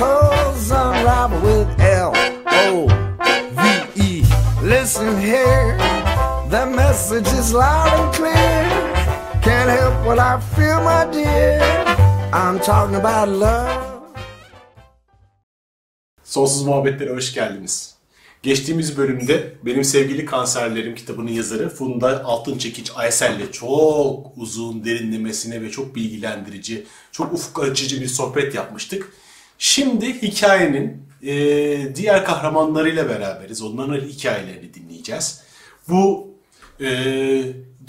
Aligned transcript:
unravel 0.00 1.40
with 1.40 1.80
L 1.80 2.12
O 2.46 2.86
V 3.52 3.62
E. 4.00 4.22
Listen 4.62 5.20
here, 5.20 5.76
the 6.50 6.66
message 6.66 7.26
is 7.38 7.52
loud 7.52 7.92
and 7.92 8.14
clear. 8.14 8.32
Can't 9.42 9.70
help 9.70 9.94
what 10.06 10.18
I 10.18 10.40
feel, 10.56 10.80
my 10.82 11.12
dear. 11.12 11.60
I'm 12.32 12.58
talking 12.60 12.96
about 12.96 13.28
love. 13.28 13.82
Sonsuz 16.24 16.66
Muhabbetlere 16.66 17.14
hoş 17.14 17.34
geldiniz. 17.34 17.94
Geçtiğimiz 18.42 18.96
bölümde 18.96 19.54
benim 19.62 19.84
sevgili 19.84 20.24
kanserlerim 20.24 20.94
kitabının 20.94 21.30
yazarı 21.30 21.68
Funda 21.68 22.24
Altınçekiç 22.24 22.92
Aysel'le 22.94 23.52
çok 23.52 24.26
uzun 24.36 24.84
derinlemesine 24.84 25.62
ve 25.62 25.70
çok 25.70 25.94
bilgilendirici, 25.94 26.86
çok 27.12 27.32
ufuk 27.32 27.62
açıcı 27.62 28.00
bir 28.00 28.08
sohbet 28.08 28.54
yapmıştık. 28.54 29.12
Şimdi 29.64 30.22
hikayenin 30.22 31.02
e, 31.22 31.96
diğer 31.96 32.24
kahramanlarıyla 32.24 33.08
beraberiz. 33.08 33.62
Onların 33.62 34.00
hikayelerini 34.08 34.74
dinleyeceğiz. 34.74 35.40
Bu 35.88 36.30
e, 36.80 37.42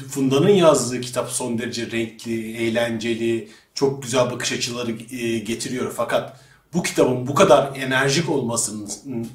Funda'nın 0.10 0.50
yazdığı 0.50 1.02
kitap 1.02 1.30
son 1.30 1.58
derece 1.58 1.92
renkli, 1.92 2.58
eğlenceli, 2.58 3.50
çok 3.74 4.04
güzel 4.04 4.32
bakış 4.32 4.52
açıları 4.52 4.92
e, 4.92 5.40
getiriyor. 5.40 5.94
Fakat 5.96 6.40
bu 6.74 6.84
kitabın 6.84 7.28
bu 7.28 7.36
kadar 7.36 7.76
enerjik 7.76 8.30
olmasının 8.30 8.90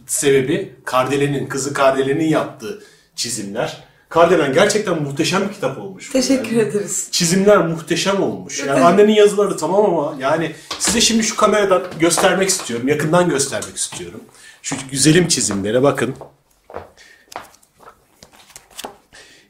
sebebi 0.07 0.75
Kardelen'in, 0.85 1.47
kızı 1.47 1.73
Kardelen'in 1.73 2.29
yaptığı 2.29 2.83
çizimler. 3.17 3.85
Kardelen 4.09 4.53
gerçekten 4.53 5.03
muhteşem 5.03 5.49
bir 5.49 5.55
kitap 5.55 5.79
olmuş. 5.79 6.11
Teşekkür 6.11 6.57
Yani 6.57 6.69
ederiz. 6.69 7.09
Çizimler 7.11 7.59
muhteşem 7.59 8.23
olmuş. 8.23 8.65
Yani 8.67 8.81
annenin 8.81 9.13
yazıları 9.13 9.57
tamam 9.57 9.85
ama 9.85 10.17
yani 10.21 10.55
size 10.79 11.01
şimdi 11.01 11.23
şu 11.23 11.37
kameradan 11.37 11.83
göstermek 12.01 12.49
istiyorum. 12.49 12.89
Yakından 12.89 13.29
göstermek 13.29 13.77
istiyorum. 13.77 14.21
Şu 14.63 14.77
güzelim 14.91 15.29
çizimlere 15.29 15.83
bakın. 15.83 16.15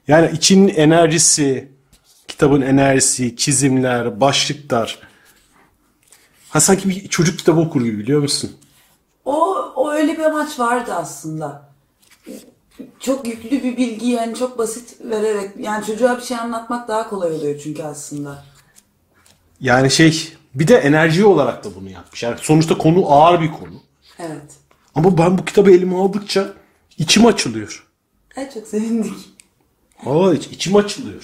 Yani 0.08 0.30
için 0.30 0.68
enerjisi, 0.68 1.72
kitabın 2.28 2.60
enerjisi, 2.60 3.36
çizimler, 3.36 4.20
başlıklar. 4.20 4.98
Ha 6.48 6.60
sanki 6.60 6.88
bir 6.88 7.08
çocuk 7.08 7.38
kitabı 7.38 7.60
okur 7.60 7.84
gibi 7.84 7.98
biliyor 7.98 8.20
musun? 8.20 8.56
O, 9.24 9.54
o 9.76 9.92
öyle 9.92 10.18
bir 10.18 10.22
amaç 10.22 10.58
vardı 10.58 10.92
aslında. 10.94 11.67
Çok 13.08 13.28
yüklü 13.28 13.50
bir 13.62 13.76
bilgiyi 13.76 14.12
yani 14.12 14.34
çok 14.34 14.58
basit 14.58 14.96
vererek 15.00 15.50
yani 15.58 15.86
çocuğa 15.86 16.16
bir 16.16 16.22
şey 16.22 16.36
anlatmak 16.36 16.88
daha 16.88 17.08
kolay 17.08 17.32
oluyor 17.32 17.60
çünkü 17.64 17.82
aslında. 17.82 18.44
Yani 19.60 19.90
şey 19.90 20.32
bir 20.54 20.68
de 20.68 20.76
enerji 20.76 21.24
olarak 21.24 21.64
da 21.64 21.74
bunu 21.74 21.90
yapmış. 21.90 22.22
Yani 22.22 22.36
sonuçta 22.40 22.78
konu 22.78 23.12
ağır 23.12 23.40
bir 23.40 23.52
konu. 23.52 23.82
Evet. 24.18 24.52
Ama 24.94 25.18
ben 25.18 25.38
bu 25.38 25.44
kitabı 25.44 25.70
elime 25.70 25.96
aldıkça 25.96 26.52
içim 26.98 27.26
açılıyor. 27.26 27.86
Evet 28.36 28.54
çok 28.54 28.66
sevindik. 28.66 29.14
Aa 30.06 30.34
iç- 30.34 30.46
içim 30.46 30.76
açılıyor. 30.76 31.22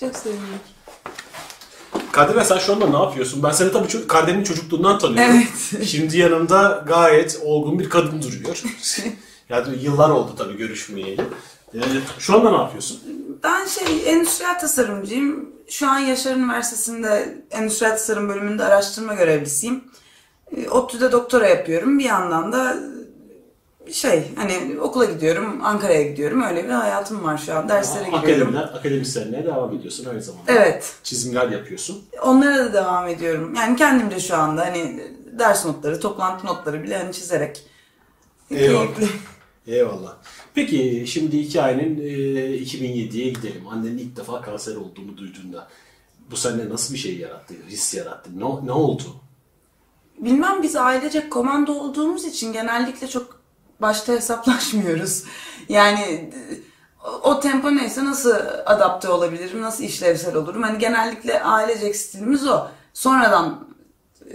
Çok 0.00 0.16
sevindik. 0.16 0.62
Kadir 2.12 2.40
sen 2.40 2.58
şu 2.58 2.72
anda 2.72 2.86
ne 2.86 3.04
yapıyorsun? 3.04 3.42
Ben 3.42 3.50
seni 3.50 3.72
tabii 3.72 3.88
ço- 3.88 4.06
Kadir'in 4.06 4.44
çocukluğundan 4.44 4.98
tanıyorum. 4.98 5.34
Evet. 5.34 5.86
Şimdi 5.88 6.18
yanında 6.18 6.84
gayet 6.86 7.40
olgun 7.44 7.78
bir 7.78 7.88
kadın 7.90 8.22
duruyor. 8.22 8.62
yani 9.52 9.82
yıllar 9.82 10.10
oldu 10.10 10.30
tabii 10.38 10.56
görüşmeyeli. 10.56 11.22
Ee, 11.74 11.78
şu 12.18 12.34
anda 12.34 12.50
ne 12.50 12.56
yapıyorsun? 12.56 13.00
Ben 13.42 13.66
şey 13.66 14.10
endüstriyel 14.12 14.58
tasarımcıyım. 14.60 15.50
Şu 15.68 15.88
an 15.88 15.98
Yaşar 15.98 16.36
Üniversitesi'nde 16.36 17.38
endüstriyel 17.50 17.92
tasarım 17.92 18.28
bölümünde 18.28 18.64
araştırma 18.64 19.14
görevlisiyim. 19.14 19.84
E, 20.56 20.68
ODTÜ'de 20.68 21.12
doktora 21.12 21.48
yapıyorum. 21.48 21.98
Bir 21.98 22.04
yandan 22.04 22.52
da 22.52 22.76
e, 23.86 23.92
şey 23.92 24.32
hani 24.36 24.80
okula 24.80 25.04
gidiyorum, 25.04 25.60
Ankara'ya 25.64 26.02
gidiyorum. 26.02 26.42
Öyle 26.42 26.64
bir 26.64 26.68
hayatım 26.68 27.24
var 27.24 27.38
şu 27.38 27.54
an. 27.54 27.68
Derslere 27.68 28.04
giriyorum. 28.04 28.24
Akademiler, 28.24 28.62
akademisyenliğe 28.62 29.44
devam 29.46 29.76
ediyorsun 29.76 30.04
aynı 30.04 30.22
zamanda. 30.22 30.52
Evet. 30.52 30.94
Çizimler 31.02 31.48
yapıyorsun. 31.48 32.02
Onlara 32.22 32.58
da 32.58 32.72
devam 32.72 33.08
ediyorum. 33.08 33.54
Yani 33.54 33.76
kendim 33.76 34.10
de 34.10 34.20
şu 34.20 34.36
anda 34.36 34.66
hani 34.66 35.10
ders 35.38 35.66
notları, 35.66 36.00
toplantı 36.00 36.46
notları 36.46 36.82
bile 36.82 36.98
hani 36.98 37.12
çizerek 37.12 37.66
Eyvallah. 38.50 38.94
keyifli. 38.96 39.16
Eyvallah. 39.66 40.16
Peki 40.54 41.04
şimdi 41.06 41.38
hikayenin 41.38 41.98
e, 41.98 42.10
2007'ye 42.58 43.28
gidelim. 43.30 43.68
Annenin 43.70 43.98
ilk 43.98 44.16
defa 44.16 44.40
kanser 44.40 44.76
olduğunu 44.76 45.16
duyduğunda 45.16 45.68
bu 46.30 46.36
sende 46.36 46.68
nasıl 46.68 46.94
bir 46.94 46.98
şey 46.98 47.16
yarattı, 47.18 47.54
his 47.68 47.94
yarattı? 47.94 48.30
Ne, 48.40 48.66
ne 48.66 48.72
oldu? 48.72 49.02
Bilmem 50.18 50.62
biz 50.62 50.76
ailecek 50.76 51.30
komando 51.30 51.72
olduğumuz 51.72 52.24
için 52.24 52.52
genellikle 52.52 53.08
çok 53.08 53.40
başta 53.80 54.12
hesaplaşmıyoruz. 54.12 55.24
Yani 55.68 56.30
o- 57.22 57.40
tempo 57.40 57.76
neyse 57.76 58.04
nasıl 58.04 58.30
adapte 58.66 59.08
olabilirim, 59.08 59.62
nasıl 59.62 59.84
işlevsel 59.84 60.34
olurum. 60.36 60.62
Hani 60.62 60.78
genellikle 60.78 61.42
ailecek 61.42 61.96
stilimiz 61.96 62.46
o. 62.46 62.66
Sonradan 62.94 63.68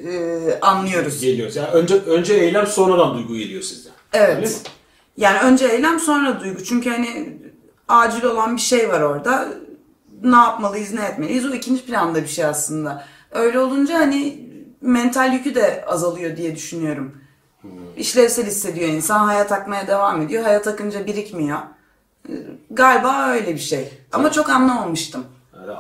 e, 0.08 0.60
anlıyoruz. 0.62 1.22
Geliyoruz. 1.22 1.56
Yani 1.56 1.68
önce 1.68 1.96
önce 1.96 2.34
eylem 2.34 2.68
sonradan 2.68 3.18
duygu 3.18 3.36
geliyor 3.36 3.62
sizde. 3.62 3.90
Öyle 4.14 4.26
mi? 4.28 4.34
Evet. 4.40 4.62
Yani 5.18 5.40
önce 5.40 5.68
eylem 5.68 6.00
sonra 6.00 6.40
duygu. 6.40 6.64
Çünkü 6.64 6.90
hani 6.90 7.38
acil 7.88 8.24
olan 8.24 8.56
bir 8.56 8.62
şey 8.62 8.90
var 8.90 9.02
orada. 9.02 9.48
Ne 10.24 10.36
yapmalıyız, 10.36 10.94
ne 10.94 11.06
etmeliyiz? 11.06 11.46
O 11.46 11.50
ikinci 11.54 11.86
planda 11.86 12.24
bir 12.24 12.28
şey 12.28 12.46
aslında. 12.46 13.06
Öyle 13.32 13.60
olunca 13.60 14.00
hani 14.00 14.50
mental 14.82 15.34
yükü 15.34 15.56
de 15.56 15.86
azalıyor 15.88 16.38
diye 16.38 16.56
düşünüyorum. 16.56 17.18
İşlevsel 17.98 18.46
hissediyor 18.46 18.90
insan. 18.90 19.20
Hayat 19.20 19.52
akmaya 19.52 19.88
devam 19.88 20.22
ediyor. 20.22 20.44
Hayat 20.44 20.68
akınca 20.68 21.06
birikmiyor. 21.06 21.58
Galiba 22.72 23.30
öyle 23.30 23.54
bir 23.54 23.60
şey. 23.60 23.90
Ama 24.12 24.32
çok 24.32 24.50
anlamamıştım. 24.50 25.26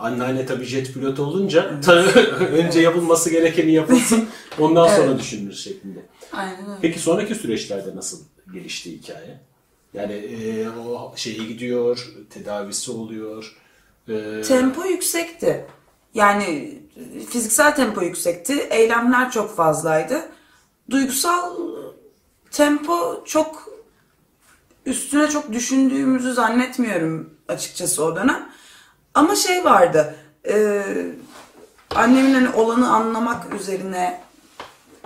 Anneanne 0.02 0.46
tabii 0.46 0.66
jet 0.66 0.94
pilotu 0.94 1.24
olunca 1.24 1.82
tabii 1.82 2.10
önce 2.52 2.80
yapılması 2.82 3.30
gerekeni 3.30 3.72
yapılsın 3.72 4.28
ondan 4.60 4.88
sonra 4.88 5.08
Evet. 5.08 5.20
düşünülür 5.20 5.56
şeklinde. 5.56 6.00
Aynen 6.34 6.60
öyle. 6.60 6.78
Peki 6.82 7.00
sonraki 7.00 7.36
süreçlerde 7.36 7.96
nasıl 7.96 8.18
gelişti 8.54 8.92
hikaye? 8.92 9.40
Yani 9.94 10.14
e, 10.14 10.70
o 10.70 11.14
şeye 11.16 11.44
gidiyor, 11.44 12.08
tedavisi 12.30 12.92
oluyor. 12.92 13.56
E, 14.10 14.42
Tempo 14.42 14.84
yüksekti. 14.86 15.66
Yani 16.14 16.80
fiziksel 17.30 17.76
tempo 17.76 18.02
yüksekti. 18.02 18.54
Eylemler 18.54 19.32
çok 19.32 19.56
fazlaydı. 19.56 20.22
Duygusal 20.90 21.56
tempo 22.52 23.24
çok 23.26 23.70
üstüne 24.86 25.30
çok 25.30 25.52
düşündüğümüzü 25.54 26.34
zannetmiyorum 26.34 27.30
açıkçası 27.48 28.04
o 28.06 28.16
dönem. 28.16 28.50
Ama 29.14 29.36
şey 29.36 29.66
vardı. 29.66 30.16
e, 30.50 30.84
annemin 31.96 32.34
hani 32.34 32.50
olanı 32.50 32.90
anlamak 32.90 33.54
üzerine 33.54 34.22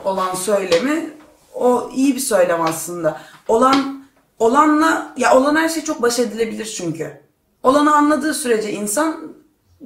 olan 0.06 0.36
söylemi 0.36 1.14
o 1.54 1.92
iyi 1.96 2.16
bir 2.16 2.20
söylem 2.20 2.62
aslında. 2.62 3.22
Olan 3.48 4.06
olanla 4.40 5.14
ya 5.18 5.38
olan 5.38 5.56
her 5.56 5.70
şey 5.70 5.84
çok 5.84 6.02
baş 6.02 6.20
edilebilir 6.20 6.74
çünkü. 6.78 7.22
Olanı 7.64 7.96
anladığı 7.96 8.34
sürece 8.34 8.72
insan 8.72 9.34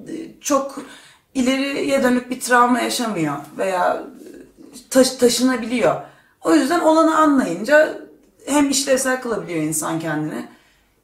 e, 0.07 0.41
çok 0.41 0.81
ileriye 1.33 2.03
dönük 2.03 2.29
bir 2.29 2.39
travma 2.39 2.79
yaşamıyor 2.79 3.35
veya 3.57 4.03
e, 4.03 4.89
taş, 4.89 5.11
taşınabiliyor. 5.11 6.01
O 6.43 6.55
yüzden 6.55 6.79
olanı 6.79 7.17
anlayınca 7.17 8.01
hem 8.45 8.69
işlevsel 8.69 9.21
kılabiliyor 9.21 9.63
insan 9.63 9.99
kendini 9.99 10.47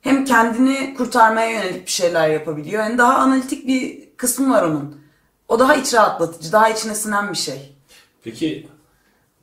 hem 0.01 0.25
kendini 0.25 0.93
kurtarmaya 0.97 1.49
yönelik 1.49 1.85
bir 1.85 1.91
şeyler 1.91 2.29
yapabiliyor. 2.29 2.83
Yani 2.83 2.97
daha 2.97 3.15
analitik 3.15 3.67
bir 3.67 4.09
kısmı 4.17 4.53
var 4.53 4.63
onun. 4.63 5.01
O 5.47 5.59
daha 5.59 5.75
iç 5.75 5.93
rahatlatıcı, 5.93 6.51
daha 6.51 6.69
içine 6.69 6.95
sinen 6.95 7.31
bir 7.31 7.37
şey. 7.37 7.75
Peki 8.23 8.67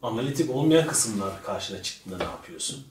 analitik 0.02 0.50
olmayan 0.50 0.87
kısımlar 0.87 1.43
karşına 1.43 1.82
çıktığında 1.82 2.16
ne 2.16 2.25
yapıyorsun? 2.25 2.87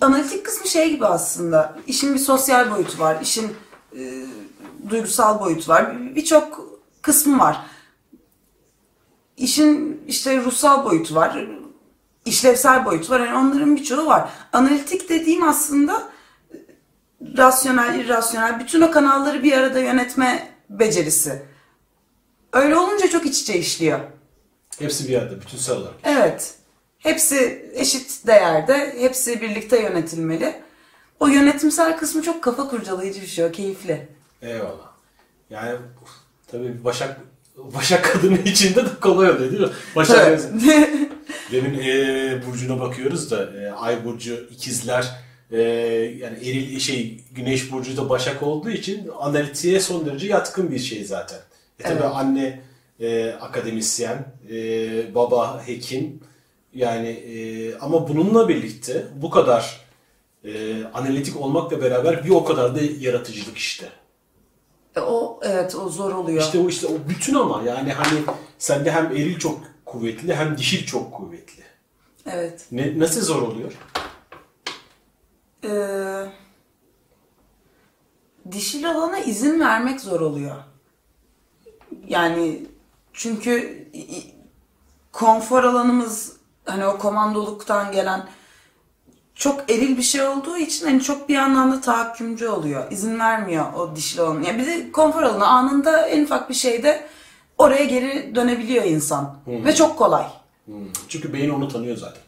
Analitik 0.00 0.46
kısmı 0.46 0.66
şey 0.68 0.90
gibi 0.90 1.06
aslında. 1.06 1.78
İşin 1.86 2.14
bir 2.14 2.18
sosyal 2.18 2.70
boyutu 2.70 2.98
var. 2.98 3.18
işin 3.22 3.56
e, 3.98 4.26
duygusal 4.90 5.40
boyutu 5.40 5.72
var. 5.72 6.14
Birçok 6.14 6.68
kısmı 7.02 7.38
var. 7.38 7.66
işin 9.36 10.02
işte 10.06 10.44
ruhsal 10.44 10.84
boyutu 10.84 11.14
var, 11.14 11.46
işlevsel 12.24 12.84
boyutu 12.84 13.12
var. 13.12 13.20
Yani 13.20 13.38
onların 13.38 13.76
birçoğu 13.76 14.06
var. 14.06 14.30
Analitik 14.52 15.08
dediğim 15.08 15.42
aslında 15.48 16.02
rasyonel, 17.36 18.00
irrasyonel 18.00 18.60
bütün 18.60 18.80
o 18.80 18.90
kanalları 18.90 19.42
bir 19.42 19.52
arada 19.52 19.78
yönetme 19.78 20.48
becerisi. 20.70 21.42
Öyle 22.52 22.76
olunca 22.76 23.08
çok 23.08 23.26
iç 23.26 23.40
içe 23.40 23.58
işliyor. 23.58 24.00
Hepsi 24.78 25.04
bir 25.04 25.12
yerde 25.12 25.40
bütünsel 25.40 25.76
olarak. 25.76 25.94
Evet. 26.04 26.54
Hepsi 27.02 27.70
eşit 27.74 28.26
değerde, 28.26 28.94
hepsi 28.98 29.40
birlikte 29.40 29.82
yönetilmeli. 29.82 30.54
O 31.20 31.26
yönetimsel 31.26 31.96
kısmı 31.96 32.22
çok 32.22 32.42
kafa 32.42 32.68
kurcalayıcı 32.68 33.22
bir 33.22 33.26
şey, 33.26 33.44
o 33.44 33.52
keyifli. 33.52 34.08
Eyvallah. 34.42 34.92
Yani 35.50 35.78
tabii 36.50 36.84
Başak 36.84 37.20
Başak 37.56 38.04
kadını 38.04 38.38
içinde 38.44 38.84
de 38.84 38.88
kolay 39.00 39.30
oluyor 39.30 39.50
değil 39.50 39.62
mi? 39.62 39.68
Başak. 39.96 40.40
Demin 41.52 41.78
e, 41.78 42.42
burcuna 42.46 42.80
bakıyoruz 42.80 43.30
da 43.30 43.50
e, 43.60 43.70
Ay 43.70 44.04
burcu 44.04 44.46
ikizler 44.50 45.06
e, 45.50 45.60
yani 46.18 46.36
eril 46.38 46.78
şey 46.78 47.20
Güneş 47.32 47.72
burcu 47.72 47.96
da 47.96 48.08
Başak 48.08 48.42
olduğu 48.42 48.70
için 48.70 49.10
analitiğe 49.20 49.80
son 49.80 50.06
derece 50.06 50.26
yatkın 50.26 50.70
bir 50.70 50.78
şey 50.78 51.04
zaten. 51.04 51.38
E 51.80 51.82
tabii 51.82 51.92
Evet. 51.94 52.12
anne 52.14 52.60
e, 53.00 53.30
akademisyen, 53.30 54.24
e, 54.52 55.14
baba 55.14 55.62
hekim 55.66 56.20
yani 56.74 57.08
e, 57.08 57.74
ama 57.78 58.08
bununla 58.08 58.48
birlikte 58.48 59.06
bu 59.14 59.30
kadar 59.30 59.80
e, 60.44 60.84
analitik 60.84 61.40
olmakla 61.40 61.82
beraber 61.82 62.24
bir 62.24 62.30
o 62.30 62.44
kadar 62.44 62.76
da 62.76 62.80
yaratıcılık 63.00 63.56
işte. 63.56 63.88
E, 64.96 65.00
o 65.00 65.40
evet 65.42 65.74
o 65.74 65.88
zor 65.88 66.12
oluyor. 66.12 66.42
İşte 66.42 66.58
o 66.58 66.68
işte 66.68 66.86
o 66.86 67.08
bütün 67.08 67.34
ama 67.34 67.62
yani 67.62 67.92
hani 67.92 68.20
sende 68.58 68.92
hem 68.92 69.06
eril 69.06 69.38
çok 69.38 69.60
kuvvetli 69.84 70.34
hem 70.34 70.58
dişil 70.58 70.86
çok 70.86 71.12
kuvvetli. 71.12 71.62
Evet. 72.26 72.66
Ne, 72.72 72.98
nasıl 72.98 73.20
zor 73.20 73.42
oluyor? 73.42 73.72
Ee, 75.64 76.26
dişil 78.52 78.84
olana 78.84 79.18
izin 79.18 79.60
vermek 79.60 80.00
zor 80.00 80.20
oluyor. 80.20 80.56
Yani 82.08 82.66
çünkü 83.12 83.86
konfor 85.12 85.64
alanımız 85.64 86.36
hani 86.64 86.86
o 86.86 86.98
komandoluktan 86.98 87.92
gelen 87.92 88.26
çok 89.34 89.70
eril 89.70 89.96
bir 89.96 90.02
şey 90.02 90.22
olduğu 90.26 90.56
için 90.56 90.86
hani 90.86 91.02
çok 91.02 91.28
bir 91.28 91.36
anlamda 91.36 91.80
tahakkümcü 91.80 92.48
oluyor. 92.48 92.90
İzin 92.90 93.18
vermiyor 93.18 93.72
o 93.72 93.96
dişil 93.96 94.18
olan. 94.18 94.42
Yani 94.42 94.58
bir 94.58 94.66
de 94.66 94.92
konfor 94.92 95.22
alanı 95.22 95.46
anında 95.46 96.06
en 96.06 96.24
ufak 96.24 96.48
bir 96.50 96.54
şeyde 96.54 97.06
oraya 97.58 97.84
geri 97.84 98.34
dönebiliyor 98.34 98.84
insan. 98.84 99.36
Ve 99.46 99.74
çok 99.74 99.98
kolay. 99.98 100.26
Hmm, 100.64 100.74
Çünkü 101.08 101.32
beyin 101.32 101.50
onu 101.50 101.68
tanıyor 101.68 101.96
zaten. 101.96 102.22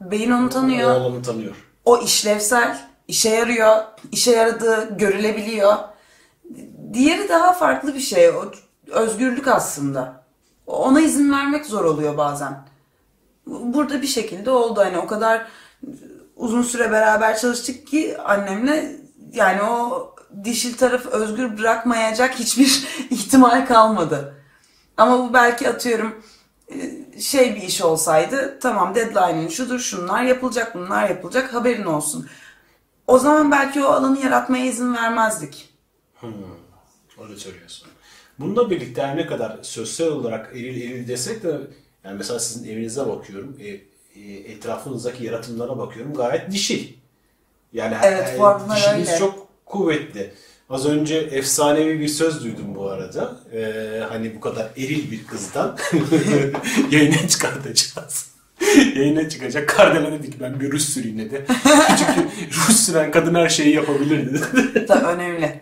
Beyin 0.00 0.30
onu 0.30 0.46
O 0.46 0.48
tanıyor. 0.48 0.90
alanı 0.90 1.22
tanıyor. 1.22 1.54
o 1.84 1.98
işlevsel, 1.98 2.78
işe 3.08 3.28
yarıyor, 3.30 3.76
işe 4.12 4.30
yaradığı 4.30 4.98
görülebiliyor. 4.98 5.74
Diğeri 6.92 7.28
daha 7.28 7.52
farklı 7.52 7.94
bir 7.94 8.00
şey. 8.00 8.28
O 8.30 8.44
özgürlük 8.90 9.48
aslında. 9.48 10.24
Ona 10.66 11.00
izin 11.00 11.32
vermek 11.32 11.66
zor 11.66 11.84
oluyor 11.84 12.16
bazen. 12.16 12.58
Burada 13.46 14.02
bir 14.02 14.06
şekilde 14.06 14.50
oldu. 14.50 14.80
Hani 14.80 14.98
o 14.98 15.06
kadar 15.06 15.46
uzun 16.36 16.62
süre 16.62 16.90
beraber 16.90 17.38
çalıştık 17.38 17.86
ki 17.86 18.18
annemle 18.18 18.96
yani 19.32 19.62
o 19.62 20.10
dişil 20.44 20.76
tarafı 20.76 21.08
özgür 21.10 21.58
bırakmayacak 21.58 22.34
hiçbir 22.38 22.86
ihtimal 23.10 23.66
kalmadı. 23.66 24.34
Ama 24.96 25.18
bu 25.18 25.34
belki 25.34 25.68
atıyorum 25.68 26.22
e, 26.68 27.20
şey 27.20 27.56
bir 27.56 27.62
iş 27.62 27.82
olsaydı 27.82 28.58
tamam 28.60 28.94
deadline'in 28.94 29.48
şudur 29.48 29.78
şunlar 29.78 30.22
yapılacak 30.22 30.74
bunlar 30.74 31.08
yapılacak 31.08 31.54
haberin 31.54 31.84
olsun. 31.84 32.28
O 33.06 33.18
zaman 33.18 33.50
belki 33.50 33.84
o 33.84 33.86
alanı 33.86 34.20
yaratmaya 34.20 34.66
izin 34.66 34.94
vermezdik. 34.94 35.74
Öyle 37.22 37.36
söylüyorsun. 37.36 37.88
Bununla 38.38 38.70
birlikte 38.70 39.16
ne 39.16 39.26
kadar 39.26 39.58
sosyal 39.62 40.08
olarak 40.08 40.50
eril 40.56 40.82
eril 40.82 41.08
desek 41.08 41.42
de 41.42 41.60
yani 42.04 42.16
mesela 42.18 42.40
sizin 42.40 42.68
evinize 42.68 43.06
bakıyorum, 43.06 43.56
e, 43.60 43.68
e, 44.20 44.32
etrafınızdaki 44.52 45.24
yaratımlara 45.24 45.78
bakıyorum 45.78 46.14
gayet 46.14 46.50
dişil. 46.50 46.88
Yani 47.72 47.94
Evet, 48.02 48.28
e, 48.28 48.74
dişiniz 48.74 49.08
öyle. 49.08 49.18
çok 49.18 49.48
kuvvetli. 49.66 50.32
Az 50.70 50.86
önce 50.86 51.16
efsanevi 51.16 52.00
bir 52.00 52.08
söz 52.08 52.44
duydum 52.44 52.74
bu 52.74 52.90
arada. 52.90 53.40
Ee, 53.54 54.02
hani 54.08 54.36
bu 54.36 54.40
kadar 54.40 54.70
eril 54.76 55.10
bir 55.10 55.26
kızdan 55.26 55.78
yayına 56.90 57.28
çıkartacağız. 57.28 58.30
yayına 58.96 59.28
çıkacak. 59.28 59.68
Kardelen 59.68 60.12
dedi 60.12 60.30
ki 60.30 60.36
ben 60.40 60.60
bir 60.60 60.72
Rus 60.72 60.88
süreyim 60.88 61.18
dedi. 61.18 61.44
Çünkü 61.98 62.28
Rus 62.56 62.86
süren 62.86 63.10
kadın 63.10 63.34
her 63.34 63.48
şeyi 63.48 63.74
yapabilir 63.74 64.26
dedi. 64.26 64.88
Da 64.88 65.12
önemli. 65.14 65.60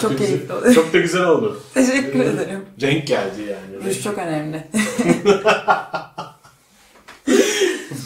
Çok 0.00 0.10
da 0.10 0.14
güzel- 0.14 0.26
keyifli 0.26 0.52
oluyor. 0.54 0.74
Çok 0.74 0.92
da 0.92 0.98
güzel 0.98 1.24
oldu. 1.24 1.62
Teşekkür 1.74 2.20
ederim. 2.20 2.64
Renk 2.80 3.06
geldi 3.06 3.42
yani. 3.42 3.84
Renk. 3.84 4.02
çok 4.02 4.18
önemli. 4.18 4.68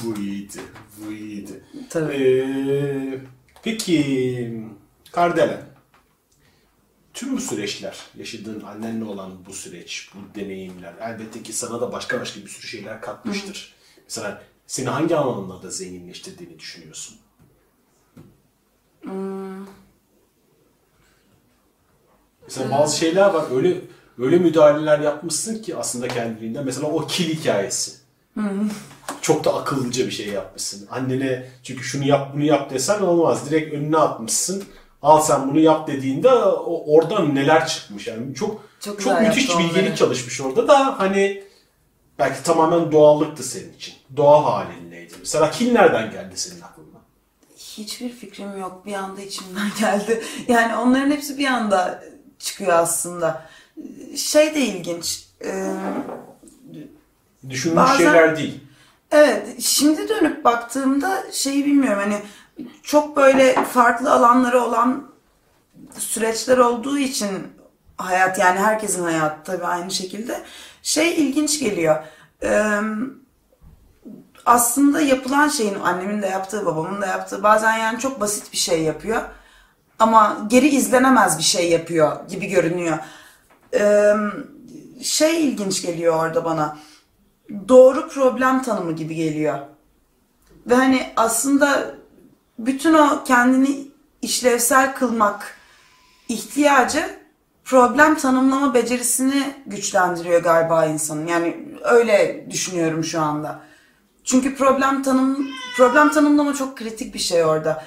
Bu 0.05 0.17
iyiydi. 0.21 0.59
Bu 0.99 1.13
iyiydi. 1.13 1.65
Tabii. 1.91 2.15
Ee, 2.15 3.21
peki 3.63 4.63
Kardelen. 5.13 5.69
Tüm 7.15 7.37
bu 7.37 7.41
süreçler, 7.41 7.97
yaşadığın 8.17 8.61
annenle 8.61 9.05
olan 9.05 9.47
bu 9.47 9.53
süreç, 9.53 10.11
bu 10.15 10.35
deneyimler 10.41 10.95
elbette 11.01 11.43
ki 11.43 11.53
sana 11.53 11.81
da 11.81 11.93
başka 11.93 12.21
başka 12.21 12.41
bir 12.41 12.49
sürü 12.49 12.67
şeyler 12.67 13.01
katmıştır. 13.01 13.75
Mesela 14.05 14.43
seni 14.67 14.89
hangi 14.89 15.17
anlamda 15.17 15.71
zenginleştirdiğini 15.71 16.59
düşünüyorsun? 16.59 17.17
Mesela 22.49 22.79
bazı 22.79 22.97
şeyler 22.99 23.31
var 23.31 23.45
öyle 23.57 23.77
öyle 24.19 24.39
müdahaleler 24.39 24.99
yapmışsın 24.99 25.63
ki 25.63 25.77
aslında 25.77 26.09
kendiliğinden. 26.09 26.65
Mesela 26.65 26.87
o 26.89 27.07
kil 27.07 27.39
hikayesi. 27.39 27.93
Çok 29.23 29.45
da 29.45 29.55
akıllıca 29.55 30.07
bir 30.07 30.11
şey 30.11 30.27
yapmışsın. 30.29 30.87
Annene 30.91 31.47
çünkü 31.63 31.85
şunu 31.85 32.05
yap 32.05 32.31
bunu 32.35 32.45
yap 32.45 32.71
desen 32.71 33.01
olmaz. 33.01 33.51
Direkt 33.51 33.75
önüne 33.75 33.97
atmışsın. 33.97 34.65
Al 35.03 35.21
sen 35.21 35.51
bunu 35.51 35.59
yap 35.61 35.89
dediğinde 35.89 36.29
o, 36.29 36.95
oradan 36.95 37.35
neler 37.35 37.67
çıkmış. 37.69 38.07
Yani 38.07 38.35
çok 38.35 38.63
Çok 38.81 39.01
çok, 39.01 39.21
müthiş 39.21 39.49
bilgelik 39.59 39.77
onları. 39.83 39.97
çalışmış 39.97 40.41
orada 40.41 40.69
da 40.69 40.99
hani 40.99 41.45
belki 42.19 42.43
tamamen 42.43 42.93
doğallıktı 42.93 43.43
senin 43.43 43.73
için. 43.73 43.95
Doğa 44.17 44.45
halindeydi. 44.45 45.15
Mesela 45.21 45.51
kil 45.51 45.73
nereden 45.73 46.11
geldi 46.11 46.33
senin 46.35 46.61
aklına? 46.61 46.99
Hiçbir 47.57 48.11
fikrim 48.11 48.59
yok. 48.59 48.83
Bir 48.87 48.93
anda 48.95 49.21
içimden 49.21 49.69
geldi. 49.81 50.23
Yani 50.49 50.77
onların 50.77 51.11
hepsi 51.11 51.39
bir 51.39 51.47
anda 51.47 52.05
çıkıyor 52.39 52.73
aslında. 52.73 53.43
Şey 54.17 54.55
de 54.55 54.61
ilginç. 54.61 55.29
Ee, 55.45 55.73
Düşünmüş 57.51 57.77
Bazen- 57.77 57.97
şeyler 57.97 58.37
değil. 58.37 58.61
Evet, 59.11 59.61
şimdi 59.61 60.09
dönüp 60.09 60.45
baktığımda 60.45 61.23
şeyi 61.33 61.65
bilmiyorum 61.65 62.03
hani 62.05 62.23
çok 62.83 63.17
böyle 63.17 63.65
farklı 63.65 64.13
alanları 64.13 64.61
olan 64.63 65.11
süreçler 65.99 66.59
olduğu 66.59 66.99
için 66.99 67.31
hayat 67.97 68.39
yani 68.39 68.59
herkesin 68.59 69.05
hayatı 69.05 69.45
tabii 69.45 69.65
aynı 69.65 69.91
şekilde 69.91 70.43
şey 70.83 71.15
ilginç 71.15 71.61
geliyor. 71.61 72.05
Ee, 72.43 72.81
aslında 74.47 75.01
yapılan 75.01 75.49
şeyin 75.49 75.81
annemin 75.81 76.23
de 76.23 76.27
yaptığı 76.27 76.67
babamın 76.67 77.03
da 77.03 77.07
yaptığı 77.07 77.43
bazen 77.43 77.77
yani 77.79 77.99
çok 77.99 78.21
basit 78.21 78.53
bir 78.53 78.59
şey 78.59 78.83
yapıyor 78.83 79.23
ama 79.99 80.47
geri 80.47 80.69
izlenemez 80.69 81.39
bir 81.39 81.43
şey 81.43 81.71
yapıyor 81.71 82.29
gibi 82.29 82.47
görünüyor. 82.47 82.99
Ee, 83.75 84.13
şey 85.03 85.49
ilginç 85.49 85.83
geliyor 85.83 86.25
orada 86.25 86.45
bana 86.45 86.79
doğru 87.69 88.09
problem 88.09 88.63
tanımı 88.63 88.93
gibi 88.93 89.15
geliyor. 89.15 89.59
Ve 90.67 90.75
hani 90.75 91.07
aslında 91.17 91.95
bütün 92.59 92.95
o 92.95 93.25
kendini 93.25 93.89
işlevsel 94.23 94.95
kılmak 94.95 95.57
ihtiyacı 96.29 97.19
problem 97.65 98.15
tanımlama 98.15 98.75
becerisini 98.75 99.55
güçlendiriyor 99.67 100.43
galiba 100.43 100.87
insanın. 100.87 101.27
Yani 101.27 101.57
öyle 101.85 102.47
düşünüyorum 102.51 103.05
şu 103.05 103.21
anda. 103.21 103.61
Çünkü 104.25 104.57
problem 104.57 105.03
tanım 105.03 105.49
problem 105.77 106.11
tanımlama 106.11 106.55
çok 106.55 106.77
kritik 106.77 107.15
bir 107.15 107.19
şey 107.19 107.45
orada. 107.45 107.85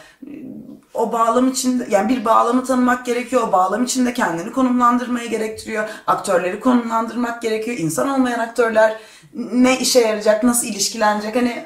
O 0.93 1.12
bağlam 1.12 1.48
içinde 1.48 1.88
yani 1.89 2.10
bir 2.10 2.25
bağlamı 2.25 2.65
tanımak 2.65 3.05
gerekiyor. 3.05 3.48
O 3.48 3.51
bağlam 3.51 3.83
içinde 3.83 4.13
kendini 4.13 4.51
konumlandırmayı 4.51 5.29
gerektiriyor. 5.29 5.89
Aktörleri 6.07 6.60
konumlandırmak 6.60 7.41
gerekiyor. 7.41 7.77
İnsan 7.77 8.10
olmayan 8.10 8.39
aktörler 8.39 8.98
ne 9.33 9.79
işe 9.79 10.00
yarayacak, 10.00 10.43
nasıl 10.43 10.67
ilişkilenecek. 10.67 11.36
Hani 11.36 11.65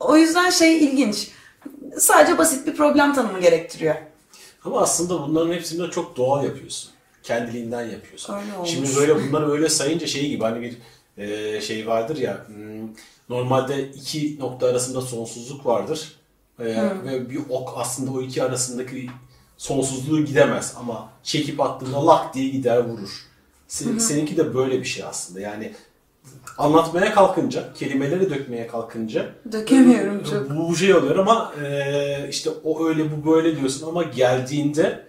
o 0.00 0.16
yüzden 0.16 0.50
şey 0.50 0.84
ilginç. 0.84 1.28
Sadece 1.98 2.38
basit 2.38 2.66
bir 2.66 2.76
problem 2.76 3.14
tanımı 3.14 3.40
gerektiriyor. 3.40 3.94
Ama 4.64 4.80
aslında 4.80 5.28
bunların 5.28 5.52
hepsini 5.52 5.86
de 5.86 5.90
çok 5.90 6.16
doğal 6.16 6.44
yapıyorsun. 6.44 6.90
Kendiliğinden 7.22 7.84
yapıyorsun. 7.84 8.34
Öyle 8.34 8.56
olmuş. 8.56 8.70
Şimdi 8.70 8.96
böyle 8.96 9.14
bunları 9.14 9.52
öyle 9.52 9.68
sayınca 9.68 10.06
şey 10.06 10.28
gibi 10.28 10.44
hani 10.44 10.60
bir 10.60 10.76
e, 11.22 11.60
şey 11.60 11.86
vardır 11.86 12.16
ya 12.16 12.44
hmm, 12.46 12.88
normalde 13.28 13.88
iki 13.88 14.40
nokta 14.40 14.66
arasında 14.66 15.00
sonsuzluk 15.00 15.66
vardır. 15.66 16.12
E, 16.58 16.64
ve 17.04 17.30
bir 17.30 17.40
ok 17.48 17.74
aslında 17.76 18.10
o 18.10 18.20
iki 18.22 18.42
arasındaki 18.42 19.10
sonsuzluğu 19.56 20.24
gidemez 20.24 20.74
ama 20.80 21.08
çekip 21.22 21.60
attığında 21.60 22.06
lak 22.06 22.34
diye 22.34 22.48
gider 22.48 22.78
vurur. 22.84 23.26
Se- 23.68 24.00
Seninki 24.00 24.36
de 24.36 24.54
böyle 24.54 24.78
bir 24.80 24.84
şey 24.84 25.04
aslında. 25.04 25.40
Yani 25.40 25.72
anlatmaya 26.58 27.14
kalkınca, 27.14 27.72
kelimeleri 27.72 28.30
dökmeye 28.30 28.66
kalkınca 28.66 29.32
Dökemiyorum 29.52 30.22
çok. 30.24 30.50
bu 30.50 30.68
bu 30.68 30.76
şey 30.76 30.94
oluyor 30.94 31.16
ama 31.16 31.52
e, 31.64 32.28
işte 32.30 32.50
o 32.64 32.86
öyle 32.88 33.04
bu 33.12 33.30
böyle 33.32 33.56
diyorsun 33.60 33.88
ama 33.88 34.02
geldiğinde 34.02 35.06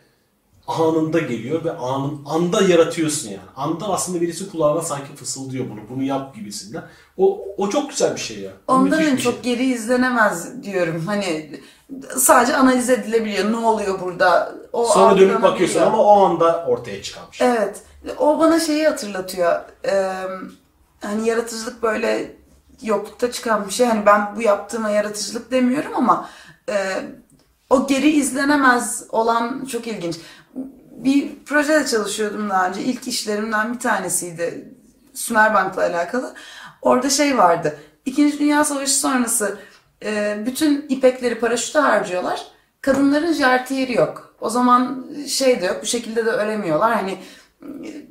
anında 0.67 1.19
geliyor 1.19 1.63
ve 1.63 1.71
anın 1.71 2.21
anda 2.25 2.61
yaratıyorsun 2.61 3.29
yani. 3.29 3.49
Anda 3.55 3.85
aslında 3.85 4.21
birisi 4.21 4.51
kulağına 4.51 4.81
sanki 4.81 5.15
fısıldıyor 5.15 5.65
bunu. 5.69 5.79
Bunu 5.89 6.03
yap 6.03 6.35
gibisinden. 6.35 6.83
O 7.17 7.41
o 7.57 7.69
çok 7.69 7.89
güzel 7.89 8.15
bir 8.15 8.19
şey 8.19 8.39
ya. 8.39 8.51
O 8.67 8.73
Ondan 8.73 9.01
en 9.01 9.17
bir 9.17 9.21
çok 9.21 9.33
şey. 9.33 9.41
geri 9.41 9.65
izlenemez 9.65 10.63
diyorum. 10.63 11.03
Hani 11.05 11.59
sadece 12.17 12.55
analiz 12.55 12.89
edilebiliyor. 12.89 13.51
Ne 13.51 13.57
oluyor 13.57 14.01
burada? 14.01 14.55
O 14.73 14.85
Sonra 14.85 15.17
dönüp 15.17 15.41
bakıyorsun 15.41 15.81
ama 15.81 15.97
o 15.97 16.25
anda 16.25 16.65
ortaya 16.67 17.03
çıkan 17.03 17.23
bir 17.31 17.37
şey. 17.37 17.47
Evet. 17.47 17.81
O 18.19 18.39
bana 18.39 18.59
şeyi 18.59 18.87
hatırlatıyor. 18.87 19.61
Ee, 19.85 20.13
hani 21.01 21.27
yaratıcılık 21.27 21.83
böyle 21.83 22.35
yoklukta 22.81 23.31
çıkan 23.31 23.67
bir 23.67 23.73
şey. 23.73 23.87
Hani 23.87 24.05
ben 24.05 24.35
bu 24.35 24.41
yaptığıma 24.41 24.89
yaratıcılık 24.89 25.51
demiyorum 25.51 25.91
ama 25.95 26.29
e, 26.69 26.75
o 27.69 27.87
geri 27.87 28.09
izlenemez 28.09 29.03
olan 29.09 29.65
çok 29.65 29.87
ilginç. 29.87 30.15
Bir 30.95 31.43
projede 31.45 31.87
çalışıyordum 31.87 32.49
daha 32.49 32.69
önce. 32.69 32.81
İlk 32.81 33.07
işlerimden 33.07 33.73
bir 33.73 33.79
tanesiydi. 33.79 34.73
Sümerbank'la 35.13 35.81
alakalı. 35.81 36.33
Orada 36.81 37.09
şey 37.09 37.37
vardı. 37.37 37.77
İkinci 38.05 38.39
Dünya 38.39 38.65
Savaşı 38.65 38.99
sonrası 38.99 39.57
e, 40.03 40.37
bütün 40.45 40.85
ipekleri 40.89 41.39
paraşüte 41.39 41.79
harcıyorlar. 41.79 42.47
Kadınların 42.81 43.33
jartiyeri 43.33 43.93
yok. 43.93 44.35
O 44.41 44.49
zaman 44.49 45.05
şey 45.27 45.61
de 45.61 45.65
yok. 45.65 45.79
Bu 45.81 45.85
şekilde 45.85 46.25
de 46.25 46.29
öremiyorlar. 46.29 46.93
Hani 46.93 47.17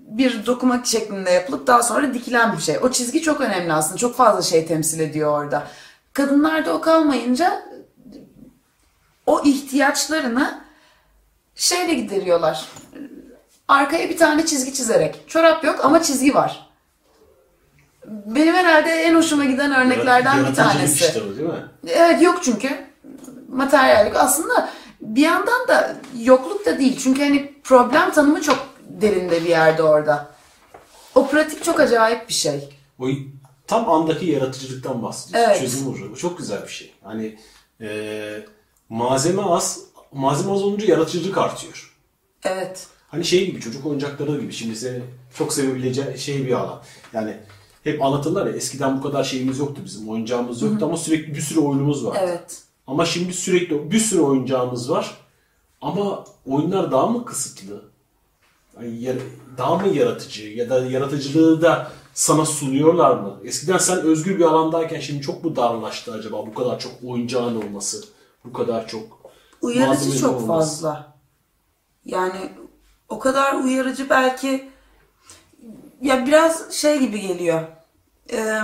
bir 0.08 0.46
dokuma 0.46 0.84
şeklinde 0.84 1.30
yapılıp 1.30 1.66
daha 1.66 1.82
sonra 1.82 2.14
dikilen 2.14 2.56
bir 2.56 2.62
şey. 2.62 2.78
O 2.82 2.90
çizgi 2.90 3.22
çok 3.22 3.40
önemli 3.40 3.72
aslında. 3.72 3.96
Çok 3.96 4.16
fazla 4.16 4.42
şey 4.42 4.66
temsil 4.66 5.00
ediyor 5.00 5.42
orada. 5.42 5.66
Kadınlarda 6.12 6.72
o 6.74 6.80
kalmayınca 6.80 7.62
o 9.26 9.42
ihtiyaçlarını 9.44 10.63
şeyle 11.54 11.94
gideriyorlar. 11.94 12.68
Arkaya 13.68 14.10
bir 14.10 14.16
tane 14.16 14.46
çizgi 14.46 14.74
çizerek. 14.74 15.28
Çorap 15.28 15.64
yok 15.64 15.84
ama 15.84 16.02
çizgi 16.02 16.34
var. 16.34 16.70
Benim 18.06 18.54
herhalde 18.54 18.90
en 18.90 19.14
hoşuma 19.14 19.44
giden 19.44 19.74
örneklerden 19.74 20.46
bir 20.46 20.54
tanesi. 20.54 21.04
işte 21.04 21.22
o 21.22 21.36
değil 21.36 21.48
mi? 21.48 21.64
Evet 21.86 22.22
yok 22.22 22.40
çünkü. 22.44 22.68
Materyal 23.48 24.06
yok. 24.06 24.16
Aslında 24.16 24.70
bir 25.00 25.22
yandan 25.22 25.68
da 25.68 25.96
yokluk 26.20 26.66
da 26.66 26.78
değil. 26.78 26.98
Çünkü 27.02 27.22
hani 27.22 27.54
problem 27.64 28.12
tanımı 28.12 28.42
çok 28.42 28.68
derinde 28.80 29.44
bir 29.44 29.48
yerde 29.48 29.82
orada. 29.82 30.34
O 31.14 31.26
pratik 31.26 31.64
çok 31.64 31.80
acayip 31.80 32.28
bir 32.28 32.34
şey. 32.34 32.68
O 32.98 33.06
tam 33.66 33.90
andaki 33.90 34.26
yaratıcılıktan 34.26 35.02
bahsediyorsun. 35.02 35.50
Evet. 35.50 35.60
Çözüm 35.60 35.92
ucu. 35.92 36.12
Bu 36.12 36.16
çok 36.16 36.38
güzel 36.38 36.62
bir 36.62 36.68
şey. 36.68 36.94
Hani 37.02 37.38
e, 37.80 37.88
malzeme 38.88 39.42
az, 39.42 39.80
malzeme 40.14 40.52
az 40.52 40.62
olunca 40.62 40.86
yaratıcılık 40.86 41.38
artıyor. 41.38 41.94
Evet. 42.44 42.86
Hani 43.08 43.24
şey 43.24 43.46
gibi 43.46 43.60
çocuk 43.60 43.86
oyuncakları 43.86 44.40
gibi 44.40 44.52
şimdi 44.52 44.76
seni 44.76 45.00
çok 45.38 45.52
sevebileceğin 45.52 46.16
şey 46.16 46.46
bir 46.46 46.52
alan. 46.52 46.82
Yani 47.12 47.36
hep 47.84 48.02
anlatırlar 48.02 48.46
ya 48.46 48.52
eskiden 48.52 48.98
bu 48.98 49.02
kadar 49.02 49.24
şeyimiz 49.24 49.58
yoktu 49.58 49.82
bizim 49.84 50.08
oyuncağımız 50.08 50.62
yoktu 50.62 50.86
ama 50.86 50.96
sürekli 50.96 51.34
bir 51.34 51.40
sürü 51.40 51.60
oyunumuz 51.60 52.04
vardı. 52.04 52.18
Evet. 52.22 52.62
Ama 52.86 53.04
şimdi 53.04 53.32
sürekli 53.32 53.90
bir 53.90 53.98
sürü 53.98 54.20
oyuncağımız 54.20 54.90
var 54.90 55.18
ama 55.80 56.24
oyunlar 56.46 56.92
daha 56.92 57.06
mı 57.06 57.24
kısıtlı? 57.24 57.82
Yani 58.82 59.20
daha 59.58 59.76
mı 59.76 59.88
yaratıcı 59.88 60.42
ya 60.42 60.70
da 60.70 60.86
yaratıcılığı 60.86 61.62
da 61.62 61.90
sana 62.14 62.46
sunuyorlar 62.46 63.16
mı? 63.16 63.40
Eskiden 63.44 63.78
sen 63.78 63.98
özgür 63.98 64.38
bir 64.38 64.44
alandayken 64.44 65.00
şimdi 65.00 65.22
çok 65.22 65.44
mu 65.44 65.56
darlaştı 65.56 66.12
acaba 66.12 66.46
bu 66.46 66.54
kadar 66.54 66.80
çok 66.80 66.92
oyuncağın 67.06 67.56
olması, 67.56 68.04
bu 68.44 68.52
kadar 68.52 68.88
çok 68.88 69.23
Uyarıcı 69.60 70.18
çok 70.18 70.34
olması? 70.34 70.46
fazla. 70.46 71.14
Yani 72.04 72.50
o 73.08 73.18
kadar 73.18 73.54
uyarıcı 73.54 74.10
belki 74.10 74.68
ya 76.00 76.26
biraz 76.26 76.72
şey 76.72 76.98
gibi 76.98 77.20
geliyor. 77.20 77.62
Ee, 78.32 78.60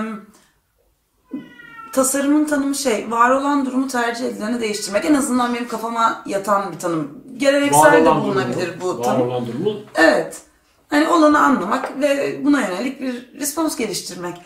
tasarımın 1.92 2.44
tanımı 2.44 2.74
şey, 2.74 3.10
var 3.10 3.30
olan 3.30 3.66
durumu 3.66 3.88
tercih 3.88 4.26
edileni 4.26 4.60
değiştirmek. 4.60 5.04
En 5.04 5.14
azından 5.14 5.54
benim 5.54 5.68
kafama 5.68 6.22
yatan 6.26 6.72
bir 6.72 6.78
tanım. 6.78 7.22
Geleneksel 7.36 8.04
de 8.04 8.10
bulunabilir 8.10 8.80
bu 8.80 8.98
var 8.98 9.04
tanım. 9.04 9.28
olan 9.28 9.46
durumu 9.46 9.80
Evet. 9.94 10.42
Hani 10.88 11.08
olanı 11.08 11.38
anlamak 11.38 12.00
ve 12.00 12.40
buna 12.44 12.60
yönelik 12.60 13.00
bir 13.00 13.40
respons 13.40 13.76
geliştirmek. 13.76 14.42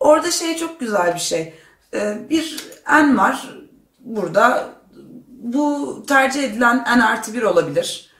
Orada 0.00 0.30
şey 0.30 0.56
çok 0.56 0.80
güzel 0.80 1.14
bir 1.14 1.20
şey. 1.20 1.54
Ee, 1.94 2.18
Bir 2.30 2.70
en 2.90 3.18
var 3.18 3.58
burada. 4.00 4.73
Bu 5.44 6.02
tercih 6.08 6.42
edilen 6.42 6.84
en 6.88 7.00
artı 7.00 7.34
bir 7.34 7.42
olabilir. 7.42 8.10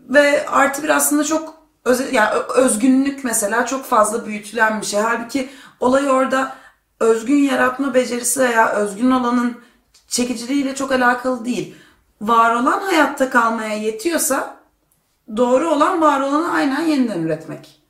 Ve 0.00 0.48
artı 0.48 0.82
bir 0.82 0.88
aslında 0.88 1.24
çok 1.24 1.54
öze, 1.84 2.08
yani 2.12 2.30
özgünlük 2.56 3.24
mesela 3.24 3.66
çok 3.66 3.84
fazla 3.84 4.26
büyütülen 4.26 4.80
bir 4.80 4.86
şey. 4.86 5.00
Halbuki 5.00 5.50
olay 5.80 6.10
orada 6.10 6.56
özgün 7.00 7.36
yaratma 7.36 7.94
becerisi 7.94 8.40
veya 8.40 8.72
özgün 8.72 9.10
olanın 9.10 9.60
çekiciliğiyle 10.08 10.74
çok 10.74 10.92
alakalı 10.92 11.44
değil. 11.44 11.76
Var 12.20 12.54
olan 12.54 12.80
hayatta 12.80 13.30
kalmaya 13.30 13.74
yetiyorsa 13.74 14.56
doğru 15.36 15.68
olan 15.68 16.00
var 16.00 16.20
olanı 16.20 16.52
aynen 16.52 16.82
yeniden 16.82 17.20
üretmek. 17.20 17.80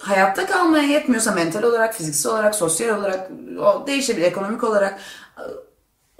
Hayatta 0.00 0.46
kalmaya 0.46 0.84
yetmiyorsa 0.84 1.32
mental 1.32 1.62
olarak, 1.62 1.94
fiziksel 1.94 2.32
olarak, 2.32 2.54
sosyal 2.54 2.98
olarak, 2.98 3.30
o 3.60 3.86
değişebilir, 3.86 4.26
ekonomik 4.26 4.64
olarak. 4.64 5.00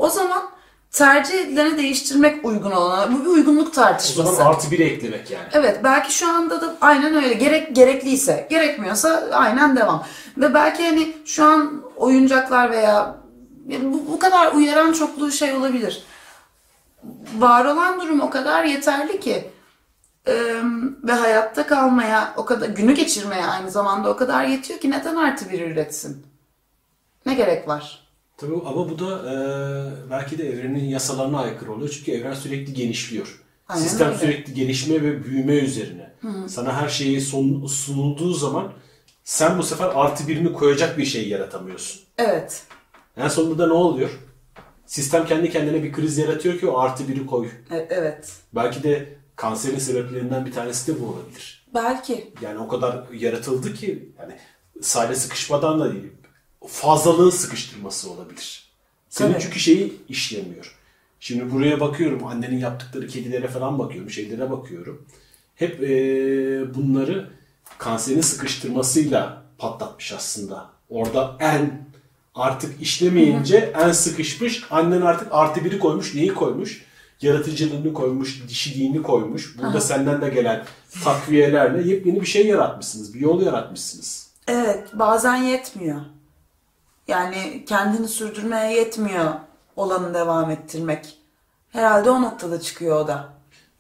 O 0.00 0.10
zaman 0.10 0.42
tercih 0.90 1.40
edileni 1.40 1.78
değiştirmek 1.78 2.44
uygun 2.44 2.70
olana. 2.70 3.12
Bu 3.12 3.20
bir 3.20 3.26
uygunluk 3.26 3.68
o 3.68 3.72
tartışması. 3.72 4.34
zaman 4.34 4.50
artı 4.50 4.70
biri 4.70 4.82
eklemek 4.82 5.30
yani. 5.30 5.44
Evet 5.52 5.80
belki 5.84 6.14
şu 6.14 6.28
anda 6.28 6.60
da 6.60 6.76
aynen 6.80 7.14
öyle. 7.14 7.34
Gerek 7.34 7.76
gerekliyse, 7.76 8.46
gerekmiyorsa 8.50 9.28
aynen 9.32 9.76
devam. 9.76 10.04
Ve 10.36 10.54
belki 10.54 10.86
hani 10.86 11.12
şu 11.24 11.44
an 11.44 11.82
oyuncaklar 11.96 12.70
veya 12.70 13.16
bu, 13.82 14.12
bu 14.12 14.18
kadar 14.18 14.52
uyaran 14.52 14.92
çokluğu 14.92 15.32
şey 15.32 15.52
olabilir. 15.52 16.04
Var 17.38 17.64
olan 17.64 18.00
durum 18.00 18.20
o 18.20 18.30
kadar 18.30 18.64
yeterli 18.64 19.20
ki 19.20 19.50
Ee, 20.26 20.32
ve 21.04 21.12
hayatta 21.12 21.66
kalmaya, 21.66 22.34
o 22.36 22.44
kadar 22.44 22.68
günü 22.68 22.94
geçirmeye 22.94 23.46
aynı 23.46 23.70
zamanda 23.70 24.10
o 24.10 24.16
kadar 24.16 24.44
yetiyor 24.44 24.80
ki 24.80 24.90
neden 24.90 25.16
artı 25.16 25.50
bir 25.50 25.70
üretsin? 25.70 26.26
Ne 27.26 27.34
gerek 27.34 27.68
var? 27.68 27.99
Tabii 28.40 28.54
ama 28.66 28.88
bu 28.90 28.98
da 28.98 29.32
e, 29.32 29.34
belki 30.10 30.38
de 30.38 30.52
evrenin 30.52 30.84
yasalarına 30.84 31.40
aykırı 31.40 31.72
oluyor. 31.72 31.90
Çünkü 31.90 32.12
evren 32.12 32.34
sürekli 32.34 32.72
genişliyor. 32.72 33.42
Aynen 33.68 33.82
Sistem 33.82 34.08
öyle. 34.08 34.18
sürekli 34.18 34.54
gelişme 34.54 35.02
ve 35.02 35.24
büyüme 35.24 35.54
üzerine. 35.54 36.12
Sana 36.48 36.82
her 36.82 36.88
şeyi 36.88 37.20
son, 37.20 37.66
sunulduğu 37.66 38.34
zaman 38.34 38.72
sen 39.24 39.58
bu 39.58 39.62
sefer 39.62 39.90
artı 39.94 40.28
birini 40.28 40.52
koyacak 40.52 40.98
bir 40.98 41.04
şey 41.04 41.28
yaratamıyorsun. 41.28 42.00
Evet. 42.18 42.62
En 43.16 43.28
sonunda 43.28 43.66
ne 43.66 43.72
oluyor? 43.72 44.10
Sistem 44.86 45.26
kendi 45.26 45.50
kendine 45.50 45.82
bir 45.82 45.92
kriz 45.92 46.18
yaratıyor 46.18 46.58
ki 46.58 46.68
o 46.68 46.78
artı 46.78 47.08
biri 47.08 47.26
koy. 47.26 47.48
E- 47.70 47.86
evet. 47.90 48.32
Belki 48.54 48.82
de 48.82 49.16
kanserin 49.36 49.78
sebeplerinden 49.78 50.46
bir 50.46 50.52
tanesi 50.52 50.94
de 50.94 51.00
bu 51.00 51.06
olabilir. 51.06 51.66
Belki. 51.74 52.32
Yani 52.42 52.58
o 52.58 52.68
kadar 52.68 53.04
yaratıldı 53.12 53.74
ki 53.74 54.12
yani 54.18 54.32
sadece 54.80 55.20
sıkışmadan 55.20 55.80
da 55.80 55.92
değil. 55.92 56.12
Fazlalığın 56.66 57.30
sıkıştırması 57.30 58.10
olabilir. 58.10 58.70
Senin 59.08 59.32
Tabii. 59.32 59.42
çünkü 59.42 59.58
şeyi 59.60 59.92
işlemiyor. 60.08 60.76
Şimdi 61.20 61.52
buraya 61.52 61.80
bakıyorum. 61.80 62.26
Annenin 62.26 62.58
yaptıkları 62.58 63.06
kedilere 63.06 63.48
falan 63.48 63.78
bakıyorum. 63.78 64.10
Şeylere 64.10 64.50
bakıyorum. 64.50 65.06
Hep 65.54 65.80
eee, 65.82 66.74
bunları 66.74 67.30
kanserin 67.78 68.20
sıkıştırmasıyla 68.20 69.42
patlatmış 69.58 70.12
aslında. 70.12 70.66
Orada 70.90 71.36
en 71.40 71.84
artık 72.34 72.82
işlemeyince 72.82 73.72
en 73.78 73.92
sıkışmış. 73.92 74.64
Annen 74.70 75.00
artık 75.00 75.28
artı 75.30 75.64
biri 75.64 75.78
koymuş. 75.78 76.14
Neyi 76.14 76.34
koymuş? 76.34 76.84
Yaratıcılığını 77.22 77.92
koymuş, 77.94 78.42
dişiliğini 78.48 79.02
koymuş. 79.02 79.58
Burada 79.58 79.80
senden 79.80 80.20
de 80.22 80.28
gelen 80.28 80.64
takviyelerle 81.04 81.88
yepyeni 81.90 82.20
bir 82.20 82.26
şey 82.26 82.46
yaratmışsınız. 82.46 83.14
Bir 83.14 83.20
yol 83.20 83.42
yaratmışsınız. 83.42 84.30
Evet, 84.48 84.88
bazen 84.92 85.36
yetmiyor. 85.36 86.00
Yani 87.10 87.64
kendini 87.68 88.08
sürdürmeye 88.08 88.76
yetmiyor 88.76 89.34
olanı 89.76 90.14
devam 90.14 90.50
ettirmek. 90.50 91.16
Herhalde 91.70 92.10
o 92.10 92.22
noktada 92.22 92.60
çıkıyor 92.60 93.00
o 93.00 93.08
da. 93.08 93.28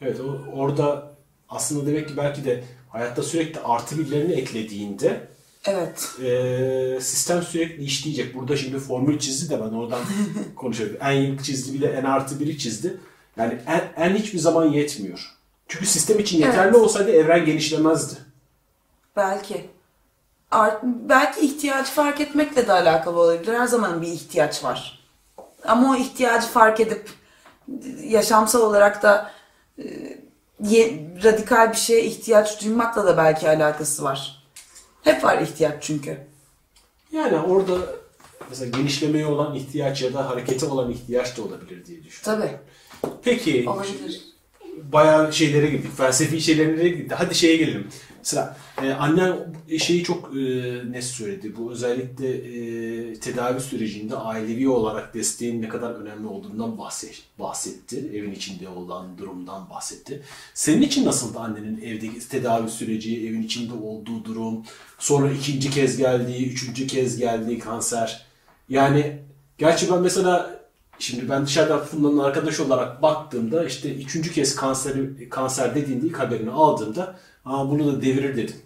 Evet 0.00 0.20
o, 0.20 0.38
orada 0.52 1.12
aslında 1.48 1.86
demek 1.86 2.08
ki 2.08 2.16
belki 2.16 2.44
de 2.44 2.64
hayatta 2.88 3.22
sürekli 3.22 3.60
artı 3.60 3.98
birlerini 3.98 4.32
eklediğinde 4.32 5.30
Evet. 5.64 6.08
Ee, 6.22 6.98
sistem 7.00 7.42
sürekli 7.42 7.84
işleyecek. 7.84 8.34
Burada 8.34 8.56
şimdi 8.56 8.78
formül 8.78 9.18
çizdi 9.18 9.50
de 9.54 9.60
ben 9.60 9.74
oradan 9.74 10.00
konuşuyorum. 10.56 10.96
En 11.00 11.12
yık 11.12 11.44
çizdi 11.44 11.74
bir 11.74 11.80
de 11.80 11.92
en 11.92 12.04
artı 12.04 12.40
biri 12.40 12.58
çizdi. 12.58 12.96
Yani 13.36 13.58
en, 13.66 14.04
en 14.04 14.16
hiçbir 14.16 14.38
zaman 14.38 14.64
yetmiyor. 14.64 15.36
Çünkü 15.68 15.86
sistem 15.86 16.18
için 16.18 16.38
yeterli 16.38 16.68
Evet. 16.70 16.76
olsaydı 16.76 17.10
evren 17.10 17.44
genişlemezdi. 17.44 18.14
Belki. 19.16 19.70
Art, 20.50 20.82
belki 20.82 21.40
ihtiyacı 21.40 21.90
fark 21.90 22.20
etmekle 22.20 22.66
de 22.66 22.72
alakalı 22.72 23.20
olabilir. 23.20 23.52
Her 23.54 23.66
zaman 23.66 24.02
bir 24.02 24.06
ihtiyaç 24.06 24.64
var. 24.64 25.00
Ama 25.64 25.90
o 25.90 25.96
ihtiyacı 25.96 26.46
fark 26.46 26.80
edip 26.80 27.10
yaşamsal 28.04 28.60
olarak 28.60 29.02
da 29.02 29.30
e, 29.78 29.84
radikal 31.24 31.72
bir 31.72 31.76
şeye 31.76 32.04
ihtiyaç 32.04 32.64
duymakla 32.64 33.06
da 33.06 33.16
belki 33.16 33.48
alakası 33.48 34.04
var. 34.04 34.44
Hep 35.02 35.24
var 35.24 35.38
ihtiyaç 35.42 35.74
çünkü. 35.80 36.18
Yani 37.12 37.38
orada 37.38 37.78
mesela 38.50 38.78
genişlemeye 38.78 39.26
olan 39.26 39.54
ihtiyaç 39.54 40.02
ya 40.02 40.14
da 40.14 40.30
harekete 40.30 40.66
olan 40.66 40.90
ihtiyaç 40.90 41.36
da 41.36 41.42
olabilir 41.42 41.86
diye 41.86 42.04
düşünüyorum. 42.04 42.48
Tabii. 42.48 42.58
Peki 43.24 43.64
Olabilir. 43.68 44.20
bayağı 44.92 45.32
şeylere 45.32 45.66
girdik. 45.66 45.96
Felsefi 45.96 46.40
şeylere 46.40 46.88
girdik. 46.88 47.12
Hadi 47.14 47.34
şeye 47.34 47.56
gelelim. 47.56 47.88
Mesela 48.20 48.56
e, 48.82 48.92
annen 48.92 49.36
şeyi 49.78 50.04
çok 50.04 50.36
e, 50.36 50.40
net 50.92 51.04
söyledi. 51.04 51.56
Bu 51.56 51.72
özellikle 51.72 52.28
e, 52.30 53.14
tedavi 53.14 53.60
sürecinde 53.60 54.16
ailevi 54.16 54.68
olarak 54.68 55.14
desteğin 55.14 55.62
ne 55.62 55.68
kadar 55.68 55.90
önemli 55.90 56.26
olduğundan 56.26 56.78
bahset, 56.78 57.22
bahsetti. 57.38 58.10
Evin 58.14 58.32
içinde 58.32 58.68
olan 58.68 59.18
durumdan 59.18 59.70
bahsetti. 59.70 60.22
Senin 60.54 60.82
için 60.82 61.04
nasıldı 61.04 61.38
annenin 61.38 61.80
evdeki 61.82 62.28
tedavi 62.28 62.70
süreci, 62.70 63.28
evin 63.28 63.42
içinde 63.42 63.72
olduğu 63.74 64.24
durum, 64.24 64.64
sonra 64.98 65.30
ikinci 65.30 65.70
kez 65.70 65.96
geldiği, 65.96 66.52
üçüncü 66.52 66.86
kez 66.86 67.16
geldiği 67.16 67.58
kanser. 67.58 68.26
Yani 68.68 69.18
gerçi 69.58 69.90
ben 69.90 70.00
mesela 70.00 70.60
Şimdi 71.00 71.28
ben 71.28 71.46
dışarıdan 71.46 71.84
Funda'nın 71.84 72.18
arkadaş 72.18 72.60
olarak 72.60 73.02
baktığımda 73.02 73.64
işte 73.64 73.94
üçüncü 73.94 74.32
kez 74.32 74.56
kanser, 74.56 74.94
kanser 75.30 75.74
dediğinde 75.74 76.06
ilk 76.06 76.18
haberini 76.18 76.50
aldığımda 76.50 77.16
Aa, 77.50 77.70
bunu 77.70 77.86
da 77.86 78.02
devirir 78.02 78.36
dedim. 78.36 78.56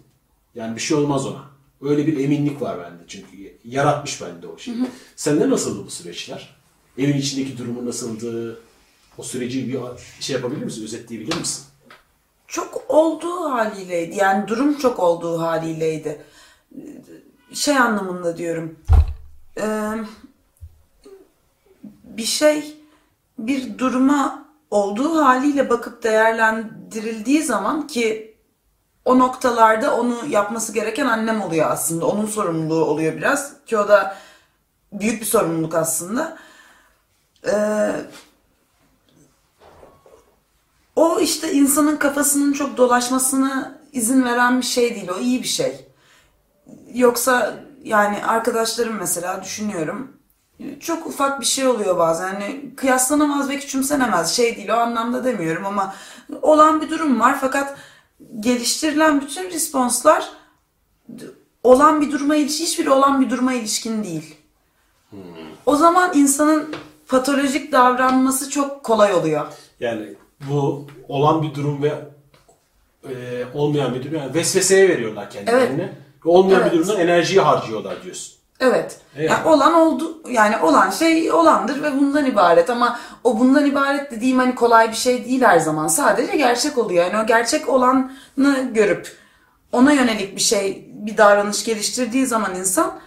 Yani 0.55 0.75
bir 0.75 0.81
şey 0.81 0.97
olmaz 0.97 1.25
ona. 1.25 1.45
Öyle 1.81 2.07
bir 2.07 2.17
eminlik 2.23 2.61
var 2.61 2.79
bende 2.79 3.03
çünkü 3.07 3.57
yaratmış 3.65 4.21
bende 4.21 4.47
o 4.47 4.57
şey. 4.57 4.73
Sende 5.15 5.49
nasıldı 5.49 5.85
bu 5.85 5.89
süreçler? 5.89 6.55
Evin 6.97 7.17
içindeki 7.17 7.57
durumu 7.57 7.85
nasıldı? 7.85 8.59
O 9.17 9.23
süreci 9.23 9.67
bir 9.67 9.79
şey 10.19 10.35
yapabilir 10.35 10.63
misin? 10.63 10.83
Özetleyebilir 10.83 11.37
misin? 11.37 11.65
çok 12.47 12.85
olduğu 12.87 13.51
haliyleydi. 13.51 14.15
Yani 14.15 14.47
durum 14.47 14.77
çok 14.77 14.99
olduğu 14.99 15.41
haliyleydi. 15.41 16.21
Şey 17.53 17.77
anlamında 17.77 18.37
diyorum. 18.37 18.79
Ee, 19.57 19.91
bir 22.03 22.23
şey 22.23 22.77
bir 23.39 23.77
duruma 23.77 24.45
olduğu 24.71 25.15
haliyle 25.15 25.69
bakıp 25.69 26.03
değerlendirildiği 26.03 27.43
zaman 27.43 27.87
ki 27.87 28.34
o 29.05 29.19
noktalarda 29.19 29.97
onu 29.97 30.15
yapması 30.29 30.73
gereken 30.73 31.05
annem 31.05 31.41
oluyor 31.41 31.71
aslında. 31.71 32.05
Onun 32.07 32.25
sorumluluğu 32.25 32.85
oluyor 32.85 33.17
biraz. 33.17 33.53
Ki 33.65 33.77
o 33.77 33.87
da 33.87 34.17
büyük 34.91 35.21
bir 35.21 35.25
sorumluluk 35.25 35.75
aslında. 35.75 36.37
Ee, 37.47 37.91
o 40.95 41.19
işte 41.19 41.51
insanın 41.53 41.97
kafasının 41.97 42.53
çok 42.53 42.77
dolaşmasına 42.77 43.79
izin 43.91 44.23
veren 44.23 44.61
bir 44.61 44.65
şey 44.65 44.95
değil. 44.95 45.09
O 45.17 45.19
iyi 45.19 45.43
bir 45.43 45.47
şey. 45.47 45.87
Yoksa 46.93 47.53
yani 47.83 48.25
arkadaşlarım 48.25 48.95
mesela 48.95 49.43
düşünüyorum. 49.43 50.11
Çok 50.79 51.07
ufak 51.07 51.39
bir 51.39 51.45
şey 51.45 51.67
oluyor 51.67 51.97
bazen. 51.97 52.33
Hani 52.33 52.75
kıyaslanamaz 52.75 53.49
ve 53.49 53.59
küçümsenemez 53.59 54.35
şey 54.35 54.57
değil 54.57 54.69
o 54.69 54.73
anlamda 54.73 55.23
demiyorum 55.23 55.65
ama 55.65 55.95
olan 56.41 56.81
bir 56.81 56.89
durum 56.89 57.19
var 57.19 57.37
fakat 57.41 57.77
geliştirilen 58.39 59.21
bütün 59.21 59.49
responslar 59.51 60.29
olan 61.63 62.01
bir 62.01 62.11
duruma 62.11 62.35
ilişkin 62.35 62.65
hiçbiri 62.65 62.89
olan 62.89 63.21
bir 63.21 63.29
duruma 63.29 63.53
ilişkin 63.53 64.03
değil. 64.03 64.35
O 65.65 65.75
zaman 65.75 66.11
insanın 66.15 66.75
patolojik 67.07 67.71
davranması 67.71 68.49
çok 68.49 68.83
kolay 68.83 69.13
oluyor. 69.13 69.47
Yani 69.79 70.13
bu 70.49 70.87
olan 71.07 71.43
bir 71.43 71.55
durum 71.55 71.83
ve 71.83 71.93
e, 73.09 73.45
olmayan 73.53 73.95
bir 73.95 74.03
durum. 74.03 74.15
Yani 74.15 74.33
vesveseye 74.33 74.89
veriyorlar 74.89 75.29
kendilerine. 75.29 75.83
Ve 76.25 76.29
Olmayan 76.29 76.61
Evet. 76.61 76.73
bir 76.73 76.77
durumda 76.77 77.01
enerjiyi 77.01 77.41
harcıyorlar 77.41 78.03
diyorsun. 78.03 78.34
Evet. 78.59 78.99
Evet. 79.15 79.29
Yani 79.29 79.47
olan 79.47 79.73
oldu 79.73 80.21
yani 80.29 80.57
olan 80.57 80.89
şey 80.89 81.31
olandır 81.31 81.83
ve 81.83 81.99
bundan 81.99 82.25
ibaret 82.25 82.69
ama 82.69 82.99
o 83.23 83.39
bundan 83.39 83.65
ibaret 83.65 84.11
dediğim 84.11 84.39
hani 84.39 84.55
kolay 84.55 84.89
bir 84.89 84.95
şey 84.95 85.25
değil 85.25 85.41
her 85.41 85.59
zaman. 85.59 85.87
Sadece 85.87 86.37
gerçek 86.37 86.77
oluyor. 86.77 87.05
Yani 87.05 87.23
o 87.23 87.25
gerçek 87.25 87.69
olanı 87.69 88.11
görüp 88.73 89.17
ona 89.71 89.91
yönelik 89.91 90.35
bir 90.35 90.41
şey, 90.41 90.89
bir 90.93 91.17
davranış 91.17 91.65
geliştirdiği 91.65 92.25
zaman 92.25 92.55
insan 92.55 92.99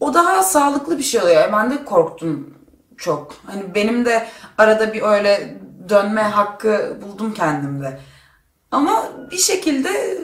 o 0.00 0.14
daha 0.14 0.42
sağlıklı 0.42 0.98
bir 0.98 1.02
şey 1.02 1.20
oluyor. 1.20 1.52
Ben 1.52 1.70
de 1.70 1.84
korktum 1.84 2.54
çok. 2.96 3.34
Hani 3.46 3.74
benim 3.74 4.04
de 4.04 4.26
arada 4.58 4.92
bir 4.92 5.02
öyle 5.02 5.58
dönme 5.88 6.22
hakkı 6.22 6.98
buldum 7.02 7.34
kendimde. 7.34 8.00
Ama 8.70 9.08
bir 9.30 9.38
şekilde 9.38 10.18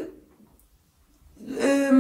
e, 1.63 1.93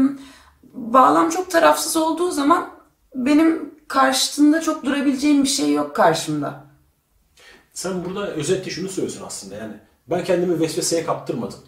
bağlam 0.74 1.30
çok 1.30 1.50
tarafsız 1.50 1.96
olduğu 1.96 2.30
zaman 2.30 2.70
benim 3.14 3.74
karşısında 3.88 4.60
çok 4.60 4.84
durabileceğim 4.84 5.42
bir 5.42 5.48
şey 5.48 5.72
yok 5.72 5.96
karşımda. 5.96 6.64
Sen 7.72 8.04
burada 8.04 8.26
özetle 8.30 8.70
şunu 8.70 8.88
söylüyorsun 8.88 9.22
aslında 9.26 9.54
yani. 9.54 9.72
Ben 10.10 10.24
kendimi 10.24 10.60
vesveseye 10.60 11.04
kaptırmadım. 11.04 11.58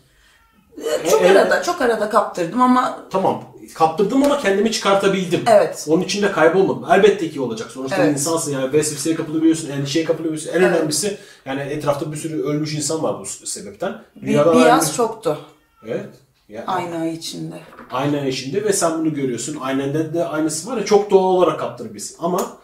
E, 1.04 1.10
Çok 1.10 1.22
E, 1.22 1.24
e- 1.26 1.30
arada, 1.38 1.62
çok 1.62 1.82
arada 1.82 2.08
kaptırdım 2.10 2.62
ama 2.62 2.98
Tamam 3.10 3.44
kaptırdım 3.74 4.22
ama 4.22 4.38
kendimi 4.40 4.72
çıkartabildim. 4.72 5.40
Evet. 5.46 5.86
Onun 5.88 6.02
içinde 6.02 6.32
kaybolmadım. 6.32 6.84
Elbette 6.92 7.30
ki 7.30 7.40
olacak. 7.40 7.70
Sonuçta 7.70 7.96
Evet. 7.96 8.12
insansın 8.14 8.52
yani 8.52 8.72
vesveseye 8.72 9.16
kapılabiliyorsun, 9.16 9.70
endişeye 9.70 10.04
kapılabiliyorsun. 10.04 10.50
En 10.50 10.62
önemlisi 10.62 11.18
yani 11.44 11.60
etrafta 11.60 12.12
bir 12.12 12.16
sürü 12.16 12.42
ölmüş 12.42 12.74
insan 12.74 13.02
var 13.02 13.20
bu 13.20 13.26
sebepten. 13.46 14.02
bir, 14.16 14.26
Dünyadan 14.26 14.52
bir 14.54 14.58
ayrı- 14.58 14.68
yaz 14.68 14.94
çoktu 14.96 15.38
Evet. 15.86 16.06
Yani 16.48 16.64
aynı 16.66 16.96
ay 16.98 17.14
içinde. 17.14 17.60
ayna 17.90 18.26
içinde 18.26 18.64
ve 18.64 18.72
sen 18.72 18.98
bunu 18.98 19.14
görüyorsun. 19.14 19.56
Aynende 19.60 20.14
de 20.14 20.24
aynısı 20.24 20.70
var 20.70 20.76
ya 20.76 20.84
çok 20.84 21.10
doğal 21.10 21.22
olarak 21.24 21.60
kaptırabilirsin. 21.60 22.16
Ama 22.20 22.58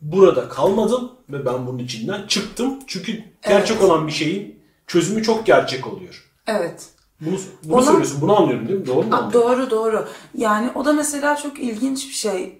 burada 0.00 0.48
kalmadım 0.48 1.12
ve 1.30 1.46
ben 1.46 1.66
bunun 1.66 1.78
içinden 1.78 2.26
çıktım. 2.26 2.78
Çünkü 2.86 3.12
gerçek 3.48 3.76
Evet. 3.76 3.90
olan 3.90 4.06
bir 4.06 4.12
şeyin 4.12 4.60
çözümü 4.86 5.22
çok 5.22 5.46
gerçek 5.46 5.86
oluyor. 5.86 6.30
Evet. 6.46 6.86
Bunu, 7.20 7.36
bunu 7.64 7.74
Olan- 7.74 7.84
söylüyorsun. 7.84 8.20
Bunu 8.20 8.36
anlıyorum 8.36 8.68
değil 8.68 8.80
mi? 8.80 8.86
Doğru 8.86 9.06
mu? 9.06 9.14
Anlıyorum? 9.16 9.32
doğru 9.32 9.70
doğru. 9.70 10.08
Yani 10.34 10.70
o 10.74 10.84
da 10.84 10.92
mesela 10.92 11.36
çok 11.36 11.58
ilginç 11.60 12.08
bir 12.08 12.14
şey. 12.14 12.58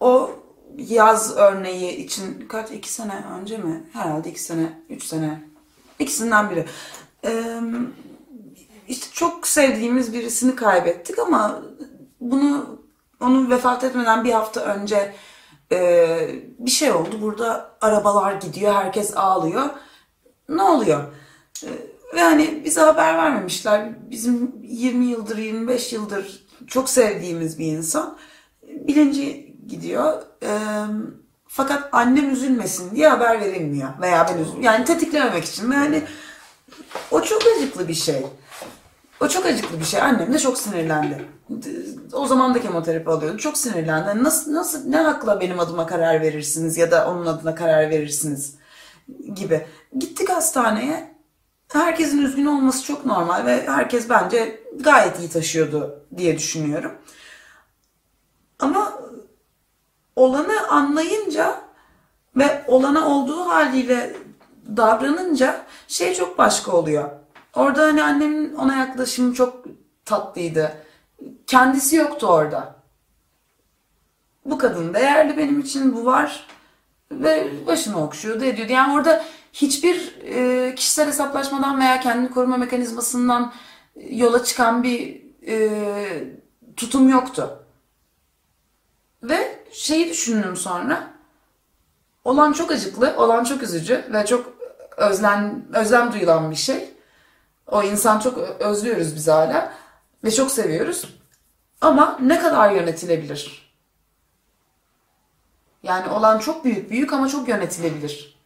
O 0.00 0.30
yaz 0.78 1.36
örneği 1.36 1.96
için 1.96 2.46
kaç 2.48 2.70
iki 2.70 2.92
sene 2.92 3.24
önce 3.40 3.58
mi? 3.58 3.84
Herhalde 3.92 4.30
iki 4.30 4.42
sene, 4.42 4.80
üç 4.90 5.04
sene. 5.04 5.42
İkisinden 5.98 6.50
biri. 6.50 6.64
Ee, 7.24 7.60
işte 8.88 9.06
çok 9.12 9.46
sevdiğimiz 9.46 10.12
birisini 10.12 10.56
kaybettik 10.56 11.18
ama 11.18 11.62
bunu 12.20 12.80
onun 13.20 13.50
vefat 13.50 13.84
etmeden 13.84 14.24
bir 14.24 14.32
hafta 14.32 14.60
önce 14.60 15.14
e, 15.72 16.18
bir 16.58 16.70
şey 16.70 16.92
oldu. 16.92 17.20
Burada 17.20 17.76
arabalar 17.80 18.32
gidiyor, 18.32 18.74
herkes 18.74 19.16
ağlıyor. 19.16 19.64
Ne 20.48 20.62
oluyor? 20.62 21.04
E, 21.64 21.68
Ve 22.14 22.22
hani 22.22 22.62
bize 22.64 22.80
haber 22.80 23.16
vermemişler. 23.18 24.10
Bizim 24.10 24.52
20 24.62 25.04
yıldır, 25.04 25.36
25 25.36 25.92
yıldır 25.92 26.46
çok 26.66 26.88
sevdiğimiz 26.90 27.58
bir 27.58 27.66
insan. 27.66 28.16
Bilinci 28.62 29.56
gidiyor. 29.66 30.22
E, 30.42 30.58
fakat 31.48 31.88
annem 31.92 32.30
üzülmesin 32.30 32.96
diye 32.96 33.08
haber 33.08 33.40
verilmiyor. 33.40 33.88
Veya 34.00 34.26
ben 34.28 34.38
üzül 34.42 34.62
Yani 34.62 34.84
tetiklememek 34.84 35.44
için. 35.44 35.70
Ve 35.70 35.74
hani 35.74 36.02
o 37.14 37.22
çok 37.22 37.42
acıklı 37.56 37.88
bir 37.88 37.94
şey. 37.94 38.26
O 39.20 39.28
çok 39.28 39.46
acıklı 39.46 39.80
bir 39.80 39.84
şey. 39.84 40.00
Annem 40.00 40.32
de 40.32 40.38
çok 40.38 40.58
sinirlendi. 40.58 41.24
O 42.12 42.26
zaman 42.26 42.54
da 42.54 42.60
kemoterapi 42.60 43.10
alıyordu. 43.10 43.38
Çok 43.38 43.58
sinirlendi. 43.58 44.24
Nasıl, 44.24 44.54
nasıl, 44.54 44.88
ne 44.88 44.96
hakla 44.96 45.40
benim 45.40 45.60
adıma 45.60 45.86
karar 45.86 46.20
verirsiniz 46.20 46.76
ya 46.76 46.90
da 46.90 47.10
onun 47.10 47.26
adına 47.26 47.54
karar 47.54 47.90
verirsiniz 47.90 48.54
gibi. 49.34 49.66
Gittik 49.98 50.28
hastaneye. 50.28 51.14
Herkesin 51.72 52.22
üzgün 52.22 52.46
olması 52.46 52.84
çok 52.84 53.06
normal 53.06 53.46
ve 53.46 53.66
herkes 53.66 54.08
bence 54.08 54.60
gayet 54.80 55.18
iyi 55.18 55.28
taşıyordu 55.28 56.06
diye 56.16 56.38
düşünüyorum. 56.38 56.92
Ama 58.58 59.00
olanı 60.16 60.68
anlayınca 60.68 61.60
ve 62.36 62.64
olana 62.66 63.08
olduğu 63.08 63.40
haliyle 63.40 64.16
davranınca 64.76 65.66
şey 65.88 66.14
çok 66.14 66.38
başka 66.38 66.72
oluyor. 66.72 67.10
Orada 67.54 67.82
hani 67.82 68.02
annemin 68.02 68.54
ona 68.54 68.76
yaklaşımı 68.76 69.34
çok 69.34 69.64
tatlıydı. 70.04 70.72
kendisi 71.46 71.96
yoktu 71.96 72.26
orada. 72.26 72.74
Bu 74.44 74.58
kadın 74.58 74.94
değerli 74.94 75.36
benim 75.36 75.60
için 75.60 75.96
bu 75.96 76.04
var 76.04 76.46
ve 77.10 77.66
başını 77.66 78.04
okşuyordu 78.04 78.44
ediyordu. 78.44 78.72
Yani 78.72 78.92
orada 78.92 79.24
hiçbir 79.52 80.14
e, 80.22 80.74
kişisel 80.74 81.08
hesaplaşmadan 81.08 81.80
veya 81.80 82.00
kendini 82.00 82.30
koruma 82.30 82.56
mekanizmasından 82.56 83.52
yola 84.10 84.44
çıkan 84.44 84.82
bir 84.82 85.22
e, 85.46 85.70
tutum 86.76 87.08
yoktu. 87.08 87.64
Ve 89.22 89.64
şeyi 89.72 90.10
düşündüm 90.10 90.56
sonra. 90.56 91.14
Olan 92.24 92.52
çok 92.52 92.70
acıklı, 92.70 93.14
olan 93.16 93.44
çok 93.44 93.62
üzücü 93.62 94.04
ve 94.12 94.26
çok 94.26 94.53
özlem, 94.96 95.64
özlem 95.74 96.12
duyulan 96.12 96.50
bir 96.50 96.56
şey. 96.56 96.90
O 97.66 97.82
insan 97.82 98.20
çok 98.20 98.38
özlüyoruz 98.38 99.14
biz 99.14 99.28
hala 99.28 99.72
ve 100.24 100.30
çok 100.30 100.50
seviyoruz. 100.50 101.14
Ama 101.80 102.18
ne 102.22 102.38
kadar 102.38 102.72
yönetilebilir? 102.72 103.74
Yani 105.82 106.10
olan 106.10 106.38
çok 106.38 106.64
büyük, 106.64 106.90
büyük 106.90 107.12
ama 107.12 107.28
çok 107.28 107.48
yönetilebilir. 107.48 108.38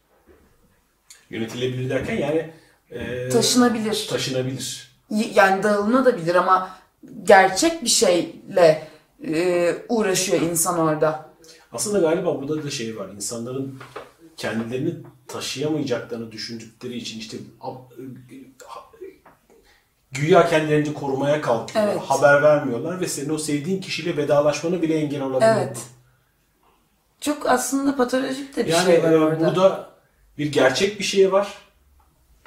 Yönetilebilir 1.29 1.89
derken 1.89 2.17
yani 2.17 2.51
e, 2.91 3.29
Taşınabilir. 3.29 4.07
taşınabilir. 4.09 4.91
Yani 5.09 5.63
dağılınabilir 5.63 6.35
ama 6.35 6.69
gerçek 7.23 7.83
bir 7.83 7.89
şeyle 7.89 8.87
e, 9.27 9.75
uğraşıyor 9.89 10.41
insan 10.41 10.79
orada. 10.79 11.29
Aslında 11.71 11.99
galiba 11.99 12.41
burada 12.41 12.63
da 12.63 12.69
şey 12.69 12.97
var. 12.97 13.09
İnsanların 13.09 13.79
kendilerini 14.37 14.95
taşıyamayacaklarını 15.29 16.31
düşündükleri 16.31 16.97
için 16.97 17.19
işte 17.19 17.37
güya 20.11 20.49
kendilerini 20.49 20.93
korumaya 20.93 21.41
kalkıyorlar. 21.41 21.93
Evet. 21.93 22.01
Haber 22.01 22.43
vermiyorlar 22.43 23.01
ve 23.01 23.07
senin 23.07 23.29
o 23.29 23.37
sevdiğin 23.37 23.81
kişiyle 23.81 24.17
vedalaşmanı 24.17 24.81
bile 24.81 24.95
engel 24.95 25.21
olabiliyor. 25.21 25.55
Evet. 25.57 25.77
Çok 27.21 27.49
aslında 27.49 27.95
patolojik 27.95 28.55
de 28.55 28.65
bir 28.65 28.71
Yani 28.71 28.85
şey 28.85 29.03
var 29.03 29.11
e, 29.11 29.17
orada. 29.17 29.47
burada 29.47 29.89
bir 30.37 30.51
gerçek 30.51 30.99
bir 30.99 31.03
şey 31.03 31.31
var. 31.31 31.53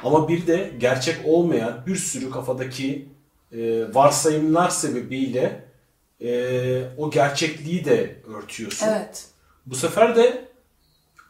Ama 0.05 0.29
bir 0.29 0.47
de 0.47 0.73
gerçek 0.79 1.17
olmayan 1.25 1.87
bir 1.87 1.97
sürü 1.97 2.31
kafadaki 2.31 3.09
e, 3.53 3.95
varsayımlar 3.95 4.69
sebebiyle 4.69 5.65
e, 6.21 6.83
o 6.99 7.11
gerçekliği 7.11 7.85
de 7.85 8.17
örtüyorsun. 8.37 8.87
Evet. 8.87 9.27
Bu 9.67 9.75
sefer 9.75 10.17
de 10.17 10.49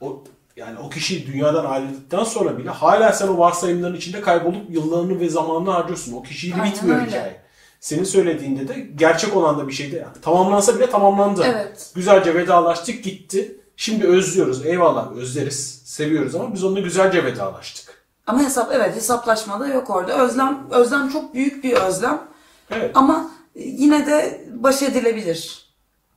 o 0.00 0.24
yani 0.56 0.78
o 0.78 0.90
kişi 0.90 1.26
dünyadan 1.26 1.64
ayrıldıktan 1.64 2.24
sonra 2.24 2.58
bile 2.58 2.70
hala 2.70 3.12
sen 3.12 3.28
o 3.28 3.38
varsayımların 3.38 3.96
içinde 3.96 4.20
kaybolup 4.20 4.70
yıllarını 4.70 5.20
ve 5.20 5.28
zamanını 5.28 5.70
harcıyorsun. 5.70 6.12
O 6.12 6.22
kişiyle 6.22 6.54
Aynen 6.54 6.72
bitmiyor 6.72 6.96
öyle. 7.00 7.06
hikaye. 7.08 7.42
Senin 7.80 8.04
söylediğinde 8.04 8.68
de 8.68 8.80
gerçek 8.96 9.36
olan 9.36 9.58
da 9.58 9.68
bir 9.68 9.72
şeydi. 9.72 10.06
Tamamlansa 10.22 10.76
bile 10.76 10.90
tamamlandı. 10.90 11.42
Evet. 11.44 11.90
Güzelce 11.94 12.34
vedalaştık 12.34 13.04
gitti. 13.04 13.60
Şimdi 13.76 14.06
özlüyoruz. 14.06 14.66
Eyvallah 14.66 15.12
özleriz. 15.12 15.82
Seviyoruz 15.84 16.34
ama 16.34 16.54
biz 16.54 16.64
onunla 16.64 16.80
güzelce 16.80 17.24
vedalaştık. 17.24 18.02
Ama 18.26 18.40
hesap 18.40 18.72
evet 18.72 18.96
hesaplaşma 18.96 19.60
da 19.60 19.66
yok 19.66 19.90
orada. 19.90 20.24
Özlem 20.24 20.66
özlem 20.70 21.08
çok 21.08 21.34
büyük 21.34 21.64
bir 21.64 21.72
özlem. 21.72 22.22
Evet. 22.70 22.90
Ama 22.94 23.30
yine 23.54 24.06
de 24.06 24.44
baş 24.54 24.82
edilebilir. 24.82 25.66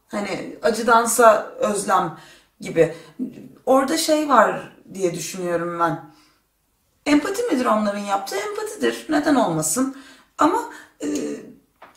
Hani 0.07 0.55
acıdansa 0.63 1.51
özlem 1.59 2.17
gibi. 2.61 2.95
Orada 3.65 3.97
şey 3.97 4.29
var 4.29 4.77
diye 4.93 5.13
düşünüyorum 5.13 5.79
ben. 5.79 6.05
Empati 7.05 7.43
midir 7.43 7.65
onların 7.65 7.99
yaptığı? 7.99 8.35
Empatidir. 8.35 9.05
Neden 9.09 9.35
olmasın? 9.35 9.97
Ama 10.37 10.59
e, 11.03 11.07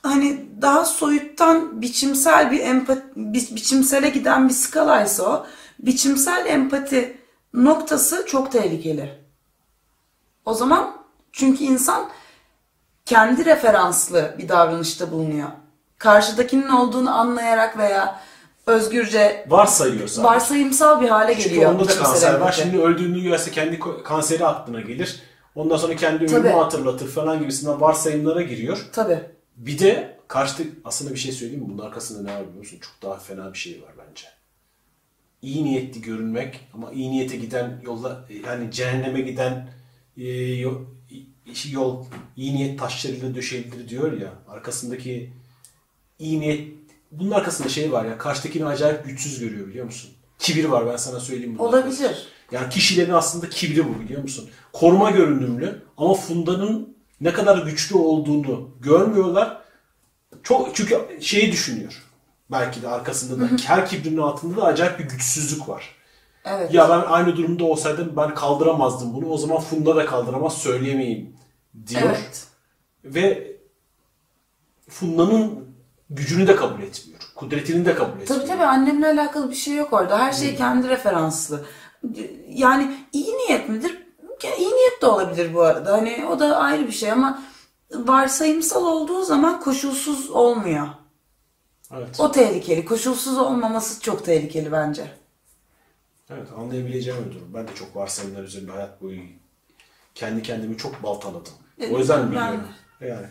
hani 0.03 0.47
daha 0.63 0.85
soyuttan 0.85 1.83
biçimsel 1.83 2.51
bir 2.51 2.61
empati, 2.61 3.03
bi- 3.17 3.57
biçimsele 3.57 4.09
giden 4.09 4.49
bir 4.49 4.55
skalaysa 4.55 5.23
o, 5.23 5.47
biçimsel 5.79 6.47
empati 6.47 7.19
noktası 7.55 8.27
çok 8.27 8.53
tehlikeli. 8.53 9.19
O 10.45 10.55
zaman 10.55 10.97
çünkü 11.33 11.65
insan 11.65 12.09
kendi 13.05 13.45
referanslı 13.45 14.35
bir 14.39 14.49
davranışta 14.49 15.11
bulunuyor. 15.11 15.49
Karşıdakinin 15.99 16.69
olduğunu 16.69 17.19
anlayarak 17.19 17.79
veya 17.79 18.21
özgürce 18.69 19.47
Varsayıyorsa. 19.49 20.23
varsayımsal 20.23 21.01
bir 21.01 21.09
hale 21.09 21.35
Çünkü 21.35 21.49
geliyor. 21.49 21.73
onda 21.75 21.89
da 21.89 21.95
kanser 21.95 22.35
var. 22.35 22.53
Şimdi 22.53 22.79
öldüğünü 22.79 23.23
görse 23.23 23.51
kendi 23.51 23.79
kanseri 24.05 24.47
aklına 24.47 24.81
gelir. 24.81 25.21
Ondan 25.55 25.77
sonra 25.77 25.97
kendi 25.97 26.27
Tabii. 26.27 26.41
ölümü 26.41 26.53
hatırlatır 26.55 27.09
falan 27.09 27.41
gibisinden 27.41 27.81
varsayımlara 27.81 28.43
giriyor. 28.43 28.87
Tabii. 28.93 29.21
Bir 29.57 29.79
de 29.79 30.19
karşıda 30.29 30.63
aslında 30.85 31.15
bir 31.15 31.19
şey 31.19 31.33
söyleyeyim 31.33 31.63
mi? 31.63 31.69
Bunun 31.71 31.87
arkasında 31.87 32.31
ne 32.31 32.37
var 32.37 32.43
biliyor 32.43 32.59
musun? 32.59 32.79
Çok 32.81 33.11
daha 33.11 33.19
fena 33.19 33.53
bir 33.53 33.59
şey 33.59 33.83
var 33.83 33.93
bence. 34.09 34.25
İyi 35.43 35.65
niyetli 35.65 36.01
görünmek 36.01 36.69
ama 36.75 36.93
iyi 36.93 37.11
niyete 37.11 37.37
giden 37.37 37.81
yolda 37.85 38.25
yani 38.47 38.71
cehenneme 38.71 39.21
giden 39.21 39.69
e, 40.17 40.29
yol, 40.43 40.75
yol 41.71 42.05
iyi 42.37 42.55
niyet 42.57 42.79
taşlarıyla 42.79 43.35
döşelidir 43.35 43.89
diyor 43.89 44.21
ya. 44.21 44.33
Arkasındaki 44.49 45.33
iyi 46.19 46.41
niyet 46.41 46.78
bunun 47.11 47.31
arkasında 47.31 47.69
şey 47.69 47.93
var 47.93 48.05
ya 48.05 48.19
karşıdakini 48.19 48.67
acayip 48.67 49.05
güçsüz 49.05 49.41
görüyor 49.41 49.67
biliyor 49.67 49.85
musun? 49.85 50.11
Kibir 50.39 50.65
var 50.65 50.87
ben 50.87 50.97
sana 50.97 51.21
söyleyeyim 51.21 51.59
bunu. 51.59 51.67
Olabilir. 51.67 52.29
Yani 52.53 52.69
kişilerin 52.69 53.13
aslında 53.13 53.49
kibri 53.49 53.89
bu 53.89 54.01
biliyor 54.01 54.23
musun? 54.23 54.51
Koruma 54.73 55.11
görünümlü 55.11 55.83
ama 55.97 56.15
Funda'nın 56.15 56.97
ne 57.21 57.33
kadar 57.33 57.67
güçlü 57.67 57.97
olduğunu 57.97 58.71
görmüyorlar. 58.81 59.63
Çok 60.43 60.77
çünkü 60.77 61.19
şeyi 61.21 61.53
düşünüyor. 61.53 62.05
Belki 62.51 62.83
de 62.83 62.89
arkasında 62.89 63.41
da 63.41 63.51
her 63.65 63.89
kibrinin 63.89 64.19
altında 64.19 64.57
da 64.57 64.65
acayip 64.65 64.99
bir 64.99 65.05
güçsüzlük 65.05 65.69
var. 65.69 65.95
Evet. 66.45 66.75
Ya 66.75 66.89
ben 66.89 67.01
aynı 67.13 67.37
durumda 67.37 67.65
olsaydım 67.65 68.13
ben 68.17 68.35
kaldıramazdım 68.35 69.15
bunu. 69.15 69.29
O 69.29 69.39
zaman 69.39 69.61
Funda 69.61 69.97
da 69.97 70.07
kaldıramaz 70.07 70.59
söyleyemeyim 70.59 71.37
diyor. 71.87 72.03
Evet. 72.05 72.47
Ve 73.05 73.57
Funda'nın 74.89 75.68
gücünü 76.11 76.47
de 76.47 76.57
kabul 76.57 76.83
etmiyor. 76.83 77.21
Kudretini 77.35 77.85
de 77.87 77.95
kabul 77.95 78.21
etmiyor. 78.21 78.27
Tabii 78.27 78.49
tabii 78.49 78.65
annemle 78.65 79.07
alakalı 79.07 79.51
bir 79.51 79.57
şey 79.57 79.75
yok 79.75 79.93
orada. 79.93 80.19
Her 80.19 80.33
şey 80.33 80.57
kendi 80.57 80.89
referanslı. 80.89 81.67
Yani 82.49 82.97
iyi 83.13 83.33
niyet 83.33 83.69
midir? 83.69 84.03
İyi 84.59 84.69
niyet 84.69 85.03
de 85.03 85.07
olabilir 85.07 85.55
bu 85.55 85.63
arada. 85.63 85.93
Hani 85.93 86.27
o 86.31 86.41
da 86.41 86.57
ayrı 86.57 86.87
bir 86.87 86.93
şey 86.93 87.13
ama 87.13 87.43
varsayımsal 87.95 88.85
olduğu 88.85 89.23
zaman 89.25 89.61
koşulsuz 89.61 90.31
olmuyor. 90.31 90.89
Evet. 91.97 92.21
O 92.21 92.33
tehlikeli. 92.33 92.85
Koşulsuz 92.85 93.39
olmaması 93.39 94.01
çok 94.01 94.25
tehlikeli 94.25 94.73
bence. 94.73 95.11
Evet 96.31 96.49
anlayabileceğim 96.59 97.25
bir 97.31 97.35
durum. 97.35 97.55
Ben 97.55 97.69
de 97.69 97.75
çok 97.75 97.97
varsayımlar 97.97 98.43
üzerinde 98.43 98.73
hayat 98.73 99.03
boyu 99.03 99.21
kendi 100.15 100.43
kendimi 100.43 100.77
çok 100.77 101.03
baltaladım. 101.03 101.53
Evet, 101.81 101.95
o 101.95 101.99
yüzden 101.99 102.23
ben- 102.23 102.31
biliyorum. 102.31 102.61
Yani 103.01 103.27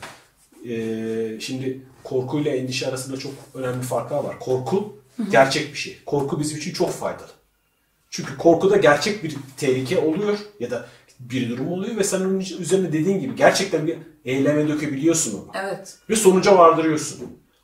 eee, 0.64 1.38
şimdi 1.40 1.82
korkuyla 2.04 2.52
endişe 2.52 2.88
arasında 2.88 3.18
çok 3.18 3.34
önemli 3.54 3.82
farklar 3.82 4.24
var. 4.24 4.40
Korku 4.40 4.98
gerçek 5.32 5.74
bir 5.74 5.78
şey. 5.78 5.98
Korku 6.06 6.40
bizim 6.40 6.58
için 6.58 6.74
çok 6.74 6.92
faydalı. 6.92 7.28
Çünkü 8.10 8.38
korkuda 8.38 8.78
gerçek 8.78 9.24
bir 9.24 9.36
tehlike 9.58 9.98
oluyor 10.00 10.38
ya 10.60 10.72
da 10.72 10.86
bir 11.20 11.50
durum 11.50 11.68
oluyor 11.72 11.98
ve 11.98 12.04
sen 12.04 12.22
onun 12.22 12.40
üzerine 12.40 12.94
dediğin 12.94 13.20
gibi 13.20 13.36
gerçekten 13.36 13.88
bir 13.88 13.98
eyleme 14.26 14.68
dökebiliyorsun 14.68 15.34
onu. 15.40 15.52
Evet. 15.54 15.98
Ve 16.10 16.16
sonuca 16.16 16.58
vardırıyorsun. 16.58 17.20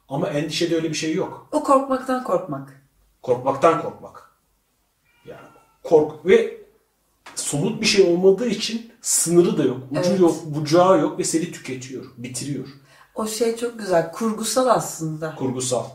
Ama 0.10 0.30
endişede 0.30 0.76
öyle 0.76 0.90
bir 0.90 0.94
şey 0.96 1.14
yok. 1.14 1.48
O 1.52 1.64
korkmaktan 1.64 2.24
korkmak. 2.24 2.82
Korkmaktan 3.22 3.82
korkmak. 3.82 4.30
Yani 5.26 5.48
kork 5.84 6.26
ve 6.26 6.58
somut 7.36 7.82
bir 7.82 7.86
şey 7.86 8.06
olmadığı 8.06 8.48
için 8.48 8.92
sınırı 9.02 9.58
da 9.58 9.64
yok, 9.64 9.78
ucu 9.92 10.02
Evet. 10.10 10.20
yok, 10.20 10.46
bucağı 10.46 11.00
yok 11.02 11.20
ve 11.20 11.24
seni 11.24 11.52
tüketiyor, 11.52 12.06
bitiriyor. 12.18 12.68
O 13.16 13.28
şey 13.28 13.56
çok 13.58 13.80
güzel. 13.80 14.12
Kurgusal 14.12 14.68
aslında. 14.68 15.36
Kurgusal. 15.36 15.86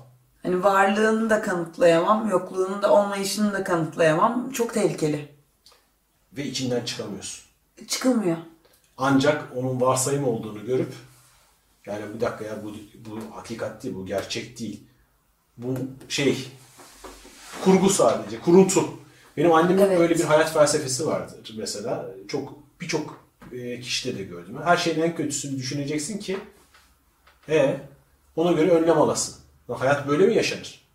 Hani 0.42 0.64
varlığını 0.64 1.30
da 1.30 1.42
kanıtlayamam, 1.42 2.28
yokluğunu 2.28 2.82
da 2.82 2.92
olmayışını 2.92 3.52
da 3.52 3.64
kanıtlayamam. 3.64 4.50
Çok 4.50 4.74
tehlikeli. 4.74 5.28
Ve 6.32 6.44
içinden 6.44 6.84
çıkamıyorsun. 6.84 7.44
Çıkılmıyor. 7.88 8.36
Ancak 8.98 9.44
onun 9.56 9.80
varsayım 9.80 10.28
olduğunu 10.28 10.66
görüp 10.66 10.92
yani 11.86 12.14
bir 12.14 12.20
dakika 12.20 12.44
ya 12.44 12.64
bu, 12.64 12.72
bu 13.10 13.36
hakikat 13.36 13.82
değil, 13.82 13.94
bu 13.94 14.06
gerçek 14.06 14.58
değil. 14.58 14.84
Bu 15.56 15.74
şey 16.08 16.48
kurgu 17.64 17.90
sadece, 17.90 18.40
kuruntu. 18.40 18.84
Benim 19.36 19.52
annemin 19.52 19.82
Evet. 19.82 19.98
böyle 19.98 20.14
bir 20.14 20.24
hayat 20.24 20.52
felsefesi 20.52 21.06
vardır 21.06 21.54
mesela. 21.58 22.06
Çok 22.28 22.54
birçok 22.80 23.24
e, 23.52 23.80
kişide 23.80 24.18
de 24.18 24.22
gördüm. 24.22 24.56
Her 24.64 24.76
şeyin 24.76 25.00
en 25.02 25.16
kötüsünü 25.16 25.56
düşüneceksin 25.58 26.18
ki 26.18 26.38
e 27.48 27.80
ona 28.36 28.52
göre 28.52 28.70
önlem 28.70 28.98
alasın. 28.98 29.34
Hayat 29.68 30.08
böyle 30.08 30.26
mi 30.26 30.34
yaşanır? 30.34 30.88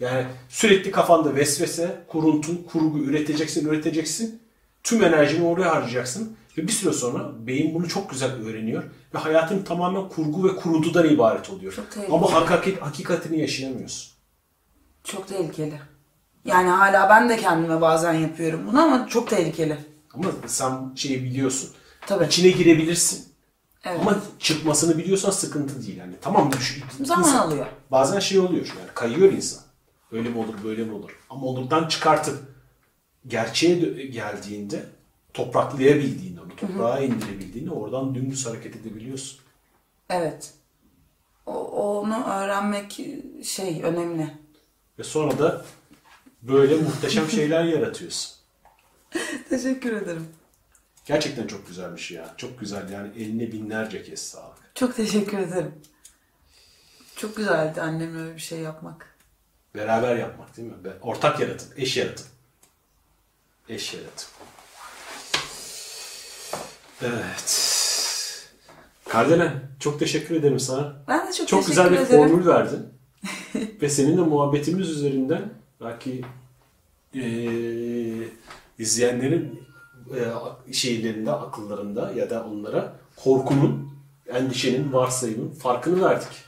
Yani 0.00 0.26
sürekli 0.48 0.90
kafanda 0.90 1.34
vesvese, 1.34 2.04
kuruntu, 2.08 2.66
kurgu 2.66 2.98
üreteceksin, 2.98 3.68
üreteceksin. 3.68 4.42
Tüm 4.82 5.04
enerjini 5.04 5.46
oraya 5.46 5.70
harcayacaksın. 5.74 6.36
Ve 6.58 6.62
bir 6.62 6.72
süre 6.72 6.92
sonra 6.92 7.30
beyin 7.46 7.74
bunu 7.74 7.88
çok 7.88 8.10
güzel 8.10 8.32
öğreniyor 8.32 8.82
ve 9.14 9.18
hayatın 9.18 9.62
tamamen 9.62 10.08
kurgu 10.08 10.48
ve 10.48 10.56
kurududan 10.56 11.08
ibaret 11.08 11.50
oluyor. 11.50 11.72
Çok 11.72 11.90
tehlikeli. 11.90 12.14
Ama 12.14 12.32
hakikat, 12.32 12.82
hakikatini 12.82 13.40
yaşayamıyorsun. 13.40 14.12
Çok 15.04 15.28
tehlikeli. 15.28 15.80
Yani 16.44 16.68
hala 16.68 17.08
ben 17.08 17.28
de 17.28 17.36
kendime 17.36 17.80
bazen 17.80 18.12
yapıyorum 18.12 18.66
bunu 18.66 18.82
ama 18.82 19.06
çok 19.08 19.30
tehlikeli. 19.30 19.78
Ama 20.14 20.24
sen 20.46 20.92
şeyi 20.94 21.24
biliyorsun. 21.24 21.70
Tabii. 22.06 22.24
İçine 22.24 22.50
girebilirsin. 22.50 23.29
Evet. 23.84 24.00
Ama 24.00 24.18
çıkmasını 24.38 24.98
biliyorsan 24.98 25.30
sıkıntı 25.30 25.86
değil. 25.86 25.96
Yani 25.96 26.14
tamam 26.20 26.52
düş, 26.52 26.82
Zaman 27.04 27.28
insan- 27.28 27.38
alıyor. 27.38 27.66
Bazen 27.90 28.18
şey 28.18 28.38
oluyor 28.38 28.66
yani 28.66 28.90
kayıyor 28.94 29.32
insan. 29.32 29.62
Öyle 30.12 30.28
mi 30.28 30.38
olur 30.38 30.54
böyle 30.64 30.84
mi 30.84 30.92
olur? 30.92 31.18
Ama 31.30 31.46
olurdan 31.46 31.88
çıkartıp 31.88 32.38
gerçeğe 33.26 34.06
geldiğinde 34.06 34.86
topraklayabildiğinde 35.34 36.40
onu 36.40 36.56
toprağa 36.56 37.00
indirebildiğinde 37.00 37.70
oradan 37.70 38.14
dümdüz 38.14 38.46
hareket 38.46 38.76
edebiliyorsun. 38.76 39.38
Evet. 40.10 40.54
O, 41.46 41.52
onu 42.00 42.24
öğrenmek 42.24 43.00
şey 43.44 43.82
önemli. 43.82 44.30
Ve 44.98 45.04
sonra 45.04 45.38
da 45.38 45.64
böyle 46.42 46.76
muhteşem 46.76 47.28
şeyler 47.30 47.64
yaratıyorsun. 47.64 48.32
Teşekkür 49.48 49.92
ederim. 49.92 50.28
Gerçekten 51.10 51.46
çok 51.46 51.68
güzelmiş 51.68 52.10
ya. 52.10 52.34
Çok 52.36 52.60
güzel 52.60 52.90
yani 52.92 53.08
eline 53.16 53.52
binlerce 53.52 54.02
kez 54.02 54.22
sağlık. 54.22 54.56
Çok 54.74 54.96
teşekkür 54.96 55.38
ederim. 55.38 55.72
Çok 57.16 57.36
güzeldi 57.36 57.82
annemle 57.82 58.20
öyle 58.22 58.34
bir 58.34 58.40
şey 58.40 58.58
yapmak. 58.60 59.16
Beraber 59.74 60.16
yapmak 60.16 60.56
değil 60.56 60.68
mi? 60.68 60.74
Ortak 61.02 61.40
yaratım, 61.40 61.68
eş 61.76 61.96
yaratım. 61.96 62.26
Eş 63.68 63.94
yaratım. 63.94 64.28
Evet. 67.02 67.76
Kardelen 69.08 69.62
çok 69.80 69.98
teşekkür 69.98 70.34
ederim 70.34 70.60
sana. 70.60 70.96
Ben 71.08 71.28
de 71.28 71.32
çok, 71.32 71.48
Çok 71.48 71.66
teşekkür 71.66 71.68
güzel 71.84 71.90
bir 71.92 72.06
ederim. 72.06 72.28
formül 72.28 72.46
verdin. 72.46 72.88
Ve 73.82 73.88
seninle 73.88 74.20
muhabbetimiz 74.20 74.90
üzerinden 74.90 75.50
belki 75.80 76.22
eee 77.14 78.28
izleyenlerin 78.78 79.59
eee, 80.14 80.72
şeylerinde, 80.72 81.32
akıllarında 81.32 82.12
ya 82.16 82.30
da 82.30 82.44
onlara 82.52 82.92
korkunun, 83.16 83.90
endişenin, 84.26 84.92
varsayımın 84.92 85.50
farkını 85.50 86.04
verdik. 86.04 86.44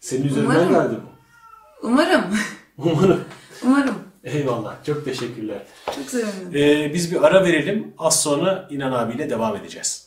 Senin 0.00 0.24
üzerinden 0.24 0.50
Umarım. 0.50 0.72
geldi 0.72 0.94
bu. 1.02 1.86
Umarım. 1.86 2.24
Umarım. 2.78 3.20
Umarım. 3.64 3.94
Eyvallah. 4.24 4.84
Çok 4.84 5.04
teşekkürler. 5.04 5.62
Çok 5.94 6.04
sevindim. 6.04 6.50
Ee, 6.54 6.94
biz 6.94 7.12
bir 7.12 7.22
ara 7.22 7.44
verelim. 7.44 7.94
Az 7.98 8.22
sonra 8.22 8.68
İnan 8.70 8.92
abiyle 8.92 9.30
devam 9.30 9.56
edeceğiz. 9.56 10.03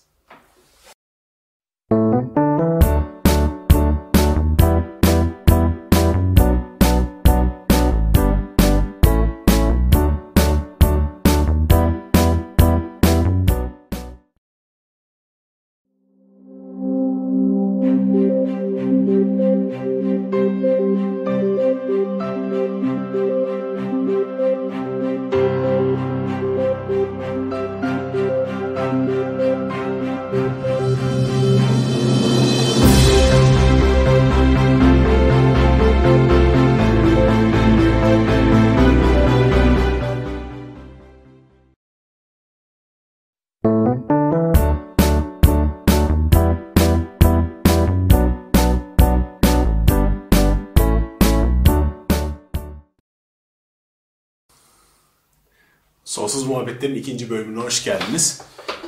Sonsuz 56.78 56.90
Muhabbetlerin 56.90 56.96
ikinci 56.96 57.30
bölümüne 57.30 57.60
hoş 57.63 57.84
geldiniz. 57.84 58.42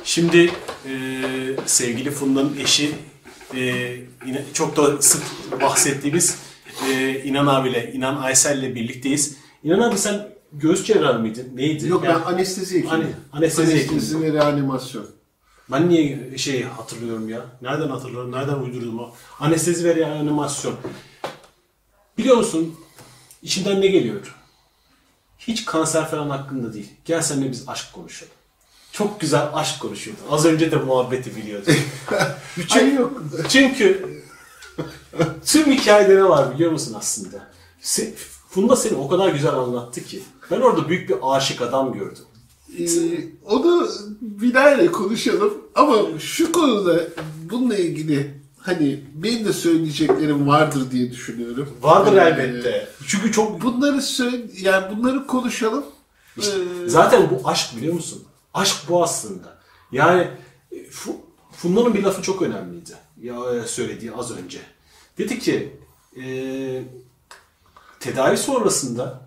Şimdi 0.04 0.50
e, 0.86 0.92
sevgili 1.66 2.10
Funda'nın 2.10 2.56
eşi 2.56 2.94
e, 3.54 3.60
yine 4.26 4.44
çok 4.52 4.76
da 4.76 5.02
sık 5.02 5.22
bahsettiğimiz 5.60 6.38
e, 6.90 7.22
İnan 7.24 7.46
abiyle, 7.46 7.92
İnan 7.92 8.16
Aysel'le 8.16 8.74
birlikteyiz. 8.74 9.36
İnan 9.64 9.80
abi 9.80 9.98
sen 9.98 10.28
göğüs 10.52 10.84
cerrahı 10.84 11.18
mıydın? 11.18 11.48
Neydi? 11.54 11.88
Yok 11.88 12.04
Yani- 12.04 12.20
ben 12.26 12.32
anestezi 12.32 12.78
hekimiyim. 12.78 13.16
Anestezi 13.32 13.72
Anestezi 13.72 14.22
ve 14.22 14.32
reanimasyon. 14.32 15.06
Ben 15.70 15.88
niye 15.88 16.38
şey 16.38 16.62
hatırlıyorum 16.62 17.28
ya? 17.28 17.46
Nereden 17.62 17.88
hatırlıyorum? 17.88 18.32
Nereden 18.32 18.58
uydurdum 18.58 18.98
o? 18.98 19.14
Anestezi 19.40 19.84
ve 19.84 19.94
reanimasyon. 19.96 20.74
Biliyor 22.18 22.36
musun? 22.36 22.74
İçimden 23.42 23.80
ne 23.80 23.86
geliyor? 23.86 24.39
Hiç 25.40 25.64
kanser 25.64 26.10
falan 26.10 26.30
hakkında 26.30 26.72
değil. 26.72 26.88
Gel 27.04 27.22
seninle 27.22 27.50
biz 27.50 27.64
aşk 27.68 27.92
konuşalım. 27.92 28.32
Çok 28.92 29.20
güzel 29.20 29.48
aşk 29.54 29.80
konuşuyordun. 29.80 30.22
Az 30.30 30.44
önce 30.44 30.70
de 30.70 30.76
muhabbeti 30.76 31.36
biliyordun. 31.36 31.74
Bütçe 32.56 32.80
yok. 32.80 33.22
Çünkü 33.48 34.20
tüm 35.46 35.72
hikayede 35.72 36.16
ne 36.16 36.24
var 36.28 36.54
biliyor 36.54 36.72
musun 36.72 36.94
aslında? 36.98 37.50
Se- 37.82 38.14
Funda 38.50 38.76
seni 38.76 38.96
o 38.96 39.08
kadar 39.08 39.28
güzel 39.28 39.54
anlattı 39.54 40.04
ki. 40.04 40.22
Ben 40.50 40.60
orada 40.60 40.88
büyük 40.88 41.08
bir 41.08 41.16
aşık 41.22 41.62
adam 41.62 41.92
gördüm. 41.92 42.24
Ee, 42.78 42.84
onu 43.44 43.88
Bilal'le 44.20 44.92
konuşalım. 44.92 45.54
Ama 45.74 46.18
şu 46.18 46.52
konuda 46.52 47.00
bununla 47.50 47.76
ilgili 47.76 48.39
hani 48.60 49.04
benim 49.14 49.44
de 49.44 49.52
söyleyeceklerim 49.52 50.46
vardır 50.48 50.90
diye 50.90 51.10
düşünüyorum. 51.10 51.68
Vardır 51.82 52.16
Ee, 52.16 52.20
elbette. 52.20 52.88
Çünkü 53.06 53.32
çok 53.32 53.62
Bunları 53.62 54.02
söyle, 54.02 54.46
yani 54.60 54.96
bunları 54.96 55.26
konuşalım. 55.26 55.84
Ee, 56.38 56.42
Zaten 56.86 57.30
bu 57.30 57.48
aşk 57.48 57.76
biliyor 57.76 57.94
musun? 57.94 58.24
Aşk 58.54 58.76
bu 58.88 59.02
aslında. 59.02 59.58
Yani 59.92 60.28
e, 60.72 60.76
Fu- 60.76 61.16
Funda'nın 61.52 61.94
bir 61.94 62.02
lafı 62.02 62.22
çok 62.22 62.42
önemliydi. 62.42 62.90
Ya 63.22 63.34
e, 63.54 63.66
söylediği 63.66 64.12
az 64.12 64.30
önce. 64.36 64.58
Dedi 65.18 65.38
ki 65.38 65.76
e, 66.22 66.24
tedavi 68.00 68.36
sonrasında 68.36 69.20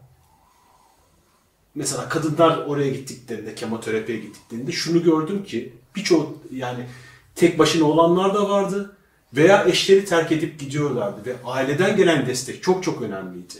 mesela 1.75 2.09
kadınlar 2.09 2.57
oraya 2.57 2.89
gittiklerinde, 2.89 3.55
kemoterapiye 3.55 4.17
gittiklerinde 4.17 4.71
şunu 4.71 5.03
gördüm 5.03 5.43
ki 5.43 5.73
birçok 5.95 6.33
yani 6.51 6.87
tek 7.35 7.59
başına 7.59 7.85
olanlar 7.85 8.33
da 8.35 8.49
vardı 8.49 8.97
veya 9.35 9.65
eşleri 9.67 10.05
terk 10.05 10.31
edip 10.31 10.59
gidiyorlardı 10.59 11.25
ve 11.25 11.35
aileden 11.45 11.97
gelen 11.97 12.25
destek 12.27 12.63
çok 12.63 12.83
çok 12.83 13.01
önemliydi. 13.01 13.53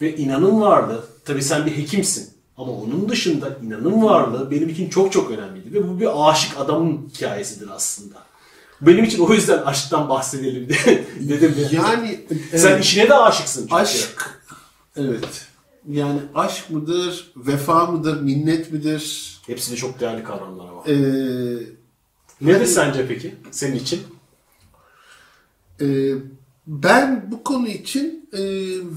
Ve 0.00 0.16
inanın 0.16 0.60
vardı. 0.60 1.04
Tabii 1.24 1.42
sen 1.42 1.66
bir 1.66 1.76
hekimsin. 1.76 2.30
Ama 2.56 2.72
onun 2.72 3.08
dışında 3.08 3.58
inanın 3.62 4.02
varlığı 4.02 4.50
benim 4.50 4.68
için 4.68 4.88
çok 4.88 5.12
çok 5.12 5.30
önemliydi. 5.30 5.74
Ve 5.74 5.88
bu 5.88 6.00
bir 6.00 6.30
aşık 6.30 6.58
adamın 6.60 7.10
hikayesidir 7.14 7.68
aslında. 7.68 8.16
Benim 8.80 9.04
için 9.04 9.18
o 9.24 9.32
yüzden 9.34 9.58
aşktan 9.58 10.08
bahsedelim 10.08 10.68
de- 10.68 11.04
dedim. 11.28 11.54
yani 11.72 12.20
Sen 12.56 12.68
evet, 12.70 12.84
işine 12.84 13.08
de 13.08 13.14
aşıksın 13.14 13.60
çünkü. 13.62 13.74
aşk 13.74 14.40
evet. 14.96 15.46
Yani 15.88 16.18
aşk 16.34 16.70
mıdır, 16.70 17.32
vefa 17.36 17.86
mıdır, 17.86 18.20
minnet 18.20 18.72
midir? 18.72 19.30
Hepsi 19.46 19.72
de 19.72 19.76
çok 19.76 20.00
değerli 20.00 20.24
kavramlar 20.24 20.64
ama. 20.68 20.82
Ee, 20.86 20.94
Nedir 22.40 22.66
sence 22.66 23.06
peki 23.08 23.34
senin 23.50 23.76
için? 23.76 24.00
Ee, 25.80 26.14
ben 26.66 27.28
bu 27.30 27.44
konu 27.44 27.68
için 27.68 28.28
e, 28.32 28.40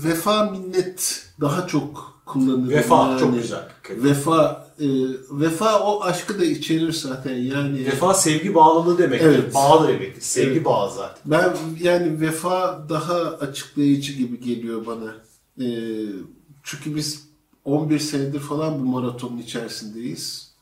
vefa 0.05 0.45
minnet 0.51 1.25
daha 1.41 1.67
çok 1.67 2.21
kullanırım. 2.25 2.69
Vefa 2.69 3.17
çok 3.17 3.33
güzel. 3.35 3.69
Vefa 3.89 4.67
e, 4.79 4.87
vefa 5.31 5.79
o 5.79 6.03
aşkı 6.03 6.39
da 6.39 6.45
içerir 6.45 6.91
zaten 6.91 7.35
yani. 7.35 7.85
Vefa 7.85 8.13
sevgi 8.13 8.55
bağlılığı 8.55 8.97
demektir. 8.97 9.27
Evet. 9.27 9.55
Bağ 9.55 9.87
demektir. 9.87 10.21
Sevgi 10.21 10.51
Evet. 10.51 10.65
bağı 10.65 10.93
zaten. 10.95 11.21
Ben 11.25 11.53
yani 11.81 12.21
vefa 12.21 12.85
daha 12.89 13.15
açıklayıcı 13.15 14.13
gibi 14.13 14.39
geliyor 14.39 14.85
bana. 14.85 15.15
E, 15.65 15.67
çünkü 16.63 16.95
biz 16.95 17.23
11 17.65 17.99
senedir 17.99 18.39
falan 18.39 18.79
bu 18.79 18.85
maratonun 18.85 19.37
içerisindeyiz. 19.37 20.53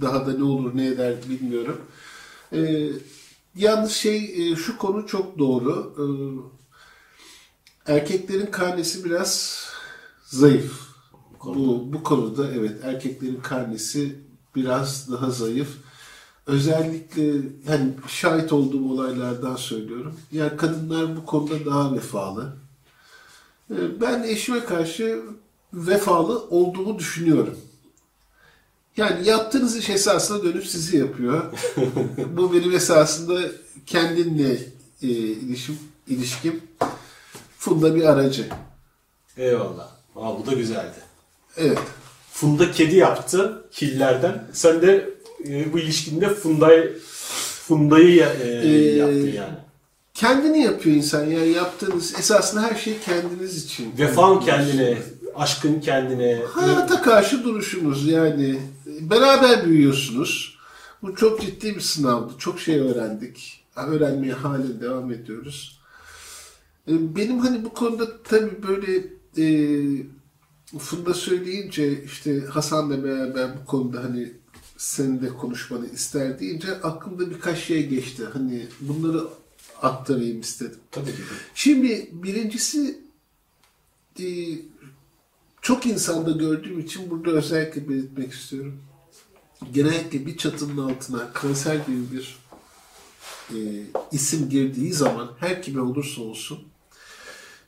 Daha 0.00 0.26
da 0.26 0.32
ne 0.32 0.44
olur 0.44 0.76
ne 0.76 0.86
eder 0.86 1.14
bilmiyorum. 1.28 1.80
E, 2.52 2.58
yalnız 3.56 3.92
şey 3.92 4.50
e, 4.52 4.56
şu 4.56 4.78
konu 4.78 5.06
çok 5.06 5.38
doğru. 5.38 5.94
E, 5.98 6.04
erkeklerin 7.92 8.46
karnesi 8.46 9.04
biraz 9.04 9.64
zayıf. 10.24 10.86
Bu, 11.44 11.92
bu 11.92 12.02
konuda 12.02 12.50
evet 12.52 12.84
erkeklerin 12.84 13.40
karnesi 13.40 14.18
biraz 14.56 15.12
daha 15.12 15.30
zayıf. 15.30 15.68
özellikle 16.46 17.32
hani 17.66 17.94
şahit 18.08 18.52
olduğum 18.52 18.92
olaylardan 18.92 19.56
söylüyorum. 19.56 20.14
Yani 20.32 20.56
kadınlar 20.56 21.16
bu 21.16 21.26
konuda 21.26 21.64
daha 21.66 21.94
vefalı. 21.94 22.56
Ee, 23.70 24.00
Ben 24.00 24.22
eşime 24.22 24.64
karşı 24.64 25.22
vefalı 25.72 26.48
olduğumu 26.50 26.98
düşünüyorum. 26.98 27.58
Yani 28.96 29.28
yaptığınız 29.28 29.76
iş 29.76 29.90
esasında 29.90 30.44
dönüp 30.44 30.66
sizi 30.66 30.96
yapıyor. 30.96 31.42
bu 32.36 32.52
benim 32.52 32.72
esasında 32.72 33.40
kendimle 33.86 34.52
e, 35.02 35.06
ilişkim, 35.08 35.78
ilişkim. 36.08 36.60
Funda 37.58 37.94
bir 37.94 38.04
aracı. 38.04 38.48
Eyvallah. 39.36 39.88
Aa, 40.16 40.38
bu 40.38 40.46
da 40.46 40.52
güzeldi. 40.52 40.96
Evet. 41.56 41.78
Funda 42.32 42.70
kedi 42.70 42.96
yaptı 42.96 43.64
killerden. 43.72 44.44
Sen 44.52 44.82
de 44.82 45.10
e, 45.48 45.72
bu 45.72 45.78
ilişkinde 45.78 46.28
Funda'yı 46.28 46.98
Funda'yı 47.68 48.26
e, 48.42 48.68
yaptın 48.96 49.32
yani. 49.32 49.56
Kendini 50.14 50.62
yapıyor 50.62 50.96
insan. 50.96 51.24
Yani 51.24 51.48
yaptığınız 51.48 52.14
esasında 52.18 52.62
her 52.62 52.74
şey 52.74 52.98
kendiniz 53.04 53.64
için. 53.64 53.94
Vefan 53.98 54.40
kendine, 54.40 54.98
aşkın 55.34 55.80
kendine. 55.80 56.42
Hayata 56.52 57.02
karşı 57.02 57.44
duruşunuz 57.44 58.08
yani 58.08 58.58
beraber 59.00 59.64
büyüyorsunuz. 59.66 60.58
Bu 61.02 61.14
çok 61.14 61.40
ciddi 61.40 61.74
bir 61.74 61.80
sınavdı. 61.80 62.32
Çok 62.38 62.60
şey 62.60 62.78
öğrendik. 62.80 63.64
Öğrenmeye 63.76 64.32
halen 64.32 64.80
devam 64.80 65.12
ediyoruz. 65.12 65.80
E, 66.88 67.16
Benim 67.16 67.38
hani 67.38 67.64
bu 67.64 67.74
konuda 67.74 68.22
tabii 68.22 68.62
böyle 68.62 69.04
e, 69.38 69.46
Funda 70.78 71.14
söyleyince 71.14 72.04
işte 72.04 72.40
Hasan'la 72.40 73.04
beraber 73.04 73.50
bu 73.60 73.66
konuda 73.66 74.04
hani 74.04 74.32
senin 74.76 75.22
de 75.22 75.28
konuşmanı 75.28 75.88
ister 75.88 76.38
deyince 76.40 76.72
aklımda 76.82 77.30
birkaç 77.30 77.58
şey 77.58 77.86
geçti. 77.88 78.22
Hani 78.32 78.66
bunları 78.80 79.24
aktarayım 79.82 80.40
istedim. 80.40 80.78
Tabii 80.90 81.06
ki. 81.06 81.22
Şimdi 81.54 82.08
birincisi 82.12 82.98
e, 84.20 84.24
çok 85.62 85.86
insanda 85.86 86.30
gördüğüm 86.30 86.80
için 86.80 87.10
burada 87.10 87.30
özellikle 87.30 87.88
belirtmek 87.88 88.32
istiyorum. 88.32 88.78
Genellikle 89.72 90.26
bir 90.26 90.36
çatının 90.36 90.88
altına 90.88 91.32
kanser 91.32 91.74
gibi 91.74 92.12
bir 92.12 92.38
e, 93.50 93.58
isim 94.12 94.48
girdiği 94.48 94.92
zaman 94.92 95.30
her 95.40 95.62
kime 95.62 95.80
olursa 95.80 96.22
olsun 96.22 96.58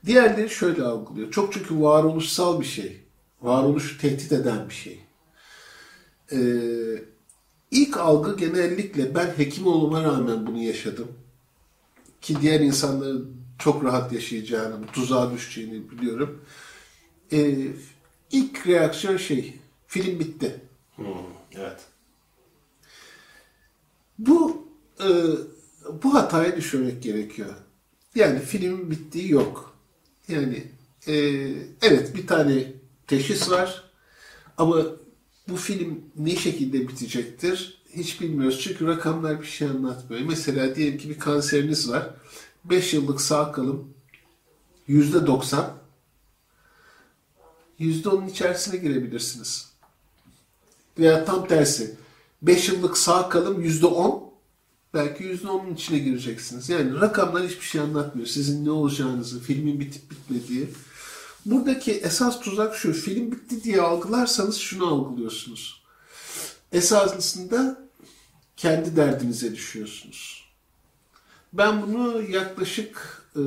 diğerleri 0.06 0.50
şöyle 0.50 0.82
algılıyor. 0.82 1.30
Çok 1.30 1.52
çünkü 1.52 1.80
varoluşsal 1.80 2.60
bir 2.60 2.66
şey. 2.66 3.00
Varoluşu 3.42 3.98
tehdit 3.98 4.32
eden 4.32 4.68
bir 4.68 4.74
şey. 4.74 5.00
E, 6.32 6.38
ilk 7.70 7.96
algı 7.96 8.36
genellikle 8.36 9.14
ben 9.14 9.26
hekim 9.26 9.66
olmama 9.66 10.04
rağmen 10.04 10.46
bunu 10.46 10.58
yaşadım 10.62 11.08
ki 12.20 12.36
diğer 12.40 12.60
insanların 12.60 13.38
çok 13.58 13.84
rahat 13.84 14.12
yaşayacağını, 14.12 14.82
bu 14.82 14.86
tuzağa 14.86 15.32
düşeceğini 15.32 15.90
biliyorum. 15.90 16.44
Ee, 17.32 17.68
ilk 18.32 18.66
reaksiyon 18.66 19.16
şey, 19.16 19.54
film 19.86 20.20
bitti. 20.20 20.60
Hmm, 20.96 21.06
evet. 21.58 21.80
Bu 24.18 24.68
e, 25.00 25.08
bu 26.02 26.14
hataya 26.14 26.56
düşürmek 26.56 27.02
gerekiyor. 27.02 27.54
Yani 28.14 28.40
filmin 28.40 28.90
bittiği 28.90 29.32
yok. 29.32 29.78
Yani 30.28 30.64
e, 31.06 31.14
evet 31.82 32.16
bir 32.16 32.26
tane 32.26 32.72
teşhis 33.06 33.50
var 33.50 33.90
ama 34.56 34.86
bu 35.48 35.56
film 35.56 36.04
ne 36.16 36.36
şekilde 36.36 36.88
bitecektir 36.88 37.82
hiç 37.94 38.20
bilmiyoruz. 38.20 38.60
Çünkü 38.60 38.86
rakamlar 38.86 39.40
bir 39.40 39.46
şey 39.46 39.68
anlatmıyor. 39.68 40.22
Mesela 40.22 40.74
diyelim 40.74 40.98
ki 40.98 41.08
bir 41.08 41.18
kanseriniz 41.18 41.90
var. 41.90 42.10
5 42.64 42.94
yıllık 42.94 43.20
sağ 43.20 43.52
kalım 43.52 43.94
%90 44.88 45.70
%10'un 47.80 48.28
içerisine 48.28 48.76
girebilirsiniz. 48.76 49.67
Veya 50.98 51.24
tam 51.24 51.48
tersi 51.48 51.96
5 52.42 52.68
yıllık 52.68 52.98
sağ 52.98 53.28
kalım 53.28 53.64
%10 53.64 54.28
belki 54.94 55.24
%10'un 55.24 55.74
içine 55.74 55.98
gireceksiniz. 55.98 56.68
Yani 56.68 57.00
rakamlar 57.00 57.42
hiçbir 57.42 57.64
şey 57.64 57.80
anlatmıyor. 57.80 58.28
Sizin 58.28 58.64
ne 58.64 58.70
olacağınızı, 58.70 59.40
filmin 59.40 59.80
bitip 59.80 60.10
bitmediği. 60.10 60.68
Buradaki 61.46 61.92
esas 61.92 62.40
tuzak 62.40 62.76
şu. 62.76 62.92
Film 62.92 63.32
bitti 63.32 63.64
diye 63.64 63.80
algılarsanız 63.80 64.56
şunu 64.56 64.86
algılıyorsunuz. 64.86 65.82
Esasında 66.72 67.88
kendi 68.56 68.96
derdinize 68.96 69.52
düşüyorsunuz. 69.54 70.44
Ben 71.52 71.82
bunu 71.82 72.22
yaklaşık 72.22 73.22
e, 73.36 73.42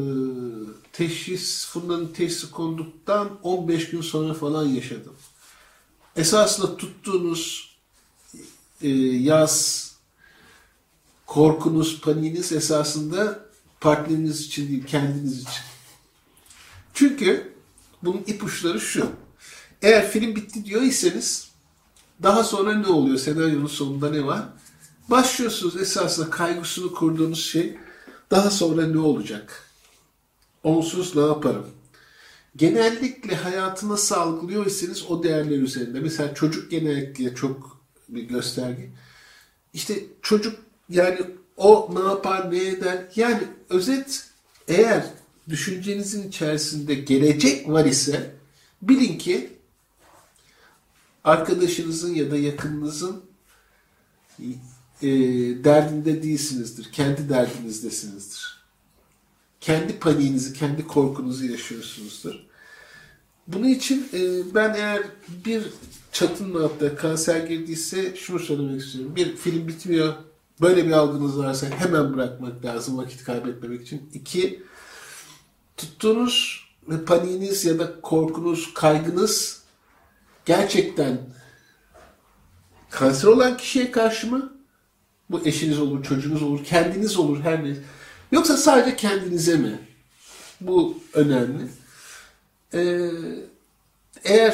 teşhis, 0.93 1.67
Funda'nın 1.67 2.07
teşhisi 2.07 2.51
konduktan 2.51 3.29
15 3.43 3.89
gün 3.89 4.01
sonra 4.01 4.33
falan 4.33 4.65
yaşadım. 4.65 5.15
Esasında 6.15 6.77
tuttuğunuz 6.77 7.75
e, 8.81 8.89
yaz, 8.89 9.87
korkunuz, 11.25 12.01
paniğiniz 12.01 12.51
esasında 12.51 13.45
partneriniz 13.81 14.41
için 14.41 14.67
değil, 14.67 14.85
kendiniz 14.85 15.41
için. 15.41 15.63
Çünkü 16.93 17.53
bunun 18.03 18.23
ipuçları 18.27 18.81
şu. 18.81 19.11
Eğer 19.81 20.11
film 20.11 20.35
bitti 20.35 20.65
diyor 20.65 20.81
iseniz 20.81 21.51
daha 22.23 22.43
sonra 22.43 22.73
ne 22.73 22.87
oluyor? 22.87 23.17
Senaryonun 23.17 23.67
sonunda 23.67 24.09
ne 24.09 24.25
var? 24.25 24.43
Başlıyorsunuz 25.09 25.77
esasında 25.77 26.29
kaygısını 26.29 26.91
kurduğunuz 26.93 27.45
şey 27.45 27.77
daha 28.31 28.49
sonra 28.49 28.87
ne 28.87 28.99
olacak? 28.99 29.69
Onsuz 30.63 31.15
ne 31.15 31.21
yaparım? 31.21 31.65
Genellikle 32.55 33.35
hayatı 33.35 33.89
nasıl 33.89 34.15
iseniz 34.65 35.05
o 35.09 35.23
değerler 35.23 35.57
üzerinde. 35.57 35.99
Mesela 35.99 36.33
çocuk 36.33 36.71
genellikle 36.71 37.35
çok 37.35 37.81
bir 38.09 38.23
gösterge. 38.23 38.89
İşte 39.73 40.03
çocuk 40.21 40.59
yani 40.89 41.19
o 41.57 41.89
ne 41.93 42.09
yapar, 42.09 42.51
ne 42.51 42.67
eder? 42.67 43.05
Yani 43.15 43.43
özet 43.69 44.29
eğer 44.67 45.05
düşüncenizin 45.49 46.27
içerisinde 46.29 46.95
gelecek 46.95 47.69
var 47.69 47.85
ise 47.85 48.35
bilin 48.81 49.17
ki 49.17 49.49
arkadaşınızın 51.23 52.15
ya 52.15 52.31
da 52.31 52.37
yakınınızın 52.37 53.23
e, 55.01 55.07
derdinde 55.63 56.23
değilsinizdir. 56.23 56.91
Kendi 56.91 57.29
derdinizdesinizdir. 57.29 58.60
Kendi 59.61 59.99
paniğinizi, 59.99 60.53
kendi 60.53 60.87
korkunuzu 60.87 61.45
yaşıyorsunuzdur. 61.45 62.35
Bunun 63.47 63.67
için 63.67 64.09
e, 64.13 64.19
ben 64.55 64.73
eğer 64.73 65.01
bir 65.45 65.63
çatının 66.11 66.63
altında 66.63 66.95
kanser 66.95 67.47
girdiyse 67.47 68.15
şunu 68.15 68.39
söylemek 68.39 68.81
istiyorum. 68.81 69.15
Bir, 69.15 69.35
film 69.35 69.67
bitmiyor. 69.67 70.13
Böyle 70.61 70.85
bir 70.87 70.91
algınız 70.91 71.39
varsa 71.39 71.67
hemen 71.67 72.13
bırakmak 72.13 72.65
lazım 72.65 72.97
vakit 72.97 73.23
kaybetmemek 73.23 73.81
için. 73.81 74.09
İki, 74.13 74.63
tuttuğunuz 75.77 76.65
ve 76.89 77.05
paniğiniz 77.05 77.65
ya 77.65 77.79
da 77.79 78.01
korkunuz, 78.01 78.73
kaygınız 78.73 79.61
gerçekten 80.45 81.19
kanser 82.89 83.27
olan 83.27 83.57
kişiye 83.57 83.91
karşı 83.91 84.27
mı? 84.27 84.53
Bu 85.29 85.41
eşiniz 85.45 85.79
olur, 85.79 86.03
çocuğunuz 86.03 86.43
olur, 86.43 86.63
kendiniz 86.63 87.17
olur 87.17 87.39
her 87.39 87.63
ne. 87.63 87.75
Yoksa 88.31 88.57
sadece 88.57 88.95
kendinize 88.95 89.57
mi? 89.57 89.79
Bu 90.61 90.97
önemli. 91.13 91.67
Ee, 92.73 93.09
eğer 94.23 94.51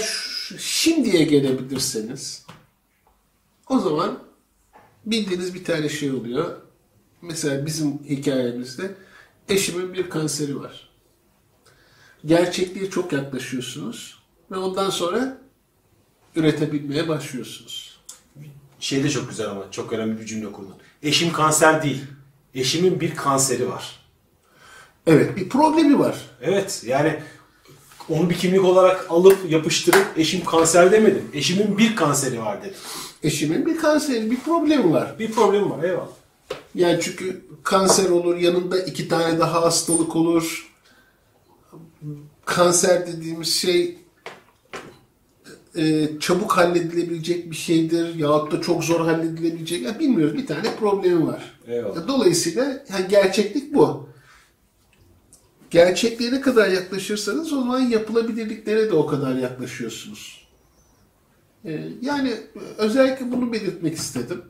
şimdiye 0.59 1.23
gelebilirseniz 1.23 2.45
o 3.69 3.79
zaman 3.79 4.19
bildiğiniz 5.05 5.53
bir 5.53 5.63
tane 5.63 5.89
şey 5.89 6.11
oluyor. 6.11 6.61
Mesela 7.21 7.65
bizim 7.65 8.03
hikayemizde 8.03 8.95
eşimin 9.49 9.93
bir 9.93 10.09
kanseri 10.09 10.59
var. 10.59 10.89
Gerçekliğe 12.25 12.89
çok 12.89 13.13
yaklaşıyorsunuz 13.13 14.19
ve 14.51 14.57
ondan 14.57 14.89
sonra 14.89 15.41
üretebilmeye 16.35 17.07
başlıyorsunuz. 17.07 17.97
Şey 18.79 19.03
de 19.03 19.09
çok 19.09 19.29
güzel 19.29 19.49
ama 19.49 19.71
çok 19.71 19.93
önemli 19.93 20.21
bir 20.21 20.25
cümle 20.25 20.51
kurdun. 20.51 20.75
Eşim 21.03 21.33
kanser 21.33 21.83
değil. 21.83 22.03
Eşimin 22.55 22.99
bir 22.99 23.15
kanseri 23.15 23.69
var. 23.69 23.99
Evet 25.07 25.37
bir 25.37 25.49
problemi 25.49 25.99
var. 25.99 26.15
Evet 26.41 26.83
yani 26.87 27.19
onu 28.09 28.29
bir 28.29 28.35
kimlik 28.35 28.63
olarak 28.63 29.05
alıp 29.09 29.51
yapıştırıp 29.51 30.05
eşim 30.17 30.45
kanser 30.45 30.91
demedim. 30.91 31.31
Eşimin 31.33 31.77
bir 31.77 31.95
kanseri 31.95 32.41
var 32.41 32.61
dedim. 32.61 32.77
Eşimin 33.23 33.65
bir 33.65 33.77
kanseri, 33.77 34.31
bir 34.31 34.39
problemi 34.39 34.93
var. 34.93 35.15
Bir 35.19 35.31
problem 35.31 35.71
var 35.71 35.83
eyvallah. 35.83 36.07
Yani 36.75 36.99
çünkü 37.01 37.41
kanser 37.63 38.09
olur, 38.09 38.37
yanında 38.37 38.79
iki 38.79 39.07
tane 39.07 39.39
daha 39.39 39.61
hastalık 39.61 40.15
olur. 40.15 40.73
Kanser 42.45 43.07
dediğimiz 43.07 43.53
şey 43.53 43.97
e, 45.75 46.09
çabuk 46.19 46.57
halledilebilecek 46.57 47.51
bir 47.51 47.55
şeydir 47.55 48.15
yahut 48.15 48.51
da 48.51 48.61
çok 48.61 48.83
zor 48.83 49.05
halledilebilecek 49.05 49.81
ya 49.81 49.99
bilmiyoruz 49.99 50.37
bir 50.37 50.47
tane 50.47 50.75
problemi 50.79 51.27
var. 51.27 51.56
Eyvallah. 51.67 52.07
Dolayısıyla 52.07 52.63
yani 52.63 53.07
gerçeklik 53.09 53.73
bu. 53.73 54.09
Gerçekliğe 55.69 56.31
ne 56.31 56.41
kadar 56.41 56.69
yaklaşırsanız 56.69 57.53
o 57.53 57.59
zaman 57.59 57.79
yapılabilirliklere 57.79 58.89
de 58.89 58.93
o 58.93 59.05
kadar 59.05 59.35
yaklaşıyorsunuz. 59.35 60.47
Ee, 61.65 61.89
yani 62.01 62.33
özellikle 62.77 63.31
bunu 63.31 63.53
belirtmek 63.53 63.97
istedim. 63.97 64.43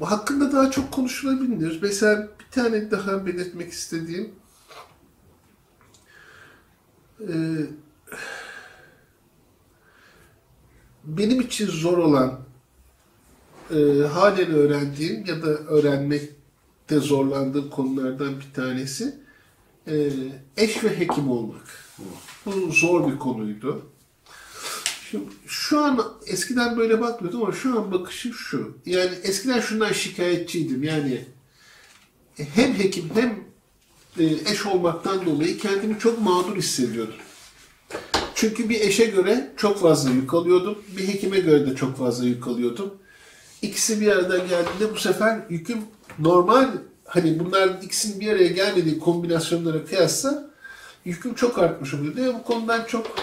Hakkında 0.00 0.52
daha 0.52 0.70
çok 0.70 0.92
konuşulabilir. 0.92 1.78
Mesela 1.82 2.28
bir 2.40 2.50
tane 2.50 2.90
daha 2.90 3.26
belirtmek 3.26 3.72
istediğim 3.72 4.32
e, 7.20 7.34
benim 11.04 11.40
için 11.40 11.66
zor 11.66 11.98
olan 11.98 12.40
e, 13.74 14.06
halen 14.06 14.50
öğrendiğim 14.50 15.26
ya 15.26 15.42
da 15.42 15.46
öğrenmekte 15.46 16.98
zorlandığım 16.98 17.70
konulardan 17.70 18.34
bir 18.40 18.54
tanesi 18.54 19.14
e, 19.86 20.10
eş 20.56 20.84
ve 20.84 21.00
hekim 21.00 21.30
olmak. 21.30 21.84
Bu 22.46 22.72
zor 22.72 23.12
bir 23.12 23.18
konuydu. 23.18 23.82
Şimdi, 25.10 25.24
şu 25.46 25.80
an 25.80 26.04
eskiden 26.26 26.76
böyle 26.76 27.00
bakmıyordum 27.00 27.42
ama 27.42 27.52
şu 27.52 27.78
an 27.78 27.92
bakışım 27.92 28.32
şu. 28.32 28.78
Yani 28.86 29.10
eskiden 29.22 29.60
şundan 29.60 29.92
şikayetçiydim. 29.92 30.82
Yani 30.82 31.24
hem 32.36 32.74
hekim 32.74 33.10
hem 33.14 33.44
e, 34.18 34.24
eş 34.52 34.66
olmaktan 34.66 35.26
dolayı 35.26 35.58
kendimi 35.58 35.98
çok 35.98 36.22
mağdur 36.22 36.56
hissediyordum. 36.56 37.14
Çünkü 38.34 38.68
bir 38.68 38.80
eşe 38.80 39.04
göre 39.04 39.52
çok 39.56 39.80
fazla 39.80 40.10
yük 40.10 40.34
alıyordum. 40.34 40.78
Bir 40.96 41.08
hekime 41.08 41.40
göre 41.40 41.66
de 41.70 41.76
çok 41.76 41.96
fazla 41.96 42.24
yük 42.24 42.46
alıyordum. 42.46 42.94
İkisi 43.62 44.00
bir 44.00 44.12
arada 44.12 44.38
geldiğinde 44.38 44.94
bu 44.94 44.96
sefer 44.96 45.40
yüküm 45.48 45.78
normal 46.18 46.68
hani 47.04 47.38
bunların 47.38 47.82
ikisinin 47.82 48.20
bir 48.20 48.32
araya 48.32 48.48
gelmediği 48.48 48.98
kombinasyonlara 48.98 49.84
kıyasla 49.84 50.50
yüküm 51.04 51.34
çok 51.34 51.58
artmış 51.58 51.94
oluyordu. 51.94 52.20
Ve 52.20 52.34
bu 52.34 52.42
konudan 52.42 52.84
çok 52.84 53.16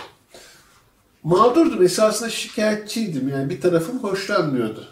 mağdurdum. 1.24 1.84
Esasında 1.84 2.30
şikayetçiydim. 2.30 3.30
Yani 3.30 3.50
bir 3.50 3.62
tarafım 3.62 4.00
hoşlanmıyordu. 4.00 4.88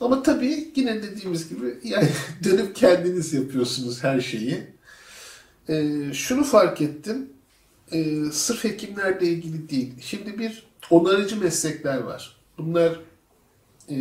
Ama 0.00 0.22
tabii 0.22 0.72
yine 0.76 1.02
dediğimiz 1.02 1.48
gibi 1.48 1.78
yani 1.84 2.08
dönüp 2.44 2.76
kendiniz 2.76 3.32
yapıyorsunuz 3.32 4.04
her 4.04 4.20
şeyi. 4.20 4.66
Ee, 5.68 6.12
şunu 6.12 6.44
fark 6.44 6.80
ettim. 6.80 7.28
Ee, 7.92 8.14
sırf 8.32 8.64
hekimlerle 8.64 9.26
ilgili 9.26 9.68
değil. 9.68 9.94
Şimdi 10.00 10.38
bir 10.38 10.66
onarıcı 10.90 11.40
meslekler 11.40 11.98
var. 11.98 12.36
Bunlar 12.58 13.00
e, 13.92 13.96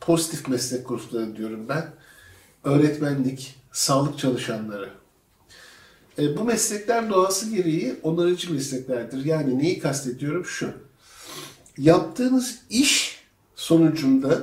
pozitif 0.00 0.48
meslek 0.48 0.88
grupları 0.88 1.36
diyorum 1.36 1.68
ben. 1.68 1.92
Öğretmenlik, 2.64 3.54
sağlık 3.72 4.18
çalışanları. 4.18 4.90
E, 6.18 6.36
bu 6.36 6.44
meslekler 6.44 7.10
doğası 7.10 7.50
gereği 7.50 7.96
onarıcı 8.02 8.52
mesleklerdir. 8.52 9.24
Yani 9.24 9.58
neyi 9.58 9.78
kastediyorum? 9.78 10.44
Şu. 10.44 10.70
Yaptığınız 11.78 12.58
iş 12.70 13.20
sonucunda 13.54 14.40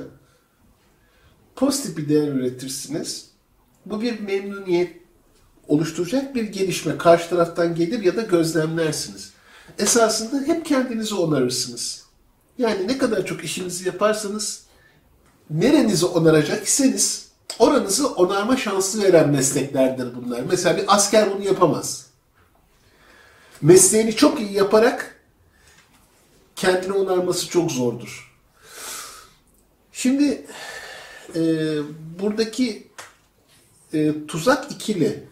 pozitif 1.56 1.96
bir 1.96 2.08
değer 2.08 2.28
üretirsiniz. 2.28 3.30
Bu 3.86 4.02
bir 4.02 4.20
memnuniyet 4.20 4.96
oluşturacak 5.68 6.34
bir 6.34 6.44
gelişme. 6.44 6.98
Karşı 6.98 7.28
taraftan 7.28 7.74
gelir 7.74 8.02
ya 8.02 8.16
da 8.16 8.22
gözlemlersiniz. 8.22 9.32
Esasında 9.78 10.52
hep 10.52 10.66
kendinizi 10.66 11.14
onarırsınız. 11.14 12.04
Yani 12.58 12.88
ne 12.88 12.98
kadar 12.98 13.26
çok 13.26 13.44
işinizi 13.44 13.86
yaparsanız 13.86 14.63
nerenizi 15.50 16.06
onaracak 16.06 16.66
iseniz 16.66 17.28
oranızı 17.58 18.08
onarma 18.08 18.56
şansı 18.56 19.02
veren 19.02 19.30
mesleklerdir 19.30 20.14
bunlar. 20.14 20.40
Mesela 20.50 20.76
bir 20.76 20.84
asker 20.94 21.34
bunu 21.34 21.44
yapamaz. 21.44 22.06
Mesleğini 23.62 24.16
çok 24.16 24.40
iyi 24.40 24.52
yaparak 24.52 25.20
kendini 26.56 26.92
onarması 26.92 27.48
çok 27.48 27.72
zordur. 27.72 28.34
Şimdi 29.92 30.46
e, 31.34 31.40
buradaki 32.20 32.88
e, 33.92 34.26
tuzak 34.26 34.72
ikili. 34.72 35.24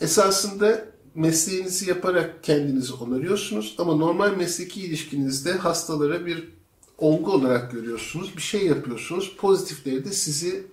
Esasında 0.00 0.84
mesleğinizi 1.14 1.88
yaparak 1.88 2.44
kendinizi 2.44 2.92
onarıyorsunuz 2.92 3.74
ama 3.78 3.96
normal 3.96 4.36
mesleki 4.36 4.80
ilişkinizde 4.80 5.52
hastalara 5.52 6.26
bir 6.26 6.55
olgu 6.98 7.32
olarak 7.32 7.72
görüyorsunuz. 7.72 8.36
Bir 8.36 8.42
şey 8.42 8.66
yapıyorsunuz. 8.66 9.36
Pozitifleri 9.38 10.04
de 10.04 10.12
sizi 10.12 10.66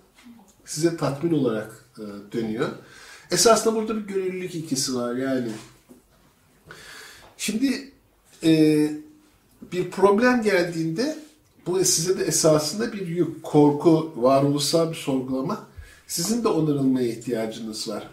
size 0.65 0.97
tatmin 0.97 1.33
olarak 1.33 1.85
e, 1.97 2.03
dönüyor. 2.33 2.69
Esasında 3.31 3.75
burada 3.75 3.97
bir 3.97 4.13
gönüllülük 4.13 4.55
ikisi 4.55 4.95
var 4.95 5.15
yani. 5.15 5.51
Şimdi 7.37 7.91
e, 8.43 8.51
bir 9.71 9.91
problem 9.91 10.41
geldiğinde 10.41 11.17
bu 11.67 11.83
size 11.83 12.19
de 12.19 12.23
esasında 12.23 12.93
bir 12.93 13.07
yük, 13.07 13.43
korku, 13.43 14.13
varoluşsal 14.15 14.89
bir 14.89 14.95
sorgulama. 14.95 15.67
Sizin 16.07 16.43
de 16.43 16.47
onarılmaya 16.47 17.07
ihtiyacınız 17.07 17.89
var. 17.89 18.09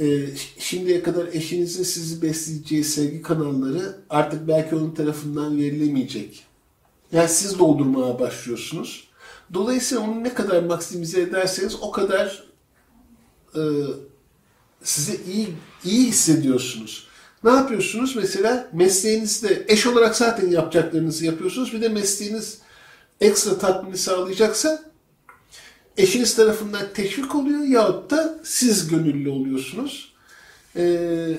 E, 0.00 0.26
şimdiye 0.58 1.02
kadar 1.02 1.26
eşinizin 1.32 1.82
sizi 1.82 2.22
besleyeceği 2.22 2.84
sevgi 2.84 3.22
kanalları 3.22 3.96
artık 4.10 4.48
belki 4.48 4.74
onun 4.74 4.90
tarafından 4.90 5.58
verilemeyecek. 5.58 6.44
Yani 7.12 7.28
siz 7.28 7.58
doldurmaya 7.58 8.18
başlıyorsunuz. 8.18 9.08
Dolayısıyla 9.54 10.04
onu 10.04 10.24
ne 10.24 10.34
kadar 10.34 10.62
maksimize 10.62 11.20
ederseniz 11.20 11.76
o 11.82 11.90
kadar 11.90 12.44
e, 13.54 13.62
size 14.82 15.16
iyi 15.32 15.48
iyi 15.84 16.06
hissediyorsunuz. 16.06 17.06
Ne 17.44 17.50
yapıyorsunuz? 17.50 18.16
Mesela 18.16 18.68
mesleğinizde 18.72 19.64
eş 19.68 19.86
olarak 19.86 20.16
zaten 20.16 20.50
yapacaklarınızı 20.50 21.26
yapıyorsunuz. 21.26 21.72
Bir 21.72 21.80
de 21.80 21.88
mesleğiniz 21.88 22.58
ekstra 23.20 23.58
tatmini 23.58 23.98
sağlayacaksa 23.98 24.84
eşiniz 25.96 26.36
tarafından 26.36 26.82
teşvik 26.94 27.34
oluyor 27.34 27.64
yahut 27.64 28.10
da 28.10 28.38
siz 28.44 28.88
gönüllü 28.88 29.30
oluyorsunuz. 29.30 30.12
Ee, 30.76 31.38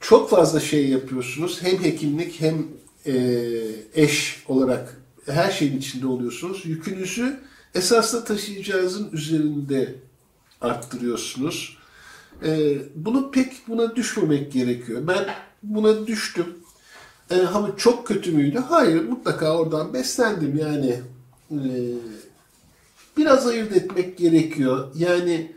çok 0.00 0.30
fazla 0.30 0.60
şey 0.60 0.88
yapıyorsunuz. 0.88 1.62
Hem 1.62 1.84
hekimlik 1.84 2.40
hem 2.40 2.66
e, 3.06 3.14
eş 3.94 4.44
olarak 4.48 5.00
her 5.26 5.50
şeyin 5.50 5.78
içinde 5.78 6.06
oluyorsunuz. 6.06 6.66
Yükünüzü 6.66 7.40
esasla 7.74 8.24
taşıyacağınızın 8.24 9.12
üzerinde 9.12 9.94
arttırıyorsunuz. 10.60 11.76
Ee, 12.44 12.78
bunu 12.94 13.30
pek 13.30 13.52
buna 13.68 13.96
düşmemek 13.96 14.52
gerekiyor. 14.52 15.08
Ben 15.08 15.26
buna 15.62 16.06
düştüm. 16.06 16.46
Ee, 17.30 17.42
ama 17.42 17.76
çok 17.76 18.06
kötü 18.06 18.32
müydü? 18.32 18.58
Hayır, 18.58 19.04
mutlaka 19.08 19.58
oradan 19.58 19.94
beslendim. 19.94 20.58
Yani 20.58 21.00
e, 21.50 21.58
biraz 23.16 23.46
ayırt 23.46 23.76
etmek 23.76 24.18
gerekiyor. 24.18 24.88
Yani 24.94 25.52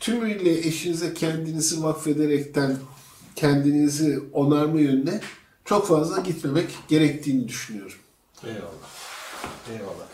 tümüyle 0.00 0.58
eşinize 0.58 1.14
kendinizi 1.14 1.82
vakfederekten 1.82 2.76
kendinizi 3.36 4.20
onarma 4.32 4.80
yönüne 4.80 5.20
çok 5.68 5.86
fazla 5.86 6.20
gitmemek 6.20 6.70
gerektiğini 6.88 7.48
düşünüyorum. 7.48 7.98
Eyvallah. 8.44 8.88
Eyvallah. 9.72 10.06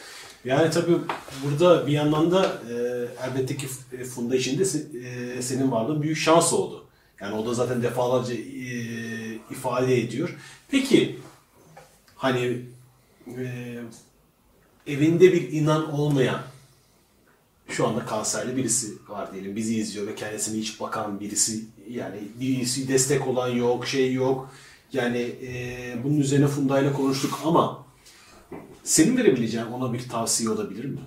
Yani 0.44 0.70
tabii 0.70 0.96
burada 1.44 1.86
bir 1.86 1.92
yandan 1.92 2.30
da 2.30 2.62
e, 2.70 2.74
elbette 3.24 3.56
ki 3.56 3.66
Funda 4.04 4.36
içinde 4.36 4.62
e, 4.62 5.42
senin 5.42 5.70
varlığın 5.70 6.02
büyük 6.02 6.18
şans 6.18 6.52
oldu. 6.52 6.84
Yani 7.20 7.34
o 7.34 7.46
da 7.46 7.54
zaten 7.54 7.82
defalarca 7.82 8.34
e, 8.34 8.74
ifade 9.50 10.00
ediyor. 10.00 10.36
Peki 10.68 11.18
hani 12.16 12.62
e, 13.38 13.76
evinde 14.86 15.32
bir 15.32 15.52
inan 15.52 15.92
olmayan 15.92 16.40
şu 17.68 17.86
anda 17.86 18.06
kanserli 18.06 18.56
birisi 18.56 18.92
var 19.08 19.32
diyelim. 19.32 19.56
Bizi 19.56 19.76
izliyor 19.76 20.06
ve 20.06 20.14
kendisine 20.14 20.58
hiç 20.58 20.80
bakan 20.80 21.20
birisi 21.20 21.64
yani 21.90 22.16
birisi 22.40 22.88
destek 22.88 23.28
olan 23.28 23.48
yok, 23.48 23.86
şey 23.86 24.12
yok. 24.12 24.50
Yani 24.94 25.18
e, 25.18 25.54
bunun 26.04 26.20
üzerine 26.20 26.46
Funda 26.46 26.80
ile 26.80 26.92
konuştuk 26.92 27.40
ama 27.44 27.84
senin 28.84 29.16
verebileceğin 29.16 29.66
ona 29.66 29.92
bir 29.92 30.08
tavsiye 30.08 30.50
olabilir 30.50 30.84
mi? 30.84 30.98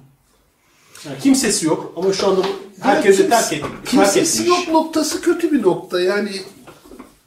Yani 1.05 1.19
kimsesi 1.19 1.65
yok 1.65 1.93
ama 1.95 2.13
şu 2.13 2.27
anda 2.27 2.41
herkese 2.81 3.21
Yani 3.21 3.29
terk 3.29 3.53
etmiş. 3.53 3.71
Kimsesi 3.85 4.47
yok 4.49 4.67
noktası 4.71 5.21
kötü 5.21 5.51
bir 5.51 5.61
nokta. 5.61 6.01
Yani 6.01 6.31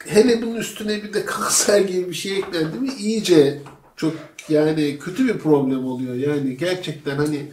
hele 0.06 0.42
bunun 0.42 0.56
üstüne 0.56 1.02
bir 1.02 1.12
de 1.12 1.24
kanser 1.26 1.80
gibi 1.80 2.08
bir 2.08 2.14
şey 2.14 2.38
eklendi 2.38 2.78
mi 2.78 2.90
iyice 2.98 3.62
çok 3.96 4.12
yani 4.48 4.98
kötü 4.98 5.28
bir 5.28 5.38
problem 5.38 5.86
oluyor. 5.86 6.14
Yani 6.14 6.56
gerçekten 6.56 7.16
hani 7.16 7.46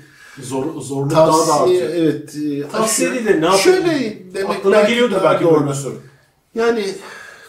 Zor, 0.44 0.82
zorluk 0.82 1.12
daha 1.12 1.28
da 1.28 1.32
tavsiye 1.32 1.84
artıyor. 1.84 2.04
evet 2.04 2.36
e, 2.36 2.70
Tavsiye 2.70 3.26
de 3.26 3.42
ne 3.42 3.46
yapayım? 3.46 3.58
Şöyle 3.58 4.18
demek 4.34 4.50
Aklına 4.50 4.82
geliyordur 4.82 5.18
belki 5.24 5.44
doğru. 5.44 5.74
Yani 6.56 6.86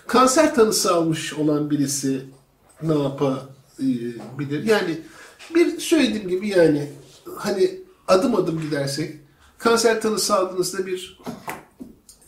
kanser 0.09 0.55
tanısı 0.55 0.95
almış 0.95 1.35
olan 1.35 1.71
birisi 1.71 2.21
ne 2.83 3.03
yapabilir? 3.03 4.65
Yani 4.65 4.99
bir 5.55 5.81
söylediğim 5.81 6.29
gibi 6.29 6.49
yani 6.49 6.91
hani 7.37 7.81
adım 8.09 8.35
adım 8.35 8.61
gidersek 8.61 9.17
kanser 9.59 10.01
tanısı 10.01 10.37
aldığınızda 10.37 10.87
bir 10.87 11.19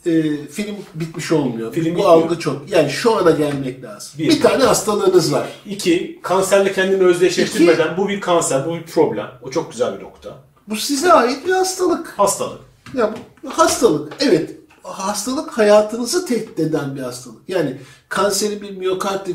e, 0.07 0.22
film 0.47 0.76
bitmiş 0.95 1.33
olmuyor. 1.33 1.72
Film 1.72 1.85
Bu 1.85 1.89
bitmiyor. 1.89 2.11
algı 2.11 2.39
çok. 2.39 2.70
Yani 2.70 2.91
şu 2.91 3.16
ana 3.16 3.31
gelmek 3.31 3.83
lazım. 3.83 4.12
Bir. 4.18 4.28
Bir, 4.28 4.41
tane 4.41 4.64
hastalığınız 4.64 5.33
var. 5.33 5.49
İki, 5.66 6.20
kanserle 6.22 6.72
kendini 6.72 7.05
özdeşleştirmeden 7.05 7.97
bu 7.97 8.09
bir 8.09 8.20
kanser, 8.20 8.66
bu 8.66 8.74
bir 8.74 8.87
problem. 8.87 9.28
O 9.43 9.51
çok 9.51 9.72
güzel 9.72 9.99
bir 9.99 10.05
nokta. 10.05 10.39
Bu 10.68 10.76
size 10.76 11.12
ait 11.12 11.47
bir 11.47 11.53
hastalık. 11.53 12.14
Hastalık. 12.16 12.61
Ya 12.95 13.14
bu 13.43 13.51
hastalık. 13.51 14.12
Evet. 14.20 14.60
Hastalık 14.83 15.59
hayatınızı 15.59 16.26
tehdit 16.26 16.59
eden 16.59 16.97
bir 16.97 17.01
hastalık. 17.01 17.49
Yani 17.49 17.81
kanseri 18.09 18.62
bir 18.62 18.76
miyokard 18.76 19.26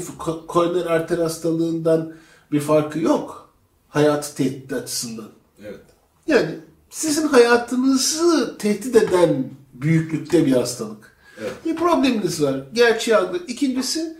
koroner 0.47 0.85
arter 0.85 1.17
hastalığından 1.17 2.13
bir 2.51 2.59
farkı 2.59 2.99
yok. 2.99 3.49
Hayatı 3.89 4.35
tehdit 4.35 4.73
açısından. 4.73 5.29
Evet. 5.63 5.81
Yani 6.27 6.59
sizin 6.89 7.27
hayatınızı 7.27 8.57
tehdit 8.57 8.95
eden 8.95 9.49
büyüklükte 9.73 10.45
bir 10.45 10.51
hastalık. 10.51 11.15
Evet. 11.41 11.51
Bir 11.65 11.75
probleminiz 11.75 12.43
var. 12.43 12.63
Gerçeği 12.73 13.17
algı. 13.17 13.37
İkincisi 13.47 14.17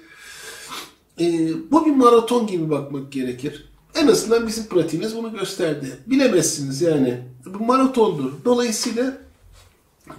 e, 1.19 1.49
bu 1.71 1.85
bir 1.85 1.91
maraton 1.91 2.47
gibi 2.47 2.69
bakmak 2.69 3.11
gerekir. 3.11 3.69
En 3.95 4.07
azından 4.07 4.47
bizim 4.47 4.65
pratiğimiz 4.65 5.15
bunu 5.15 5.33
gösterdi. 5.33 5.97
Bilemezsiniz 6.07 6.81
yani. 6.81 7.21
Bu 7.45 7.65
maratondur. 7.65 8.31
Dolayısıyla 8.45 9.17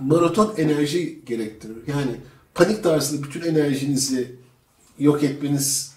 maraton 0.00 0.54
enerji 0.56 1.24
gerektirir. 1.26 1.76
Yani 1.86 2.20
panik 2.54 2.82
tarzında 2.82 3.22
bütün 3.22 3.40
enerjinizi 3.40 4.36
yok 4.98 5.22
etmeniz, 5.22 5.92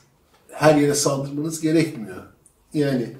her 0.51 0.75
yere 0.75 0.95
saldırmanız 0.95 1.61
gerekmiyor. 1.61 2.23
Yani 2.73 3.15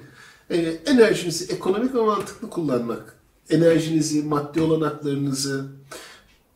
e, 0.50 0.56
enerjinizi 0.86 1.52
ekonomik 1.52 1.94
ve 1.94 2.02
mantıklı 2.02 2.50
kullanmak, 2.50 3.16
enerjinizi, 3.50 4.22
maddi 4.22 4.60
olanaklarınızı, 4.60 5.66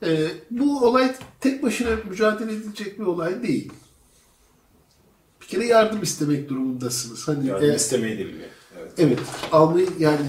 e, 0.03 0.29
bu 0.51 0.87
olay 0.87 1.15
tek 1.41 1.63
başına 1.63 1.91
mücadele 2.11 2.53
edilecek 2.53 3.01
bir 3.01 3.05
olay 3.05 3.43
değil. 3.43 3.73
Bir 5.43 5.47
kere 5.47 5.67
yardım 5.67 6.03
istemek 6.03 6.49
durumundasınız. 6.49 7.29
Hani 7.29 7.47
Yardım 7.47 7.71
e, 7.71 7.75
istemeyi 7.75 8.19
de 8.19 8.27
bilmek. 8.27 8.51
Evet. 8.81 8.93
Evet, 8.99 9.19
almayı 9.53 9.89
yani 9.99 10.27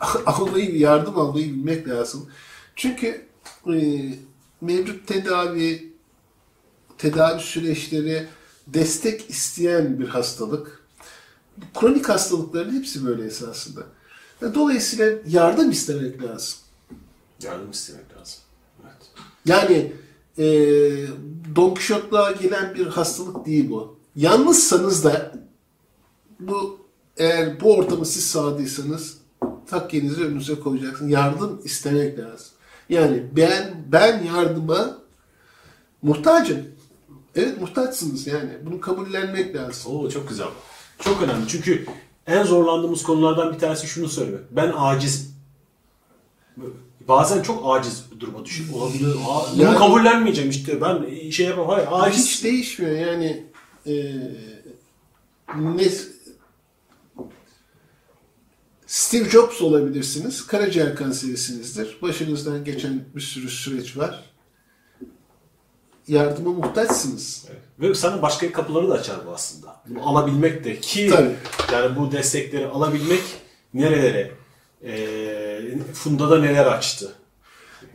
almayı, 0.26 0.78
yardım 0.78 1.18
almayı 1.18 1.46
bilmek 1.46 1.88
lazım. 1.88 2.28
Çünkü 2.76 3.26
e, 3.66 4.04
mevcut 4.60 5.06
tedavi, 5.06 5.92
tedavi 6.98 7.42
süreçleri 7.42 8.26
destek 8.66 9.30
isteyen 9.30 10.00
bir 10.00 10.08
hastalık. 10.08 10.86
Kronik 11.74 12.08
hastalıkların 12.08 12.78
hepsi 12.78 13.06
böyle 13.06 13.24
esasında. 13.24 13.82
Dolayısıyla 14.40 15.18
yardım 15.26 15.70
istemek 15.70 16.22
lazım. 16.22 16.58
Yardım 17.42 17.70
istemek 17.70 18.04
lazım. 18.18 18.38
Evet. 18.82 19.10
Yani 19.44 19.92
e, 20.38 20.44
Don 21.56 21.74
Quixote'la 21.74 22.32
gelen 22.32 22.74
bir 22.74 22.86
hastalık 22.86 23.46
değil 23.46 23.70
bu. 23.70 23.98
Yalnızsanız 24.16 25.04
da 25.04 25.32
bu 26.40 26.80
eğer 27.16 27.60
bu 27.60 27.76
ortamı 27.76 28.06
siz 28.06 28.26
sağladıysanız 28.26 29.18
takkenizi 29.66 30.24
önünüze 30.24 30.60
koyacaksınız. 30.60 31.10
Yardım 31.10 31.60
istemek 31.64 32.18
lazım. 32.18 32.55
Yani 32.88 33.22
ben 33.36 33.74
ben 33.92 34.22
yardıma 34.22 34.98
muhtacım. 36.02 36.58
Evet 37.34 37.60
muhtaçsınız 37.60 38.26
yani. 38.26 38.50
Bunu 38.66 38.80
kabullenmek 38.80 39.54
lazım. 39.54 39.92
Oo 39.96 40.10
çok 40.10 40.28
güzel. 40.28 40.46
Çok 41.00 41.22
önemli. 41.22 41.48
Çünkü 41.48 41.86
en 42.26 42.42
zorlandığımız 42.42 43.02
konulardan 43.02 43.54
bir 43.54 43.58
tanesi 43.58 43.86
şunu 43.86 44.08
söylemek. 44.08 44.40
Ben 44.50 44.72
acizim. 44.76 45.26
Bazen 47.08 47.42
çok 47.42 47.62
aciz 47.66 48.04
duruma 48.20 48.44
düşüyor. 48.44 48.68
Olabilir. 48.74 49.06
Bunu 49.54 49.62
Yani- 49.62 49.78
kabullenmeyeceğim 49.78 50.50
işte. 50.50 50.80
Ben 50.80 51.30
şey 51.30 51.46
yapamam. 51.46 51.70
Hayır 51.70 51.88
aciz. 51.90 52.26
Hiç 52.26 52.44
değişmiyor 52.44 52.96
yani. 52.96 53.44
E, 53.86 53.92
ne 55.56 55.84
Steve 58.96 59.30
Jobs 59.30 59.62
olabilirsiniz. 59.62 60.46
Karaciğer 60.46 60.96
kanserisinizdir. 60.96 61.98
Başınızdan 62.02 62.64
geçen 62.64 63.04
bir 63.16 63.20
sürü 63.20 63.48
süreç 63.48 63.96
var. 63.96 64.24
Yardıma 66.08 66.50
muhtaçsınız. 66.50 67.46
Evet. 67.50 67.60
Ve 67.80 67.94
sana 67.94 68.22
başka 68.22 68.52
kapıları 68.52 68.88
da 68.88 68.94
açar 68.94 69.16
bu 69.26 69.30
aslında. 69.30 69.82
Bunu 69.88 70.08
alabilmek 70.08 70.64
de 70.64 70.80
ki 70.80 71.08
Tabii. 71.12 71.34
yani 71.72 71.96
bu 71.96 72.12
destekleri 72.12 72.66
alabilmek 72.66 73.22
nerelere 73.74 74.30
e, 74.84 75.78
Funda'da 75.94 76.38
neler 76.38 76.66
açtı. 76.66 77.12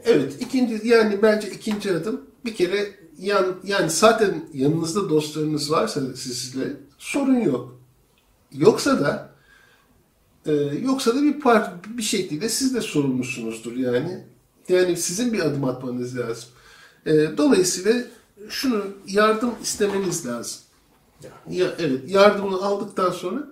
Evet, 0.05 0.33
ikinci 0.39 0.87
yani 0.87 1.21
bence 1.21 1.49
ikinci 1.49 1.91
adım 1.91 2.21
bir 2.45 2.55
kere 2.55 2.95
yan 3.17 3.55
yani 3.63 3.89
zaten 3.89 4.45
yanınızda 4.53 5.09
dostlarınız 5.09 5.71
varsa 5.71 6.01
sizle 6.15 6.73
sorun 6.97 7.39
yok. 7.39 7.79
Yoksa 8.53 8.99
da 8.99 9.30
e, 10.45 10.51
yoksa 10.83 11.15
da 11.15 11.21
bir 11.21 11.39
par 11.39 11.71
bir 11.97 12.03
şekilde 12.03 12.49
siz 12.49 12.75
de 12.75 12.81
sorumlusunuzdur 12.81 13.75
yani. 13.75 14.23
Yani 14.69 14.97
sizin 14.97 15.33
bir 15.33 15.39
adım 15.39 15.63
atmanız 15.63 16.17
lazım. 16.17 16.49
E, 17.05 17.37
dolayısıyla 17.37 18.03
şunu 18.49 18.85
yardım 19.07 19.55
istemeniz 19.63 20.25
lazım. 20.25 20.61
Ya, 21.49 21.75
evet, 21.79 22.09
yardımını 22.11 22.61
aldıktan 22.61 23.11
sonra 23.11 23.47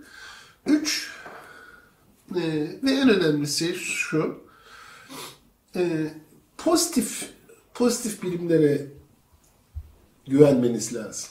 üç 0.65 1.11
e, 2.35 2.41
ve 2.83 2.91
en 2.91 3.09
önemlisi 3.09 3.75
şu 3.75 4.43
e, 5.75 6.13
pozitif 6.57 7.29
pozitif 7.73 8.23
bilimlere 8.23 8.87
güvenmeniz 10.27 10.95
lazım. 10.95 11.29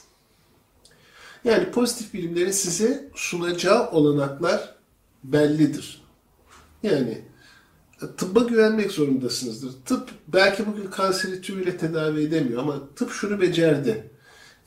Yani 1.44 1.70
pozitif 1.70 2.14
bilimlerin 2.14 2.50
size 2.50 3.10
sunacağı 3.14 3.90
olanaklar 3.90 4.77
bellidir. 5.24 6.02
Yani 6.82 7.22
e, 8.02 8.06
tıbba 8.16 8.40
güvenmek 8.40 8.92
zorundasınızdır. 8.92 9.72
Tıp 9.84 10.10
belki 10.28 10.66
bugün 10.66 10.90
kanseri 10.90 11.40
tümüyle 11.40 11.76
tedavi 11.76 12.22
edemiyor 12.22 12.62
ama 12.62 12.94
tıp 12.96 13.12
şunu 13.12 13.40
becerdi. 13.40 14.10